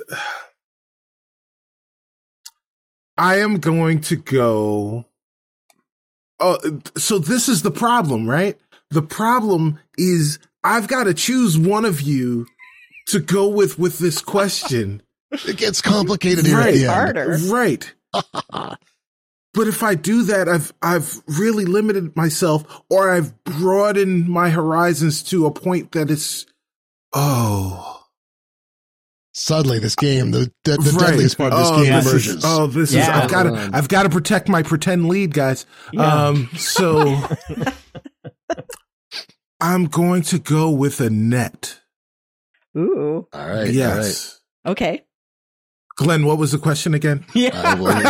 I 3.17 3.37
am 3.39 3.59
going 3.59 4.01
to 4.01 4.15
go. 4.15 5.05
Oh, 6.41 6.57
so 6.97 7.19
this 7.19 7.47
is 7.47 7.61
the 7.61 7.71
problem, 7.71 8.27
right? 8.29 8.57
The 8.89 9.01
problem 9.03 9.79
is 9.97 10.39
I've 10.63 10.87
got 10.87 11.05
to 11.05 11.13
choose 11.13 11.57
one 11.57 11.85
of 11.85 12.01
you 12.01 12.47
to 13.07 13.19
go 13.19 13.47
with 13.47 13.77
with 13.79 13.99
this 13.99 14.21
question. 14.21 15.01
It 15.47 15.55
gets 15.57 15.81
complicated 15.81 16.45
here 16.45 16.57
at 16.59 16.65
Right. 16.65 16.73
the 16.75 16.81
end. 16.85 16.91
Harder. 16.93 17.37
Right. 17.49 17.93
But 19.53 19.67
if 19.67 19.83
I 19.83 19.95
do 19.95 20.23
that, 20.23 20.47
I've 20.47 20.71
I've 20.81 21.21
really 21.27 21.65
limited 21.65 22.15
myself, 22.15 22.63
or 22.89 23.09
I've 23.11 23.43
broadened 23.43 24.29
my 24.29 24.49
horizons 24.49 25.21
to 25.23 25.45
a 25.45 25.51
point 25.51 25.91
that 25.91 26.09
it's 26.09 26.45
oh 27.13 28.00
Suddenly, 29.33 29.79
this 29.79 29.95
game, 29.95 30.31
the, 30.31 30.51
the, 30.65 30.77
the 30.77 30.91
right. 30.99 31.11
deadliest 31.11 31.37
part 31.37 31.53
of 31.53 31.59
this 31.59 31.69
oh, 31.71 31.83
game 31.83 31.93
this 31.93 32.05
emerges. 32.09 32.35
Is, 32.35 32.45
oh, 32.45 32.67
this 32.67 32.93
is 32.93 33.07
I've 33.07 33.29
got 33.29 33.43
to 33.43 33.69
I've 33.73 33.87
got 33.87 34.03
to 34.03 34.09
protect 34.09 34.49
my 34.49 34.61
pretend 34.61 35.07
lead, 35.07 35.33
guys. 35.33 35.65
Yeah. 35.93 36.25
Um, 36.25 36.49
so 36.57 37.23
I'm 39.61 39.85
going 39.85 40.23
to 40.23 40.39
go 40.39 40.69
with 40.69 40.99
Annette. 40.99 41.79
Ooh. 42.77 43.27
all 43.31 43.47
right. 43.47 43.69
yes, 43.69 44.41
Okay. 44.65 45.03
Glenn. 46.01 46.25
What 46.25 46.37
was 46.37 46.51
the 46.51 46.57
question 46.57 46.93
again? 46.93 47.23
All 47.35 47.77
right. 47.77 48.05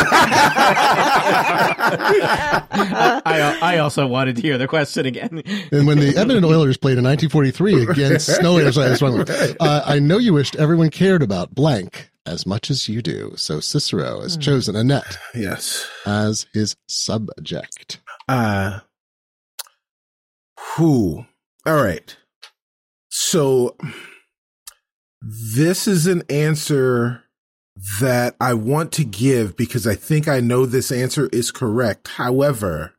I 2.74 3.22
I, 3.26 3.76
I 3.76 3.78
also 3.80 4.08
wanted 4.08 4.36
to 4.38 4.42
hear 4.42 4.58
the 4.58 4.68
question 4.68 5.06
again. 5.06 5.44
and 5.72 5.86
when 5.88 6.00
the 6.00 6.16
Edmonton 6.18 6.46
Oilers 6.46 6.78
played 6.78 6.98
in 6.98 7.04
1943 7.04 7.84
against 7.84 8.28
Snow, 8.40 8.58
sorry, 8.72 8.90
that's 8.90 9.02
wrong. 9.02 9.26
Uh, 9.60 9.84
I 9.86 10.00
know 10.00 10.18
you 10.18 10.34
wished 10.34 10.56
everyone 10.56 10.90
cared 10.90 11.22
about 11.24 11.54
blank 11.54 12.10
as 12.26 12.46
much 12.46 12.70
as 12.70 12.88
you 12.88 13.02
do. 13.02 13.34
So 13.36 13.60
Cicero 13.60 14.22
has 14.22 14.38
chosen 14.38 14.76
Annette 14.76 15.18
Yes. 15.36 15.88
as 16.06 16.46
his 16.54 16.76
subject. 16.88 18.00
Uh, 18.28 18.80
who? 20.78 21.26
All 21.66 21.84
right. 21.84 22.16
So 23.10 23.76
this 25.22 25.88
is 25.88 26.08
an 26.08 26.24
answer 26.30 27.24
that 28.00 28.36
I 28.40 28.54
want 28.54 28.92
to 28.94 29.04
give 29.04 29.56
because 29.56 29.88
I 29.88 29.96
think 29.96 30.28
I 30.28 30.40
know 30.40 30.66
this 30.66 30.92
answer 30.92 31.30
is 31.32 31.52
correct. 31.52 32.10
However, 32.10 32.94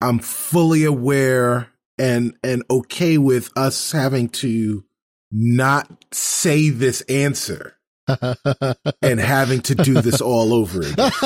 I'm 0.00 0.18
fully 0.18 0.84
aware 0.84 1.68
and 1.98 2.36
and 2.42 2.62
okay 2.70 3.18
with 3.18 3.50
us 3.56 3.92
having 3.92 4.28
to 4.28 4.84
not 5.30 5.90
say 6.12 6.70
this 6.70 7.00
answer 7.02 7.76
and 9.02 9.20
having 9.20 9.60
to 9.62 9.74
do 9.74 9.94
this 10.00 10.20
all 10.20 10.52
over 10.52 10.82
again. 10.82 11.10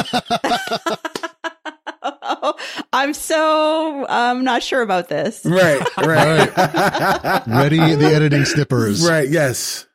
I'm 2.92 3.12
so 3.14 4.06
um 4.08 4.44
not 4.44 4.62
sure 4.62 4.82
about 4.82 5.08
this. 5.08 5.44
Right, 5.44 5.80
right. 5.98 7.46
Ready 7.46 7.94
the 7.94 8.10
editing 8.14 8.44
snippers. 8.44 9.06
Right, 9.06 9.28
yes. 9.28 9.87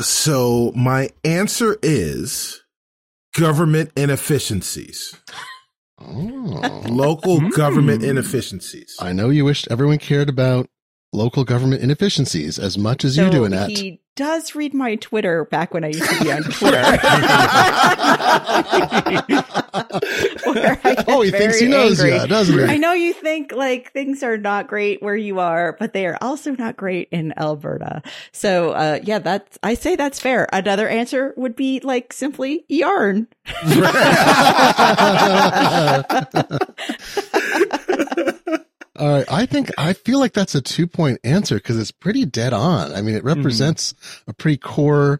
So 0.00 0.72
my 0.74 1.10
answer 1.24 1.76
is 1.82 2.62
government 3.34 3.90
inefficiencies. 3.96 5.14
Oh. 5.98 6.82
Local 6.88 7.40
Hmm. 7.40 7.48
government 7.50 8.04
inefficiencies. 8.04 8.96
I 9.00 9.12
know 9.12 9.30
you 9.30 9.44
wished 9.44 9.68
everyone 9.70 9.98
cared 9.98 10.28
about 10.28 10.68
local 11.12 11.44
government 11.44 11.82
inefficiencies 11.82 12.58
as 12.58 12.76
much 12.76 13.04
as 13.04 13.16
you 13.16 13.24
So 13.26 13.30
do, 13.30 13.44
Annette. 13.44 13.70
he 13.70 14.00
does 14.16 14.54
read 14.54 14.74
my 14.74 14.96
Twitter 14.96 15.44
back 15.44 15.72
when 15.74 15.84
I 15.84 15.88
used 15.88 16.08
to 16.10 16.24
be 16.24 16.32
on 16.32 16.42
Twitter. 16.44 16.82
Where 20.46 20.80
I 20.84 20.94
get 20.94 21.04
oh, 21.08 21.20
he 21.22 21.30
thinks 21.30 21.58
he 21.60 21.68
knows 21.68 22.00
angry. 22.00 22.18
you, 22.18 22.26
doesn't 22.26 22.58
he? 22.58 22.64
I 22.64 22.76
know 22.78 22.92
you 22.94 23.12
think 23.12 23.52
like 23.52 23.92
things 23.92 24.22
are 24.22 24.38
not 24.38 24.68
great 24.68 25.02
where 25.02 25.16
you 25.16 25.38
are, 25.38 25.76
but 25.78 25.92
they 25.92 26.06
are 26.06 26.16
also 26.22 26.52
not 26.52 26.76
great 26.76 27.08
in 27.10 27.34
Alberta. 27.38 28.02
So, 28.32 28.70
uh, 28.72 29.00
yeah, 29.02 29.18
that's, 29.18 29.58
I 29.62 29.74
say 29.74 29.96
that's 29.96 30.18
fair. 30.20 30.48
Another 30.52 30.88
answer 30.88 31.34
would 31.36 31.56
be 31.56 31.80
like 31.80 32.12
simply 32.12 32.64
yarn. 32.68 33.28
All 38.98 39.08
right. 39.08 39.24
I 39.30 39.46
think, 39.46 39.70
I 39.78 39.92
feel 39.92 40.18
like 40.18 40.32
that's 40.32 40.54
a 40.54 40.60
two 40.60 40.86
point 40.86 41.20
answer 41.24 41.56
because 41.56 41.78
it's 41.78 41.90
pretty 41.90 42.24
dead 42.24 42.52
on. 42.52 42.92
I 42.92 43.02
mean, 43.02 43.14
it 43.14 43.24
represents 43.24 43.94
a 44.26 44.32
pretty 44.32 44.56
core 44.58 45.18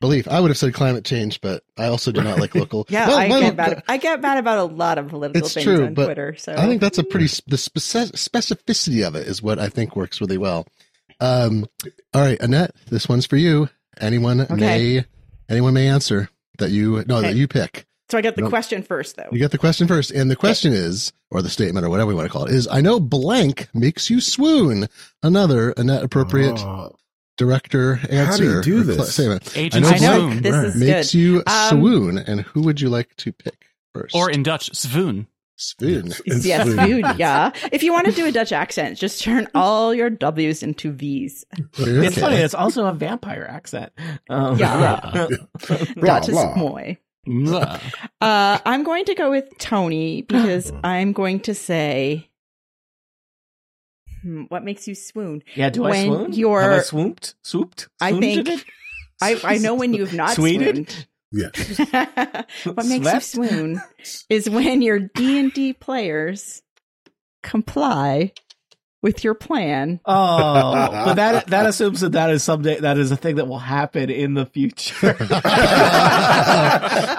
belief. 0.00 0.28
I 0.28 0.40
would 0.40 0.50
have 0.50 0.58
said 0.58 0.74
climate 0.74 1.04
change, 1.04 1.40
but 1.40 1.62
I 1.78 1.86
also 1.86 2.12
do 2.12 2.22
not 2.22 2.38
like 2.38 2.54
local. 2.54 2.86
Yeah, 2.88 3.08
Well, 3.08 3.18
I 3.18 3.28
well, 3.28 3.40
get 3.40 3.56
mad. 3.56 3.82
I 3.88 3.96
get 3.96 4.20
mad 4.20 4.38
about 4.38 4.58
a 4.58 4.64
lot 4.64 4.98
of 4.98 5.08
political 5.08 5.44
It's 5.46 5.54
things 5.54 5.64
true, 5.64 5.86
on 5.86 5.94
but 5.94 6.04
Twitter. 6.06 6.34
So 6.36 6.52
I 6.52 6.66
think 6.66 6.80
that's 6.80 6.98
a 6.98 7.04
pretty, 7.04 7.26
the 7.46 7.56
speci- 7.56 8.12
specificity 8.12 9.06
of 9.06 9.14
it 9.14 9.26
is 9.26 9.42
what 9.42 9.58
I 9.58 9.68
think 9.68 9.96
works 9.96 10.20
really 10.20 10.38
well. 10.38 10.66
Um, 11.20 11.66
all 12.12 12.20
right, 12.22 12.38
Annette, 12.40 12.72
this 12.90 13.08
one's 13.08 13.26
for 13.26 13.36
you. 13.36 13.68
Anyone 14.00 14.46
may, 14.50 15.04
anyone 15.48 15.74
may 15.74 15.86
answer 15.88 16.28
that 16.58 16.70
you, 16.70 17.04
no, 17.06 17.22
that 17.22 17.36
you 17.36 17.48
pick. 17.48 17.86
So. 18.10 18.18
I 18.18 18.22
got 18.22 18.36
the 18.36 18.42
Nope. 18.42 18.50
question 18.50 18.82
first, 18.82 19.16
though. 19.16 19.28
You 19.32 19.38
get 19.38 19.50
the 19.50 19.58
question 19.58 19.86
first. 19.88 20.10
And 20.10 20.30
the 20.30 20.36
question 20.36 20.72
is, 20.72 21.12
or 21.30 21.42
the 21.42 21.48
statement 21.50 21.84
or 21.86 21.90
whatever 21.90 22.08
we 22.08 22.14
want 22.14 22.26
to 22.26 22.32
call 22.32 22.44
it 22.46 22.52
is, 22.54 22.68
I 22.68 22.80
know 22.80 23.00
blank 23.00 23.68
makes 23.74 24.10
you 24.10 24.20
swoon. 24.20 24.88
Another 25.22 25.70
Annette 25.76 26.02
appropriate 26.04 26.58
Oh, 26.58 26.94
director 27.36 28.00
answer. 28.10 28.16
How 28.26 28.36
do 28.36 28.44
you 28.44 28.62
do 28.62 28.82
this? 28.84 28.96
cl- 28.96 29.06
statement. 29.06 29.56
Agent 29.56 29.86
I 29.86 29.98
know 29.98 30.12
I 30.28 30.34
know 30.34 30.40
this 30.40 30.52
Right. 30.52 30.64
is 30.66 30.76
Makes 30.76 31.12
good. 31.12 31.18
you 31.18 31.42
Um, 31.46 31.68
swoon. 31.80 32.18
And 32.18 32.40
who 32.42 32.62
would 32.62 32.80
you 32.80 32.88
like 32.88 33.14
to 33.16 33.32
pick 33.32 33.66
first? 33.92 34.14
Or 34.14 34.30
in 34.30 34.42
Dutch, 34.42 34.70
svoon. 34.72 35.26
swoon. 35.56 36.12
It's 36.26 36.44
yes, 36.44 36.66
food. 36.66 36.78
food. 36.80 37.04
Yeah. 37.18 37.50
If 37.72 37.82
you 37.84 37.92
want 37.92 38.06
to 38.06 38.12
do 38.12 38.26
a 38.26 38.32
Dutch 38.32 38.52
accent, 38.52 38.98
just 38.98 39.22
turn 39.22 39.46
all 39.54 39.94
your 39.94 40.10
W's 40.10 40.62
into 40.62 40.90
V's. 40.92 41.44
It's 41.78 42.18
funny. 42.18 42.36
It's 42.36 42.54
also 42.54 42.86
a 42.86 42.92
vampire 42.92 43.46
accent. 43.48 43.92
Um, 44.28 44.58
Yeah. 44.58 45.00
Blah, 45.12 45.78
Dutch 46.20 46.28
is 46.28 46.34
moi. 46.56 46.94
Blah. 47.26 47.80
Uh, 48.20 48.58
I'm 48.64 48.82
going 48.84 49.04
to 49.06 49.14
go 49.14 49.30
with 49.30 49.56
Tony 49.58 50.22
because 50.22 50.72
I'm 50.84 51.12
going 51.12 51.40
to 51.40 51.54
say, 51.54 52.30
hmm, 54.22 54.42
what 54.44 54.64
makes 54.64 54.86
you 54.88 54.94
swoon? 54.94 55.42
Yeah, 55.54 55.70
do 55.70 55.84
I 55.84 56.04
swoon? 56.06 56.32
you're- 56.32 56.62
Have 56.62 56.72
I 56.72 56.80
swooped? 56.80 57.34
Swooped? 57.42 57.88
I 58.00 58.12
think- 58.18 58.48
I, 59.22 59.40
I 59.44 59.58
know 59.58 59.74
when 59.74 59.94
you've 59.94 60.12
not 60.12 60.30
Sweened? 60.34 60.62
swooned. 60.90 61.06
Yeah. 61.32 61.48
what 62.64 62.86
makes 62.86 63.02
Slept? 63.04 63.14
you 63.14 63.20
swoon 63.48 63.82
is 64.28 64.50
when 64.50 64.82
your 64.82 64.98
D 64.98 65.38
and 65.38 65.52
D 65.52 65.72
players 65.72 66.62
comply 67.42 68.32
with 69.04 69.22
your 69.22 69.34
plan. 69.34 70.00
Oh, 70.06 70.72
but 70.72 71.14
that 71.14 71.48
that 71.48 71.66
assumes 71.66 72.00
that 72.00 72.12
that 72.12 72.30
is 72.30 72.42
someday 72.42 72.80
that 72.80 72.96
is 72.96 73.10
a 73.10 73.16
thing 73.16 73.36
that 73.36 73.46
will 73.46 73.58
happen 73.58 74.08
in 74.08 74.32
the 74.32 74.46
future. 74.46 75.14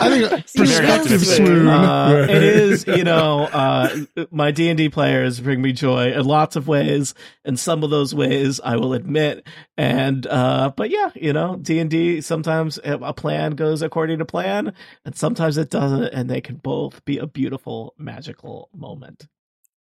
I 0.01 0.09
think 0.09 0.31
perspective 0.55 1.23
swoon. 1.23 1.67
Uh, 1.67 2.25
it 2.27 2.41
is, 2.41 2.87
you 2.87 3.03
know, 3.03 3.43
uh, 3.43 3.95
my 4.31 4.49
D 4.49 4.69
and 4.69 4.79
D 4.79 4.89
players 4.89 5.39
bring 5.39 5.61
me 5.61 5.73
joy 5.73 6.11
in 6.11 6.25
lots 6.25 6.55
of 6.55 6.67
ways, 6.67 7.13
and 7.45 7.59
some 7.59 7.83
of 7.83 7.91
those 7.91 8.15
ways 8.15 8.59
I 8.59 8.77
will 8.77 8.95
admit. 8.95 9.45
And 9.77 10.25
uh, 10.25 10.71
but 10.75 10.89
yeah, 10.89 11.11
you 11.13 11.33
know, 11.33 11.55
D 11.55 11.77
and 11.77 11.91
D 11.91 12.19
sometimes 12.21 12.79
a 12.83 13.13
plan 13.13 13.51
goes 13.51 13.83
according 13.83 14.17
to 14.17 14.25
plan, 14.25 14.73
and 15.05 15.15
sometimes 15.15 15.59
it 15.59 15.69
doesn't, 15.69 16.05
and 16.05 16.27
they 16.31 16.41
can 16.41 16.55
both 16.55 17.05
be 17.05 17.19
a 17.19 17.27
beautiful, 17.27 17.93
magical 17.99 18.69
moment. 18.73 19.27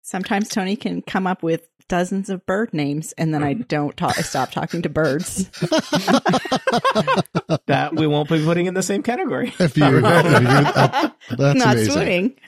Sometimes 0.06 0.50
Tony 0.50 0.76
can 0.76 1.00
come 1.00 1.26
up 1.26 1.42
with 1.42 1.66
dozens 1.88 2.28
of 2.28 2.44
bird 2.44 2.74
names, 2.74 3.12
and 3.16 3.32
then 3.32 3.42
I 3.42 3.54
don't 3.68 3.96
talk. 3.96 4.18
I 4.18 4.22
stop 4.22 4.50
talking 4.50 4.82
to 4.82 4.88
birds. 4.90 5.50
That 7.66 7.94
we 7.94 8.06
won't 8.06 8.28
be 8.28 8.44
putting 8.44 8.66
in 8.66 8.74
the 8.74 8.82
same 8.82 9.02
category. 9.02 9.52
if 9.58 9.76
you, 9.76 9.84
if 9.84 10.02
you 10.02 10.06
uh, 10.06 11.10
that's 11.38 11.58
Not 11.58 11.74
amazing. 11.76 11.92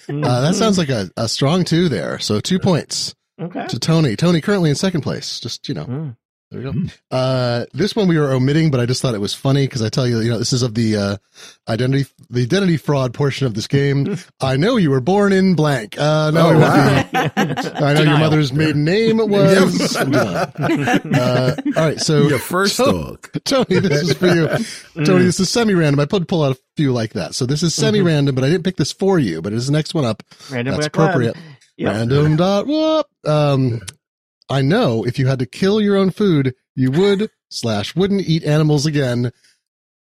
swooning. 0.07 0.25
Uh, 0.25 0.41
that 0.43 0.55
sounds 0.55 0.79
like 0.79 0.89
a, 0.89 1.11
a 1.17 1.29
strong 1.29 1.65
two 1.65 1.89
there. 1.89 2.19
So 2.19 2.41
two 2.41 2.59
points 2.59 3.15
Okay. 3.41 3.67
to 3.67 3.79
Tony. 3.79 4.17
Tony 4.17 4.41
currently 4.41 4.71
in 4.71 4.77
second 4.77 5.03
place. 5.03 5.41
Just 5.41 5.69
you 5.69 5.75
know, 5.75 5.85
Mm. 5.87 6.17
There 6.51 6.61
we 6.61 6.65
go. 6.73 6.89
Uh, 7.11 7.65
this 7.75 7.97
one 7.97 8.07
we 8.07 8.19
were 8.19 8.33
omitting, 8.33 8.71
but 8.71 8.79
I 8.79 8.87
just 8.87 9.03
thought 9.03 9.15
it 9.15 9.21
was 9.21 9.35
funny 9.35 9.67
because 9.67 9.83
I 9.83 9.89
tell 9.89 10.07
you, 10.07 10.21
you 10.21 10.31
know, 10.31 10.39
this 10.39 10.53
is 10.53 10.63
of 10.63 10.75
the 10.75 10.97
uh, 10.97 11.17
identity, 11.69 12.09
the 12.31 12.43
identity 12.43 12.77
fraud 12.77 13.13
portion 13.15 13.47
of 13.49 13.55
this 13.55 13.67
game. 13.67 14.17
I 14.41 14.57
know 14.57 14.77
you 14.77 14.91
were 14.91 15.01
born 15.01 15.33
in 15.33 15.55
blank. 15.57 15.99
Uh, 15.99 16.31
no, 16.31 16.51
Oh, 16.51 16.59
wow. 16.59 17.09
I 17.37 17.95
know 17.95 18.03
your 18.03 18.19
mother's 18.19 18.53
maiden 18.53 18.85
name 18.85 19.17
was. 19.29 19.97
uh, 19.97 21.57
all 21.77 21.83
right, 21.83 22.01
so 22.01 22.29
Your 22.29 22.39
first 22.39 22.77
So- 22.77 22.93
dog. 22.93 23.29
Tony, 23.45 23.81
this 23.81 24.03
is 24.03 24.13
for 24.15 24.27
you. 24.29 25.05
Tony, 25.05 25.25
this 25.25 25.41
is 25.41 25.51
semi-random. 25.51 25.99
I 26.01 26.05
put 26.07 26.27
pull 26.29 26.43
out 26.45 26.53
a 26.57 26.61
few 26.77 26.93
like 26.93 27.13
that. 27.15 27.35
So 27.35 27.47
this 27.47 27.63
is 27.63 27.75
semi-random, 27.75 28.35
but 28.35 28.45
I 28.45 28.49
didn't 28.49 28.65
pick 28.65 28.77
this 28.77 28.93
for 28.93 29.19
you. 29.19 29.43
But 29.43 29.53
it's 29.53 29.67
the 29.67 29.73
next 29.73 29.95
one 29.95 30.05
up. 30.05 30.23
Random 30.51 30.75
That's 30.75 30.89
Black 30.89 30.97
Lab. 30.97 31.09
appropriate. 31.09 31.37
Yep. 31.79 31.93
Random 31.93 32.37
dot 32.37 32.67
whoop. 32.67 33.07
Um, 33.27 33.83
I 34.49 34.63
know 34.63 35.05
if 35.05 35.19
you 35.19 35.27
had 35.27 35.39
to 35.41 35.47
kill 35.47 35.81
your 35.81 35.97
own 35.97 36.11
food, 36.11 36.55
you 36.75 36.91
would 36.93 37.31
slash 37.51 37.97
wouldn't 37.97 38.23
eat 38.29 38.45
animals 38.45 38.87
again. 38.87 39.33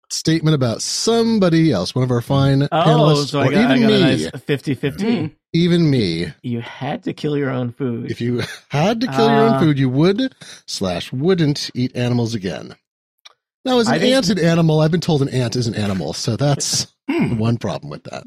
Statement 0.09 0.53
about 0.53 0.81
somebody 0.81 1.71
else, 1.71 1.95
one 1.95 2.03
of 2.03 2.11
our 2.11 2.21
fine 2.21 2.63
Oh, 2.63 2.67
panelists, 2.71 3.29
so 3.29 3.39
I 3.39 3.47
or 3.47 3.51
got, 3.51 3.57
I 3.59 3.63
even 3.75 3.81
got 3.81 3.91
a 3.91 3.93
me, 3.93 4.01
nice 4.25 4.29
50 4.43 4.75
50. 4.75 5.03
Mm. 5.05 5.35
even 5.53 5.89
me. 5.89 6.27
You 6.43 6.61
had 6.61 7.03
to 7.03 7.13
kill 7.13 7.35
your 7.37 7.49
own 7.49 7.71
food. 7.71 8.11
If 8.11 8.21
you 8.21 8.43
had 8.69 9.01
to 9.01 9.07
kill 9.07 9.27
your 9.29 9.39
own 9.41 9.53
Uh, 9.53 9.59
food, 9.59 9.79
you 9.79 9.89
would 9.89 10.35
slash 10.67 11.11
wouldn't 11.11 11.71
eat 11.73 11.95
animals 11.95 12.35
again. 12.35 12.75
Now, 13.65 13.79
is 13.79 13.87
an 13.87 13.93
I 13.95 13.99
think- 13.99 14.15
ant 14.15 14.29
an 14.29 14.39
animal? 14.39 14.81
I've 14.81 14.91
been 14.91 14.99
told 15.01 15.21
an 15.21 15.29
ant 15.29 15.55
is 15.55 15.67
an 15.67 15.73
animal, 15.75 16.13
so 16.13 16.35
that's 16.35 16.87
Hmm. 17.09 17.37
one 17.37 17.57
problem 17.57 17.89
with 17.89 18.03
that. 18.03 18.23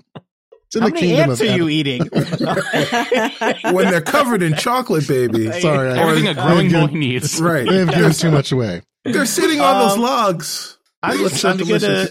It's 0.67 0.77
in 0.77 0.83
How 0.83 0.89
the 0.89 0.95
many 0.95 1.07
kingdom 1.09 1.31
ants 1.31 1.41
of 1.41 1.49
are 1.49 1.57
you 1.57 1.69
eating? 1.69 2.09
When 3.75 3.91
they're 3.91 4.01
covered 4.01 4.43
in 4.43 4.55
chocolate, 4.57 5.07
baby. 5.07 5.51
Sorry, 5.61 5.91
I- 5.93 5.99
Everything 5.99 6.29
a 6.29 6.35
growing 6.35 6.71
boy 6.71 6.87
needs. 6.87 7.41
Right. 7.41 7.69
They 7.69 7.79
have 7.79 7.91
given 7.91 8.13
too 8.13 8.31
much 8.31 8.51
away. 8.53 8.83
They're 9.05 9.27
sitting 9.27 9.61
on 9.61 9.83
those 9.85 9.93
Um, 9.95 10.01
logs. 10.03 10.79
I'm 11.03 11.17
They 11.19 11.23
look 11.23 11.33
just 11.33 11.43
so 11.43 11.49
trying 11.55 11.59
to 11.59 11.65
get 11.67 11.83
a 11.85 12.11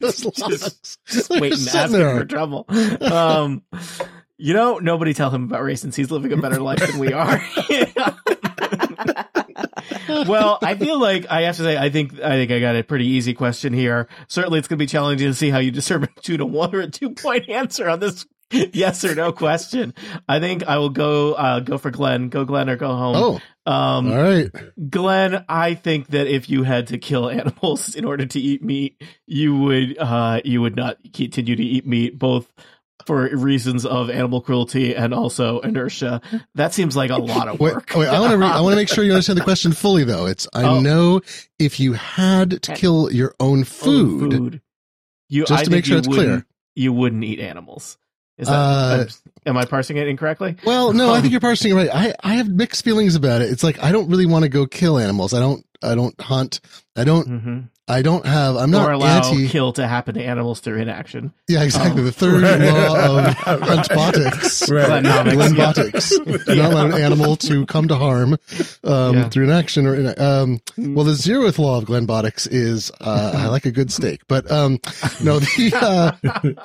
Just 0.00 0.98
just 1.06 1.30
waiting, 1.30 1.56
sitting 1.58 1.80
asking 1.80 1.98
there. 1.98 2.18
for 2.18 2.24
trouble. 2.24 2.66
Um, 3.00 3.62
you 4.38 4.52
know, 4.54 4.78
nobody 4.78 5.14
tell 5.14 5.30
him 5.30 5.44
about 5.44 5.62
race 5.62 5.80
since 5.82 5.94
he's 5.94 6.10
living 6.10 6.32
a 6.32 6.36
better 6.36 6.60
life 6.60 6.80
than 6.84 6.98
we 6.98 7.12
are. 7.12 7.40
well, 10.08 10.58
I 10.62 10.74
feel 10.76 11.00
like 11.00 11.26
I 11.30 11.42
have 11.42 11.56
to 11.56 11.62
say 11.62 11.76
I 11.76 11.90
think 11.90 12.20
I 12.20 12.30
think 12.30 12.50
I 12.50 12.60
got 12.60 12.76
a 12.76 12.82
pretty 12.82 13.06
easy 13.06 13.34
question 13.34 13.72
here. 13.72 14.08
Certainly, 14.28 14.58
it's 14.58 14.68
going 14.68 14.78
to 14.78 14.82
be 14.82 14.86
challenging 14.86 15.28
to 15.28 15.34
see 15.34 15.50
how 15.50 15.58
you 15.58 15.70
determine 15.70 16.08
a 16.16 16.20
two 16.20 16.36
to 16.36 16.46
one 16.46 16.74
or 16.74 16.80
a 16.80 16.90
two 16.90 17.10
point 17.10 17.48
answer 17.48 17.88
on 17.88 18.00
this 18.00 18.26
yes 18.50 19.04
or 19.04 19.14
no 19.14 19.32
question. 19.32 19.94
I 20.28 20.38
think 20.40 20.64
I 20.64 20.78
will 20.78 20.90
go 20.90 21.32
uh, 21.34 21.60
go 21.60 21.78
for 21.78 21.90
Glenn. 21.90 22.28
Go 22.28 22.44
Glenn 22.44 22.70
or 22.70 22.76
go 22.76 22.94
home. 22.94 23.16
Oh, 23.16 23.70
Um, 23.70 24.12
all 24.12 24.22
right. 24.22 24.50
Glenn, 24.90 25.44
I 25.48 25.74
think 25.74 26.08
that 26.08 26.28
if 26.28 26.48
you 26.48 26.62
had 26.62 26.88
to 26.88 26.98
kill 26.98 27.28
animals 27.30 27.94
in 27.94 28.04
order 28.04 28.26
to 28.26 28.40
eat 28.40 28.62
meat, 28.62 29.02
you 29.26 29.56
would 29.56 29.98
uh 29.98 30.40
you 30.44 30.60
would 30.62 30.76
not 30.76 30.98
continue 31.12 31.56
to 31.56 31.62
eat 31.62 31.86
meat 31.86 32.18
both 32.18 32.50
for 33.04 33.28
reasons 33.36 33.84
of 33.84 34.08
animal 34.10 34.40
cruelty 34.40 34.94
and 34.96 35.12
also 35.12 35.60
inertia. 35.60 36.20
That 36.54 36.72
seems 36.72 36.96
like 36.96 37.10
a 37.10 37.16
lot 37.18 37.46
of 37.48 37.60
work. 37.60 37.90
wait, 37.94 38.08
I 38.08 38.18
want 38.20 38.32
to. 38.32 38.38
Re- 38.38 38.46
I 38.46 38.60
want 38.60 38.72
to 38.72 38.76
make 38.76 38.88
sure 38.88 39.04
you 39.04 39.12
understand 39.12 39.38
the 39.38 39.44
question 39.44 39.72
fully, 39.72 40.04
though. 40.04 40.26
It's 40.26 40.48
I 40.54 40.64
Oh. 40.64 40.80
know 40.80 41.20
if 41.58 41.78
you 41.78 41.92
had 41.92 42.62
to 42.62 42.72
kill 42.72 43.12
your 43.12 43.34
own 43.38 43.60
Oh, 43.60 43.64
food, 43.64 44.60
You, 45.28 45.44
Just 45.44 45.60
I 45.60 45.64
to 45.64 45.70
make 45.70 45.84
sure 45.84 45.98
it's 45.98 46.08
clear. 46.08 46.46
You 46.74 46.92
wouldn't 46.92 47.22
eat 47.24 47.40
animals. 47.40 47.98
Is 48.38 48.48
that, 48.48 48.52
Uh, 48.54 49.06
am 49.46 49.56
I 49.56 49.64
parsing 49.64 49.96
it 49.96 50.08
incorrectly? 50.08 50.56
Well, 50.64 50.92
no, 50.92 51.12
I 51.12 51.20
think 51.20 51.30
you're 51.32 51.40
parsing 51.40 51.72
it 51.72 51.74
right. 51.74 51.88
I, 51.92 52.14
I 52.22 52.34
have 52.34 52.48
mixed 52.48 52.84
feelings 52.84 53.14
about 53.14 53.40
it. 53.40 53.50
It's 53.50 53.62
like 53.64 53.82
I 53.82 53.92
don't 53.92 54.10
really 54.10 54.26
want 54.26 54.42
to 54.44 54.48
go 54.50 54.66
kill 54.66 54.98
animals. 54.98 55.32
I 55.32 55.40
don't 55.40 55.64
I 55.82 55.94
don't 55.94 56.18
hunt. 56.20 56.60
I 56.96 57.04
don't 57.04 57.28
Mm-hmm. 57.28 57.58
I 57.88 58.02
don't 58.02 58.26
have 58.26 58.56
I'm 58.56 58.70
Or 58.74 58.78
not 58.78 58.92
allow 58.94 59.16
anti 59.28 59.46
kill 59.48 59.72
to 59.74 59.86
happen 59.86 60.14
to 60.16 60.24
animals 60.24 60.58
through 60.58 60.78
inaction. 60.78 61.32
Yeah, 61.46 61.62
exactly. 61.62 62.02
Oh. 62.02 62.04
The 62.06 62.10
third 62.12 62.42
Right. 62.42 62.58
law 62.72 63.18
of 63.18 63.34
Huntbotics. 63.36 64.70
Right. 64.72 65.04
Glenbotics. 65.04 66.44
Do 66.46 66.54
not 66.56 66.72
allow 66.72 66.86
an 66.86 66.92
animal 67.00 67.36
to 67.36 67.64
come 67.66 67.88
to 67.88 67.96
harm 67.96 68.36
um, 68.84 69.14
Yeah. 69.16 69.28
through 69.28 69.44
an 69.44 69.50
action 69.50 69.86
or 69.86 69.94
in 69.94 70.06
um, 70.20 70.60
well, 70.78 71.04
the 71.04 71.12
zeroth 71.12 71.58
law 71.58 71.78
of 71.78 71.84
Glenn 71.84 72.06
Glenbotics 72.06 72.48
is 72.50 72.90
uh, 73.00 73.32
I 73.36 73.48
like 73.48 73.66
a 73.66 73.70
good 73.70 73.90
steak, 73.92 74.22
but 74.28 74.50
um, 74.50 74.78
no, 75.22 75.38
the 75.38 75.72
uh, 75.74 76.12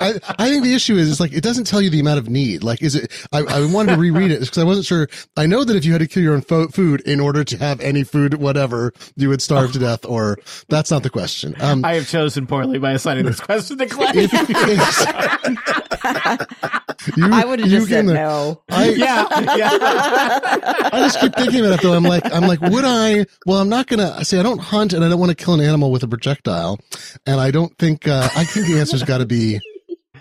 I, 0.00 0.14
I 0.38 0.48
think 0.48 0.62
the 0.64 0.74
issue 0.74 0.96
is 0.96 1.10
it's 1.10 1.20
like 1.20 1.32
it 1.32 1.42
doesn't 1.42 1.64
tell 1.64 1.80
you 1.80 1.90
the 1.90 2.00
amount 2.00 2.18
of 2.18 2.28
need. 2.28 2.62
Like, 2.62 2.82
is 2.82 2.94
it? 2.94 3.10
I, 3.32 3.40
I 3.42 3.72
wanted 3.72 3.94
to 3.94 4.00
reread 4.00 4.30
it 4.30 4.40
because 4.40 4.58
I 4.58 4.64
wasn't 4.64 4.86
sure. 4.86 5.08
I 5.36 5.46
know 5.46 5.64
that 5.64 5.74
if 5.76 5.84
you 5.84 5.92
had 5.92 5.98
to 6.00 6.06
kill 6.08 6.22
your 6.22 6.34
own 6.34 6.42
fo- 6.42 6.68
food 6.68 7.00
in 7.02 7.18
order 7.20 7.44
to 7.44 7.56
have 7.58 7.80
any 7.80 8.04
food, 8.04 8.34
whatever, 8.34 8.92
you 9.16 9.28
would 9.28 9.42
starve 9.42 9.72
to 9.72 9.78
death. 9.78 10.04
Or 10.04 10.38
that's 10.68 10.90
not 10.90 11.02
the 11.02 11.10
question. 11.10 11.54
Um, 11.60 11.84
I 11.84 11.94
have 11.94 12.08
chosen 12.08 12.46
poorly 12.46 12.78
by 12.78 12.92
assigning 12.92 13.24
this 13.26 13.40
question 13.40 13.78
to 13.78 13.86
Glenn. 13.86 14.12
if, 14.16 14.32
you, 14.32 14.46
I 17.32 17.44
would 17.44 17.60
have 17.60 17.68
just 17.68 17.88
said 17.88 18.06
can- 18.06 18.14
no. 18.14 18.62
I, 18.70 18.90
yeah, 18.90 19.26
yeah. 19.56 19.70
I 20.92 21.00
just 21.02 21.20
keep 21.20 21.34
thinking 21.34 21.60
about 21.60 21.74
it 21.74 21.82
though. 21.82 21.94
I'm 21.94 22.04
like, 22.04 22.24
I'm 22.32 22.46
like, 22.46 22.60
would 22.60 22.84
I? 22.84 23.26
Well, 23.46 23.58
I'm 23.58 23.68
not 23.68 23.86
gonna 23.86 24.24
say 24.24 24.38
I 24.38 24.42
don't 24.42 24.60
hunt 24.60 24.92
and 24.92 25.04
I 25.04 25.08
don't 25.08 25.18
want 25.20 25.36
to 25.36 25.44
kill 25.44 25.54
an 25.54 25.60
animal 25.60 25.90
with 25.90 26.02
a 26.02 26.08
projectile, 26.08 26.78
and 27.26 27.40
I 27.40 27.50
don't 27.50 27.76
think. 27.78 28.06
Uh, 28.08 28.28
I 28.36 28.44
think 28.44 28.66
the 28.66 28.78
answer's 28.78 29.02
got 29.02 29.18
to 29.18 29.26
be. 29.26 29.60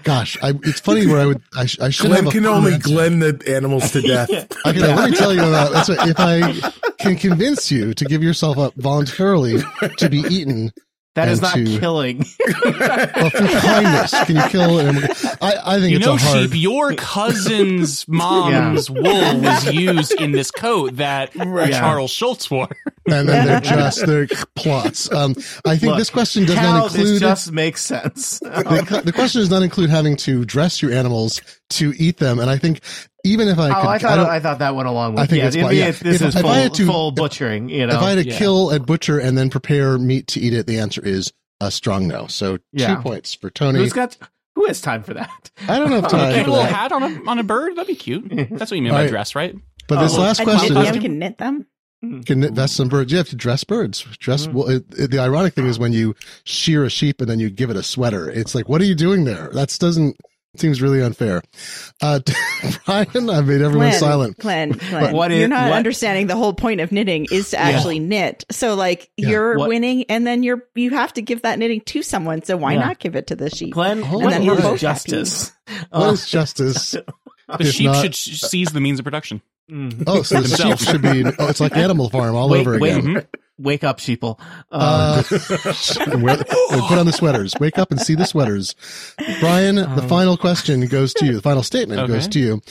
Gosh, 0.04 0.36
I, 0.42 0.50
it's 0.64 0.80
funny 0.80 1.06
where 1.06 1.20
I 1.20 1.26
would. 1.28 1.42
I, 1.56 1.62
I 1.62 1.66
should 1.92 2.08
Glenn 2.08 2.24
have 2.24 2.28
a 2.28 2.32
can 2.32 2.46
only 2.48 2.74
answer. 2.74 2.90
Glenn 2.90 3.20
the 3.20 3.40
animals 3.48 3.92
to 3.92 4.02
death. 4.02 4.30
I 4.66 4.74
can, 4.74 4.82
Let 4.82 5.12
me 5.12 5.16
tell 5.16 5.32
you 5.34 5.42
about 5.44 5.72
that's 5.72 5.90
what, 5.90 6.08
if 6.08 6.16
I 6.18 6.74
can 7.02 7.16
convince 7.16 7.72
you 7.72 7.94
to 7.94 8.06
give 8.06 8.24
yourself 8.24 8.58
up 8.58 8.74
voluntarily 8.76 9.62
to 9.98 10.10
be 10.10 10.20
eaten. 10.20 10.72
That 11.16 11.28
is 11.28 11.42
not 11.42 11.56
to- 11.56 11.66
killing. 11.78 12.24
Well, 12.64 13.30
through 13.32 13.48
kindness, 13.50 14.12
can 14.24 14.38
you 14.38 14.44
kill 14.48 14.80
an 14.80 14.88
animal? 14.96 15.10
I, 15.42 15.56
I 15.76 15.80
think 15.80 15.92
You 15.92 15.98
it's 15.98 16.06
know, 16.06 16.14
a 16.14 16.18
hard. 16.18 16.50
sheep, 16.52 16.52
your 16.62 16.94
cousin's 16.94 18.08
mom's 18.08 18.90
wool 18.90 19.42
was 19.42 19.74
used 19.74 20.14
in 20.22 20.32
this 20.32 20.52
coat 20.52 20.96
that 20.96 21.36
Right. 21.36 21.74
Charles 21.74 22.12
Schulz 22.12 22.50
wore. 22.50 22.70
and 23.10 23.28
then 23.28 23.46
they're 23.46 23.60
just 23.60 24.06
they're 24.06 24.28
plots. 24.56 25.12
Um, 25.12 25.36
I 25.66 25.76
think 25.76 25.90
Look, 25.90 25.98
this 25.98 26.10
question 26.10 26.46
does 26.46 26.56
How 26.56 26.78
not 26.78 26.92
this 26.92 27.02
include 27.02 27.20
just 27.20 27.52
makes 27.52 27.82
sense. 27.82 28.40
the, 28.40 29.02
the 29.04 29.12
question 29.12 29.42
does 29.42 29.50
not 29.50 29.64
include 29.64 29.90
having 29.90 30.16
to 30.18 30.46
dress 30.46 30.82
your 30.82 30.94
animals 30.94 31.42
to 31.72 31.94
eat 31.98 32.20
them. 32.20 32.40
And 32.40 32.50
I 32.50 32.58
think 32.58 32.80
even 33.24 33.48
if 33.48 33.58
I 33.60 33.70
Oh, 33.70 33.82
could, 33.82 33.88
I 33.90 33.98
thought 34.00 34.16
don't- 34.16 34.30
I, 34.30 34.40
thought 34.40 34.60
that 34.60 34.76
went 34.76 34.88
along 34.88 35.14
with. 35.14 35.24
I 35.24 35.26
think 35.28 35.40
yeah, 35.42 35.48
it's 35.48 35.56
to 35.56 35.62
yeah. 35.62 35.68
it's- 35.88 36.00
this 36.00 36.22
If- 36.22 36.28
is 36.30 36.36
if 36.36 36.42
full, 36.42 36.50
I 36.50 36.60
had 36.60 36.74
to- 36.76 36.86
full 36.86 37.12
butchering. 37.12 37.70
You 37.70 37.88
know, 37.88 37.96
if 37.96 38.02
I 38.02 38.10
had 38.12 38.24
to 38.24 38.30
Yeah. 38.30 38.38
kill 38.38 38.72
a 38.72 38.80
butcher 38.80 39.20
and 39.20 39.38
then 39.38 39.50
prepare 39.50 39.98
meat 39.98 40.28
to 40.28 40.40
eat 40.40 40.54
it, 40.54 40.68
the 40.68 40.80
answer 40.80 41.02
is 41.06 41.32
a 41.60 41.72
strong 41.72 42.08
no. 42.08 42.28
So 42.28 42.58
Yeah. 42.74 42.96
two 42.96 43.02
points 43.02 43.34
for 43.34 43.50
Tony. 43.50 43.80
who's 43.80 43.94
got 43.94 44.18
who 44.56 44.66
has 44.68 44.82
time 44.82 45.04
for 45.04 45.14
that? 45.14 45.50
I 45.68 45.80
don't 45.80 45.92
have 45.92 46.04
Put 46.06 46.12
time 46.12 46.32
a 46.40 46.44
for 46.44 46.50
little 46.50 46.66
hat 46.66 46.92
on 46.92 47.04
a 47.04 47.30
on 47.30 47.40
a 47.40 47.44
bird. 47.44 47.76
That'd 47.76 47.88
be 47.88 47.96
cute. 47.96 48.28
That's 48.32 48.72
what 48.72 48.72
you 48.74 48.82
mean 48.82 48.92
by 48.92 48.98
Alright. 48.98 49.10
dress, 49.10 49.36
right? 49.36 49.56
But 49.88 50.02
this 50.02 50.16
Oh, 50.18 50.22
last 50.22 50.40
I 50.42 50.44
question 50.44 50.78
is 50.78 50.86
yeah, 50.86 50.92
we 50.94 51.00
can 51.00 51.20
knit 51.20 51.38
them. 51.38 51.66
can 52.26 52.40
knit 52.40 52.54
vest 52.54 52.76
some 52.76 52.88
birds. 52.90 53.12
You 53.12 53.18
have 53.20 53.30
to 53.30 53.36
dress 53.36 53.64
birds. 53.64 54.02
Dress. 54.20 54.48
Mm. 54.48 54.54
Well, 54.54 54.70
it, 54.70 54.86
it- 54.98 55.12
the 55.12 55.20
ironic 55.20 55.54
thing 55.54 55.68
is 55.68 55.78
when 55.78 55.94
you 55.94 56.16
shear 56.46 56.84
a 56.84 56.90
sheep 56.90 57.22
and 57.22 57.30
then 57.30 57.40
you 57.40 57.50
give 57.50 57.70
it 57.70 57.76
a 57.76 57.84
sweater. 57.84 58.30
It's 58.30 58.56
like, 58.56 58.68
what 58.68 58.82
are 58.82 58.86
you 58.86 58.96
doing 58.96 59.24
there? 59.26 59.50
That 59.54 59.76
doesn't 59.80 60.18
seems 60.56 60.82
really 60.82 61.02
unfair. 61.02 61.42
Uh, 62.02 62.20
Brian, 62.86 63.30
I 63.30 63.42
made 63.42 63.62
everyone 63.62 63.90
Glenn, 63.90 64.00
silent. 64.00 64.38
Glenn, 64.38 64.72
Glenn, 64.72 65.14
What 65.16 65.32
you're 65.32 65.48
not 65.48 65.70
what- 65.70 65.78
understanding 65.78 66.28
the 66.28 66.36
whole 66.36 66.54
point 66.54 66.82
of 66.82 66.92
knitting 66.92 67.28
is 67.32 67.52
to 67.52 67.60
actually 67.60 68.00
knit. 68.00 68.44
So 68.52 68.76
like 68.76 69.10
Yeah. 69.18 69.30
you're 69.30 69.58
What- 69.58 69.70
winning 69.70 70.06
and 70.10 70.26
then 70.28 70.44
you're 70.44 70.64
you 70.76 70.92
have 70.92 71.14
to 71.14 71.22
give 71.22 71.44
that 71.44 71.58
knitting 71.60 71.82
to 71.82 72.04
someone. 72.04 72.44
So 72.44 72.58
why 72.58 72.74
Yeah. 72.74 72.80
not 72.82 73.00
give 73.00 73.16
it 73.16 73.28
to 73.28 73.36
the 73.36 73.50
sheep? 73.50 73.74
Glenn, 73.74 74.04
Oh, 74.04 74.20
what 74.20 74.32
then 74.32 74.42
is 74.42 74.48
we're 74.48 74.56
both 74.56 74.64
happy. 74.64 74.80
justice? 74.80 75.52
What 75.90 76.10
Uh, 76.10 76.12
is 76.12 76.26
justice? 76.30 76.96
The 77.58 77.66
sheep 77.66 77.88
not- 77.88 78.02
should 78.02 78.16
seize 78.16 78.70
the 78.70 78.80
means 78.80 79.00
of 79.00 79.04
production. 79.04 79.42
Mm. 79.70 80.04
Oh, 80.08 80.22
so 80.22 80.40
the 80.42 80.56
sheep 80.56 80.80
should 80.80 81.02
be. 81.02 81.26
Oh, 81.38 81.48
it's 81.48 81.60
like 81.60 81.76
Animal 81.76 82.10
Farm 82.10 82.34
all 82.36 82.48
wait, 82.50 82.62
over 82.62 82.80
wait, 82.80 82.96
again. 82.98 83.26
Wake 83.62 83.84
up, 83.84 84.00
sheeple. 84.00 84.40
Uh, 84.72 85.24
Uh, 85.32 86.18
wear- 86.20 86.38
put 86.38 86.98
on 86.98 87.06
the 87.06 87.14
sweaters. 87.14 87.54
Wake 87.60 87.78
up 87.78 87.92
and 87.92 88.00
see 88.02 88.16
the 88.16 88.26
sweaters. 88.26 88.76
Brian, 89.40 89.76
the 89.76 89.88
Um, 90.04 90.08
final 90.10 90.38
question 90.38 90.86
goes 90.88 91.14
to 91.16 91.26
you. 91.26 91.34
The 91.36 91.42
final 91.42 91.64
statement 91.64 92.02
Okay. 92.02 92.14
goes 92.14 92.28
to 92.30 92.40
you. 92.40 92.62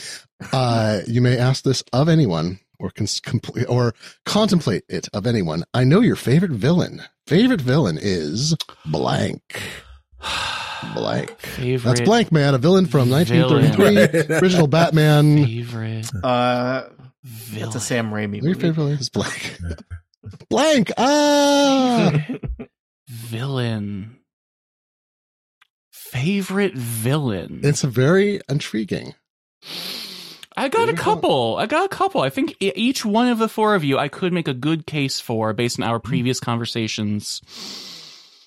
Uh, 0.51 0.99
you 1.07 1.21
may 1.21 1.37
ask 1.37 1.63
this 1.63 1.83
of 1.93 2.09
anyone 2.09 2.59
or 2.79 2.89
cons- 2.89 3.19
complete 3.19 3.65
or 3.69 3.93
contemplate 4.25 4.83
it 4.89 5.07
of 5.13 5.27
anyone. 5.27 5.63
I 5.73 5.83
know 5.83 6.01
your 6.01 6.15
favorite 6.15 6.51
villain. 6.51 7.03
Favorite 7.27 7.61
villain 7.61 7.97
is 8.01 8.55
blank. 8.85 9.61
Blank. 10.95 11.37
Favorite. 11.39 11.87
That's 11.87 12.01
blank 12.01 12.31
man, 12.31 12.55
a 12.55 12.57
villain 12.57 12.87
from 12.87 13.09
Villain. 13.09 13.27
1933, 13.27 14.35
original 14.41 14.65
Batman. 14.67 15.45
Favorite 15.45 16.09
uh, 16.23 16.89
villain. 17.23 17.63
that's 17.65 17.75
a 17.75 17.79
Sam 17.79 18.09
Raimi 18.09 18.37
Your 18.37 18.45
movie. 18.45 18.53
favorite 18.61 18.73
villain 18.73 18.97
is 18.97 19.09
blank. 19.09 19.59
Blank. 20.49 20.91
Ah. 20.97 22.25
villain. 23.07 24.17
Favorite 25.91 26.75
villain. 26.75 27.61
It's 27.63 27.83
a 27.83 27.87
very 27.87 28.41
intriguing. 28.49 29.15
I 30.57 30.67
got 30.67 30.89
a 30.89 30.93
couple. 30.93 31.55
I 31.57 31.65
got 31.65 31.85
a 31.85 31.89
couple. 31.89 32.21
I 32.21 32.29
think 32.29 32.55
each 32.59 33.05
one 33.05 33.29
of 33.29 33.39
the 33.39 33.47
four 33.47 33.75
of 33.75 33.83
you, 33.83 33.97
I 33.97 34.09
could 34.09 34.33
make 34.33 34.47
a 34.47 34.53
good 34.53 34.85
case 34.85 35.19
for 35.19 35.53
based 35.53 35.79
on 35.79 35.87
our 35.87 35.99
hmm. 35.99 36.07
previous 36.07 36.39
conversations. 36.39 37.41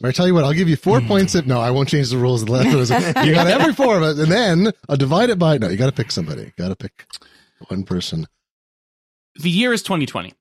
I 0.03 0.13
tell 0.13 0.27
you 0.27 0.35
what, 0.35 0.45
I'll 0.45 0.53
give 0.53 0.69
you 0.69 0.77
four 0.77 1.01
hmm. 1.01 1.09
points 1.09 1.35
if 1.35 1.47
no, 1.47 1.61
I 1.61 1.71
won't 1.71 1.89
change 1.89 2.11
the 2.11 2.19
rules. 2.19 2.43
of 2.43 2.49
the 2.49 2.53
left 2.53 2.75
was 2.75 2.91
you 3.27 3.35
got 3.35 3.47
every 3.47 3.73
four 3.73 3.97
of 3.97 4.03
it, 4.03 4.23
and 4.23 4.31
then 4.31 4.73
I'll 4.89 4.97
divide 4.97 5.31
it 5.31 5.39
by 5.39 5.57
no. 5.57 5.69
You 5.69 5.79
got 5.79 5.87
to 5.87 5.93
pick 5.93 6.13
somebody. 6.13 6.53
Got 6.59 6.69
to 6.69 6.77
pick 6.77 7.07
one 7.69 7.85
person. 7.85 8.27
The 9.37 9.51
year 9.51 9.73
is 9.73 9.83
2020. 9.83 10.35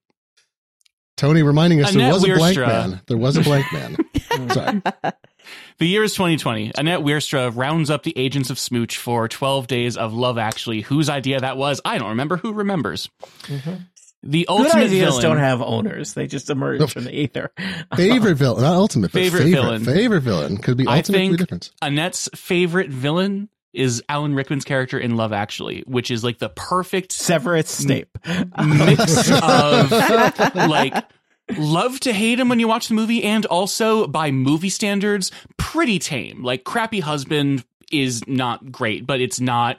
Tony 1.24 1.42
reminding 1.42 1.82
us 1.82 1.94
there 1.94 2.02
Annette 2.02 2.14
was 2.14 2.24
a 2.26 2.34
blank 2.36 2.58
man. 2.58 3.02
There 3.08 3.18
was 3.18 3.38
a 3.38 3.42
blank 3.42 3.66
man. 3.72 3.96
Sorry. 4.52 4.82
The 5.78 5.88
year 5.88 6.04
is 6.04 6.12
2020. 6.16 6.74
Annette 6.78 7.00
Wierstra 7.00 7.56
rounds 7.56 7.90
up 7.90 8.04
the 8.04 8.18
agents 8.18 8.50
of 8.50 8.60
Smooch 8.60 8.98
for 8.98 9.30
12 9.30 9.68
days 9.68 9.96
of 9.96 10.14
Love 10.14 10.38
Actually. 10.38 10.82
Whose 10.82 11.08
idea 11.08 11.40
that 11.40 11.56
was, 11.56 11.80
I 11.86 11.98
don't 11.98 12.10
remember. 12.10 12.36
Who 12.38 12.52
remembers? 12.52 13.10
Mhm. 13.44 13.86
The 14.22 14.46
Good 14.48 14.50
ultimate 14.50 14.76
ideas 14.86 15.10
villain. 15.16 15.22
don't 15.22 15.38
have 15.38 15.62
owners; 15.62 16.14
they 16.14 16.28
just 16.28 16.50
emerge 16.50 16.80
No. 16.82 16.88
from 16.88 17.06
the 17.06 17.14
ether. 17.18 17.52
Favorite 17.96 18.36
villain, 18.36 18.62
not 18.62 18.74
ultimate, 18.74 19.12
but 19.12 19.20
Favorite 19.20 19.44
favorite, 19.44 19.62
villain. 19.62 19.84
Favorite 19.86 20.22
villain 20.22 20.58
could 20.58 20.76
be 20.78 20.88
I 20.88 20.98
ultimately 20.98 21.28
think- 21.30 21.40
different. 21.40 21.72
Annette's 21.82 22.30
favorite 22.36 22.90
villain 22.90 23.48
is 23.74 24.04
Alan 24.08 24.36
Rickman's 24.36 24.64
character 24.66 25.00
in 25.00 25.16
Love 25.18 25.34
Actually, 25.34 25.84
which 25.88 26.12
is 26.12 26.24
like 26.24 26.38
the 26.40 26.50
perfect 26.50 27.12
Severus 27.12 27.70
Snape. 27.70 28.18
mix 28.26 29.32
of 29.44 29.92
like 30.56 30.94
love 31.58 32.00
to 32.02 32.14
hate 32.14 32.40
him 32.40 32.50
when 32.50 32.60
you 32.60 32.68
watch 32.68 32.88
the 32.88 32.94
movie 32.94 33.24
and 33.24 33.46
also 33.48 34.08
by 34.08 34.32
movie 34.32 34.70
standards 34.70 35.30
pretty 35.58 36.00
tame 36.00 36.42
like 36.42 36.64
crappy 36.64 37.02
husband 37.02 37.66
is 37.92 38.26
not 38.28 38.72
great 38.72 39.06
but 39.06 39.20
it's 39.20 39.42
not 39.42 39.78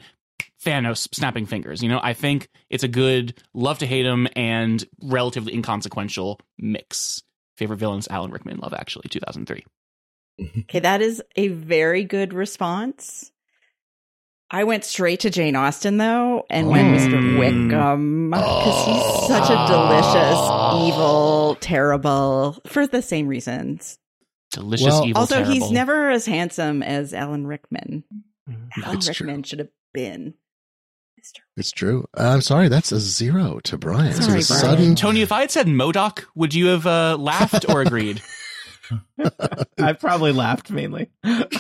thanos 0.62 1.08
snapping 1.14 1.46
fingers 1.46 1.82
you 1.82 1.88
know 1.88 1.98
i 2.02 2.12
think 2.12 2.48
it's 2.68 2.84
a 2.84 2.88
good 2.88 3.42
love 3.54 3.78
to 3.78 3.86
hate 3.86 4.04
him 4.04 4.28
and 4.36 4.84
relatively 5.02 5.54
inconsequential 5.54 6.38
mix 6.58 7.22
favorite 7.56 7.78
villains 7.78 8.06
alan 8.10 8.30
rickman 8.30 8.58
love 8.58 8.74
actually 8.74 9.08
2003 9.08 9.64
Okay, 10.40 10.80
that 10.80 11.00
is 11.00 11.22
a 11.36 11.46
very 11.46 12.02
good 12.02 12.34
response. 12.34 13.30
I 14.50 14.64
went 14.64 14.84
straight 14.84 15.20
to 15.20 15.30
Jane 15.30 15.56
Austen 15.56 15.96
though, 15.96 16.44
and 16.50 16.68
went 16.68 16.96
Mm. 16.96 16.98
Mr. 16.98 17.38
Wickham 17.38 18.30
because 18.30 18.86
he's 18.86 19.28
such 19.28 19.50
a 19.50 19.66
delicious, 19.66 20.38
evil, 20.88 21.56
terrible 21.60 22.58
for 22.66 22.86
the 22.86 23.02
same 23.02 23.26
reasons. 23.26 23.98
delicious 24.52 24.86
Well, 24.86 25.06
evil 25.06 25.20
also, 25.20 25.44
he's 25.44 25.70
never 25.70 26.10
as 26.10 26.26
handsome 26.26 26.82
as 26.82 27.12
Alan 27.14 27.46
Rickman. 27.46 28.04
Alan 28.84 28.96
It's 28.98 29.06
true. 29.06 29.26
Rickman 29.26 29.42
should 29.44 29.58
have 29.60 29.70
been 29.92 30.34
Mr. 31.18 31.40
It's 31.56 31.72
true. 31.72 32.06
I'm 32.14 32.42
sorry, 32.42 32.68
that's 32.68 32.92
a 32.92 33.00
zero 33.00 33.58
to 33.64 33.78
Brian. 33.78 34.12
Sorry, 34.12 34.40
the 34.42 34.46
Brian. 34.46 34.60
sudden 34.60 34.94
tony 34.94 35.22
if 35.22 35.32
i 35.32 35.40
had 35.40 35.50
said 35.50 35.66
MODOK 35.66 36.24
would 36.34 36.52
you 36.54 36.66
have 36.66 36.86
uh, 36.86 37.16
laughed 37.18 37.68
or 37.68 37.80
agreed 37.80 38.20
I 39.78 39.92
probably 39.94 40.32
laughed 40.32 40.70
mainly. 40.70 41.10
That's 41.24 41.56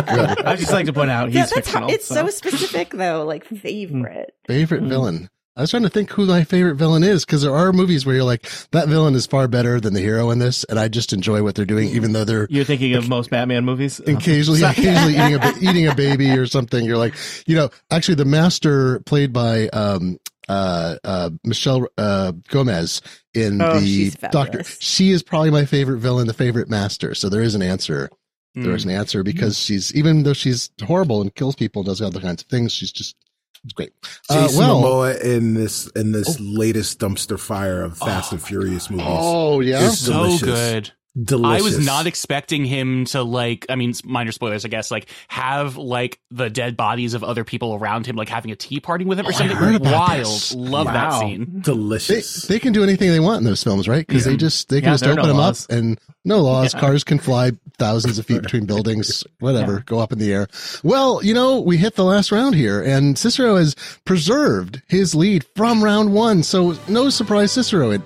good. 0.00 0.40
I 0.44 0.56
just 0.56 0.72
like 0.72 0.86
to 0.86 0.92
point 0.92 1.10
out 1.10 1.28
he's 1.28 1.34
Yeah, 1.36 1.42
that's 1.42 1.52
fictional. 1.54 1.88
how, 1.88 1.94
it's 1.94 2.06
so. 2.06 2.14
so. 2.26 2.28
specific 2.30 2.90
though, 2.90 3.24
like 3.24 3.44
favorite. 3.44 4.34
favorite 4.46 4.82
Mm. 4.82 4.88
villain. 4.88 5.28
I 5.56 5.62
was 5.62 5.70
trying 5.70 5.82
to 5.82 5.90
think 5.90 6.10
who 6.10 6.26
my 6.26 6.44
favorite 6.44 6.76
villain 6.76 7.02
is 7.02 7.24
because 7.26 7.42
there 7.42 7.54
are 7.54 7.72
movies 7.72 8.06
where 8.06 8.14
you're 8.14 8.24
like, 8.24 8.48
that 8.70 8.88
villain 8.88 9.14
is 9.14 9.26
far 9.26 9.46
better 9.48 9.80
than 9.80 9.92
the 9.94 10.00
hero 10.00 10.30
in 10.30 10.38
this, 10.38 10.64
and 10.64 10.78
I 10.78 10.88
just 10.88 11.12
enjoy 11.12 11.42
what 11.42 11.54
they're 11.54 11.66
doing, 11.66 11.88
even 11.88 12.12
though 12.12 12.24
they're 12.24 12.46
You're 12.48 12.64
thinking 12.64 12.94
of 12.94 13.08
most 13.08 13.30
Batman 13.30 13.64
movies? 13.64 13.98
occasionally 14.06 14.62
occasionally 14.62 15.14
eating 15.18 15.34
a 15.34 15.52
eating 15.60 15.86
a 15.88 15.94
baby 15.94 16.30
or 16.30 16.46
something. 16.46 16.84
You're 16.84 16.96
like, 16.98 17.14
you 17.46 17.56
know, 17.56 17.68
actually 17.90 18.14
the 18.14 18.24
master 18.24 19.00
played 19.00 19.32
by 19.32 19.68
um 19.68 20.18
uh 20.48 20.96
uh 21.04 21.30
Michelle 21.44 21.86
uh 21.98 22.32
Gomez 22.48 23.02
in 23.34 23.60
Oh, 23.62 23.78
the 23.80 24.10
Doctor. 24.30 24.64
She 24.64 25.10
is 25.10 25.22
probably 25.22 25.50
my 25.50 25.64
favorite 25.64 25.98
villain, 25.98 26.26
the 26.26 26.34
favorite 26.34 26.68
master. 26.68 27.14
So 27.14 27.28
there 27.28 27.42
is 27.42 27.54
an 27.54 27.62
answer. 27.62 28.10
Hmm. 28.54 28.62
There 28.64 28.74
is 28.74 28.84
an 28.84 28.90
answer 28.90 29.22
because 29.22 29.58
she's 29.58 29.94
even 29.94 30.22
though 30.24 30.32
she's 30.32 30.70
horrible 30.82 31.20
and 31.20 31.34
kills 31.34 31.54
people 31.56 31.80
and 31.80 31.86
does 31.86 32.02
other 32.02 32.20
kinds 32.20 32.42
of 32.42 32.48
things, 32.48 32.72
she's 32.72 32.90
just 32.92 33.14
it's 33.62 33.74
great. 33.74 33.92
Uh, 34.30 34.46
Jason 34.46 34.58
well, 34.58 34.82
Momoa 34.82 35.20
in 35.20 35.54
this 35.54 35.86
in 35.88 36.12
this 36.12 36.40
latest 36.40 36.98
dumpster 36.98 37.38
fire 37.38 37.82
of 37.82 37.98
Fast 37.98 38.32
and 38.32 38.42
Furious 38.42 38.88
movies. 38.90 39.06
oh 39.08 39.60
yeah, 39.60 39.82
Is 39.82 40.04
so 40.04 40.12
delicious. 40.24 40.42
good 40.42 40.92
Delicious. 41.22 41.62
I 41.62 41.64
was 41.64 41.84
not 41.86 42.06
expecting 42.06 42.64
him 42.64 43.04
to 43.06 43.22
like. 43.22 43.66
I 43.68 43.76
mean, 43.76 43.92
minor 44.04 44.32
spoilers, 44.32 44.64
I 44.64 44.68
guess. 44.68 44.90
Like 44.90 45.08
have 45.28 45.76
like 45.76 46.18
the 46.30 46.48
dead 46.48 46.76
bodies 46.76 47.14
of 47.14 47.24
other 47.24 47.44
people 47.44 47.74
around 47.74 48.06
him, 48.06 48.16
like 48.16 48.28
having 48.28 48.50
a 48.52 48.56
tea 48.56 48.80
party 48.80 49.04
with 49.04 49.18
him 49.18 49.26
or 49.26 49.30
Oh, 49.30 49.34
I 49.34 49.38
something. 49.38 49.56
heard 49.56 49.74
about 49.74 49.92
Wild, 49.92 50.20
this. 50.26 50.54
love 50.54 50.86
that 50.86 51.18
scene. 51.20 51.60
delicious. 51.60 52.42
they 52.46 52.58
can 52.58 52.72
do 52.72 52.82
anything 52.82 53.10
they 53.10 53.20
want 53.20 53.38
in 53.38 53.44
those 53.44 53.62
films, 53.62 53.88
right? 53.88 54.06
Because 54.06 54.24
Yeah. 54.24 54.32
they 54.32 54.36
just 54.36 54.68
they 54.68 54.80
can 54.80 54.88
Yeah, 54.90 54.94
just 54.94 55.04
open 55.04 55.16
no 55.16 55.26
them 55.28 55.36
laws. 55.36 55.64
up 55.64 55.70
and 55.76 55.98
no 56.24 56.40
laws. 56.40 56.74
Yeah. 56.74 56.80
Cars 56.80 57.04
can 57.04 57.18
fly 57.18 57.52
thousands 57.78 58.18
of 58.18 58.26
feet 58.26 58.42
between 58.42 58.66
buildings, 58.66 59.24
whatever, 59.40 59.74
Yeah. 59.74 59.82
go 59.86 59.98
up 59.98 60.12
in 60.12 60.18
the 60.18 60.32
air. 60.32 60.46
Well, 60.82 61.20
you 61.24 61.34
know, 61.34 61.60
we 61.60 61.76
hit 61.76 61.96
the 61.96 62.04
last 62.04 62.30
round 62.30 62.54
here, 62.54 62.80
and 62.82 63.16
Cicero 63.18 63.56
has 63.56 63.74
preserved 64.04 64.82
his 64.88 65.14
lead 65.14 65.44
from 65.56 65.82
round 65.82 66.12
one. 66.12 66.42
So 66.42 66.76
no 66.88 67.08
surprise, 67.10 67.52
Cicero 67.52 67.90
at 67.92 68.00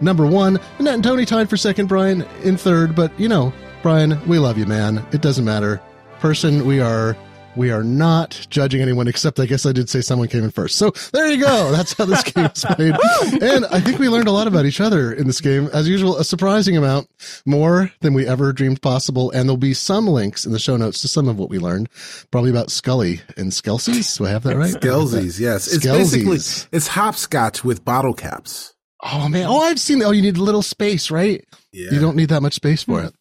number 0.00 0.26
one. 0.26 0.58
Annette 0.78 0.94
and 0.94 1.04
Tony 1.04 1.24
tied 1.24 1.50
for 1.50 1.56
second. 1.56 1.86
Brian 1.88 2.22
in 2.42 2.56
third, 2.56 2.94
but 2.94 3.18
you 3.18 3.28
know, 3.28 3.52
Brian, 3.82 4.20
we 4.28 4.38
love 4.38 4.58
you, 4.58 4.66
man. 4.66 5.04
It 5.12 5.22
doesn't 5.22 5.44
matter. 5.44 5.80
Person, 6.20 6.64
we 6.66 6.80
are 6.80 7.16
we 7.56 7.70
are 7.70 7.82
not 7.82 8.46
judging 8.50 8.80
anyone 8.80 9.08
except 9.08 9.38
I 9.38 9.46
guess 9.46 9.66
I 9.66 9.72
did 9.72 9.88
say 9.88 10.00
someone 10.00 10.28
came 10.28 10.44
in 10.44 10.50
first. 10.50 10.76
So 10.76 10.90
there 11.12 11.30
you 11.30 11.42
go. 11.44 11.70
That's 11.72 11.92
how 11.92 12.04
this 12.04 12.22
game 12.22 12.46
is 12.46 12.64
played. 12.70 12.94
and 13.42 13.66
I 13.66 13.80
think 13.80 13.98
we 13.98 14.08
learned 14.08 14.28
a 14.28 14.32
lot 14.32 14.46
about 14.46 14.64
each 14.64 14.80
other 14.80 15.12
in 15.12 15.26
this 15.26 15.40
game. 15.40 15.68
As 15.72 15.88
usual, 15.88 16.16
a 16.16 16.24
surprising 16.24 16.76
amount, 16.76 17.08
more 17.44 17.92
than 18.00 18.14
we 18.14 18.26
ever 18.26 18.52
dreamed 18.52 18.80
possible. 18.82 19.30
And 19.32 19.48
there'll 19.48 19.56
be 19.56 19.74
some 19.74 20.06
links 20.06 20.46
in 20.46 20.52
the 20.52 20.58
show 20.58 20.76
notes 20.76 21.02
to 21.02 21.08
some 21.08 21.28
of 21.28 21.38
what 21.38 21.50
we 21.50 21.58
learned, 21.58 21.88
probably 22.30 22.50
about 22.50 22.68
Skully 22.68 23.20
and 23.36 23.52
Skelzies. 23.52 24.18
Do 24.18 24.26
I 24.26 24.30
have 24.30 24.44
that 24.44 24.56
right? 24.56 24.74
Skelzies, 24.74 25.38
yes. 25.38 25.72
It's 25.72 25.84
basically 25.84 26.36
it's 26.72 26.86
hopscotch 26.86 27.64
with 27.64 27.84
bottle 27.84 28.14
caps. 28.14 28.71
Oh 29.02 29.28
man. 29.28 29.46
Oh, 29.46 29.60
I've 29.60 29.80
seen. 29.80 30.02
Oh, 30.02 30.10
you 30.10 30.22
need 30.22 30.36
a 30.36 30.42
little 30.42 30.62
space, 30.62 31.10
right? 31.10 31.44
Yeah. 31.72 31.90
You 31.90 32.00
don't 32.00 32.16
need 32.16 32.28
that 32.28 32.42
much 32.42 32.54
space 32.54 32.82
for 32.84 33.00
hmm. 33.00 33.06
it. 33.08 33.14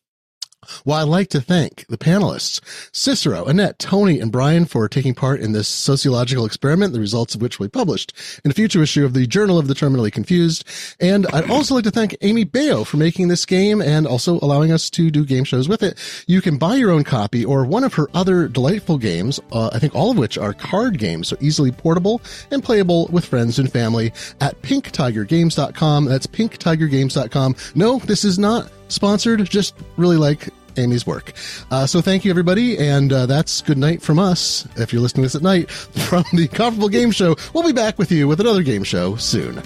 Well, 0.86 0.98
I'd 0.98 1.10
like 1.10 1.30
to 1.30 1.42
thank 1.42 1.88
the 1.88 1.98
panelists, 1.98 2.62
Cicero, 2.92 3.46
Annette, 3.46 3.80
Tony, 3.80 4.20
and 4.20 4.32
Brian 4.32 4.66
for 4.66 4.88
taking 4.88 5.16
part 5.16 5.40
in 5.40 5.54
this 5.54 5.68
sociological 5.68 6.46
experiment, 6.46 6.94
the 6.94 7.00
results 7.00 7.34
of 7.34 7.42
which 7.42 7.58
will 7.58 7.66
be 7.66 7.72
published 7.72 8.14
in 8.46 8.52
a 8.52 8.54
future 8.54 8.84
issue 8.84 9.04
of 9.04 9.14
the 9.14 9.26
Journal 9.26 9.58
of 9.58 9.68
the 9.68 9.74
Terminally 9.74 10.12
Confused. 10.12 10.64
And 11.00 11.26
I'd 11.34 11.50
also 11.50 11.74
like 11.74 11.84
to 11.86 11.92
thank 11.92 12.16
Amy 12.22 12.46
Baio 12.46 12.86
for 12.86 12.98
making 12.98 13.28
this 13.28 13.46
game 13.46 13.82
and 13.82 14.06
also 14.06 14.40
allowing 14.42 14.72
us 14.72 14.92
to 14.92 15.10
do 15.10 15.26
game 15.26 15.46
shows 15.46 15.68
with 15.68 15.82
it. 15.82 15.98
You 16.28 16.42
can 16.42 16.58
buy 16.58 16.76
your 16.76 16.92
own 16.92 17.04
copy 17.04 17.44
or 17.44 17.66
one 17.66 17.84
of 17.84 17.96
her 17.96 18.08
other 18.14 18.48
delightful 18.48 19.00
games, 19.00 19.40
uh, 19.52 19.72
I 19.74 19.80
think 19.80 19.96
all 19.96 20.12
of 20.12 20.18
which 20.18 20.38
are 20.38 20.54
card 20.54 21.00
games, 21.00 21.30
so 21.30 21.38
easily 21.42 21.72
portable 21.72 22.22
and 22.52 22.64
playable 22.64 23.08
with 23.12 23.26
friends 23.26 23.58
and 23.58 23.72
family 23.72 24.14
at 24.40 24.62
pinktigergames.com. 24.62 26.06
That's 26.06 26.28
pinktigergames.com. 26.28 27.56
No, 27.74 27.98
this 28.00 28.24
is 28.24 28.38
not 28.38 28.72
sponsored, 28.92 29.50
just 29.50 29.76
really 29.98 30.18
like 30.18 30.50
Amy's 30.78 31.06
work. 31.06 31.34
Uh, 31.70 31.86
so 31.86 32.02
thank 32.02 32.26
you, 32.26 32.32
everybody, 32.32 32.78
and 32.78 33.12
uh, 33.12 33.26
that's 33.26 33.62
good 33.62 33.78
night 33.78 34.02
from 34.02 34.20
us. 34.20 34.68
If 34.78 34.94
you're 34.94 35.02
listening 35.02 35.24
to 35.24 35.26
this 35.26 35.36
at 35.36 35.42
night 35.42 35.70
from 36.10 36.24
the 36.34 36.44
Incomparable 36.44 36.90
Game 36.90 37.12
Show, 37.12 37.36
we'll 37.54 37.66
be 37.66 37.74
back 37.74 37.98
with 37.98 38.12
you 38.12 38.28
with 38.28 38.40
another 38.40 38.64
game 38.64 38.84
show 38.84 39.16
soon. 39.16 39.62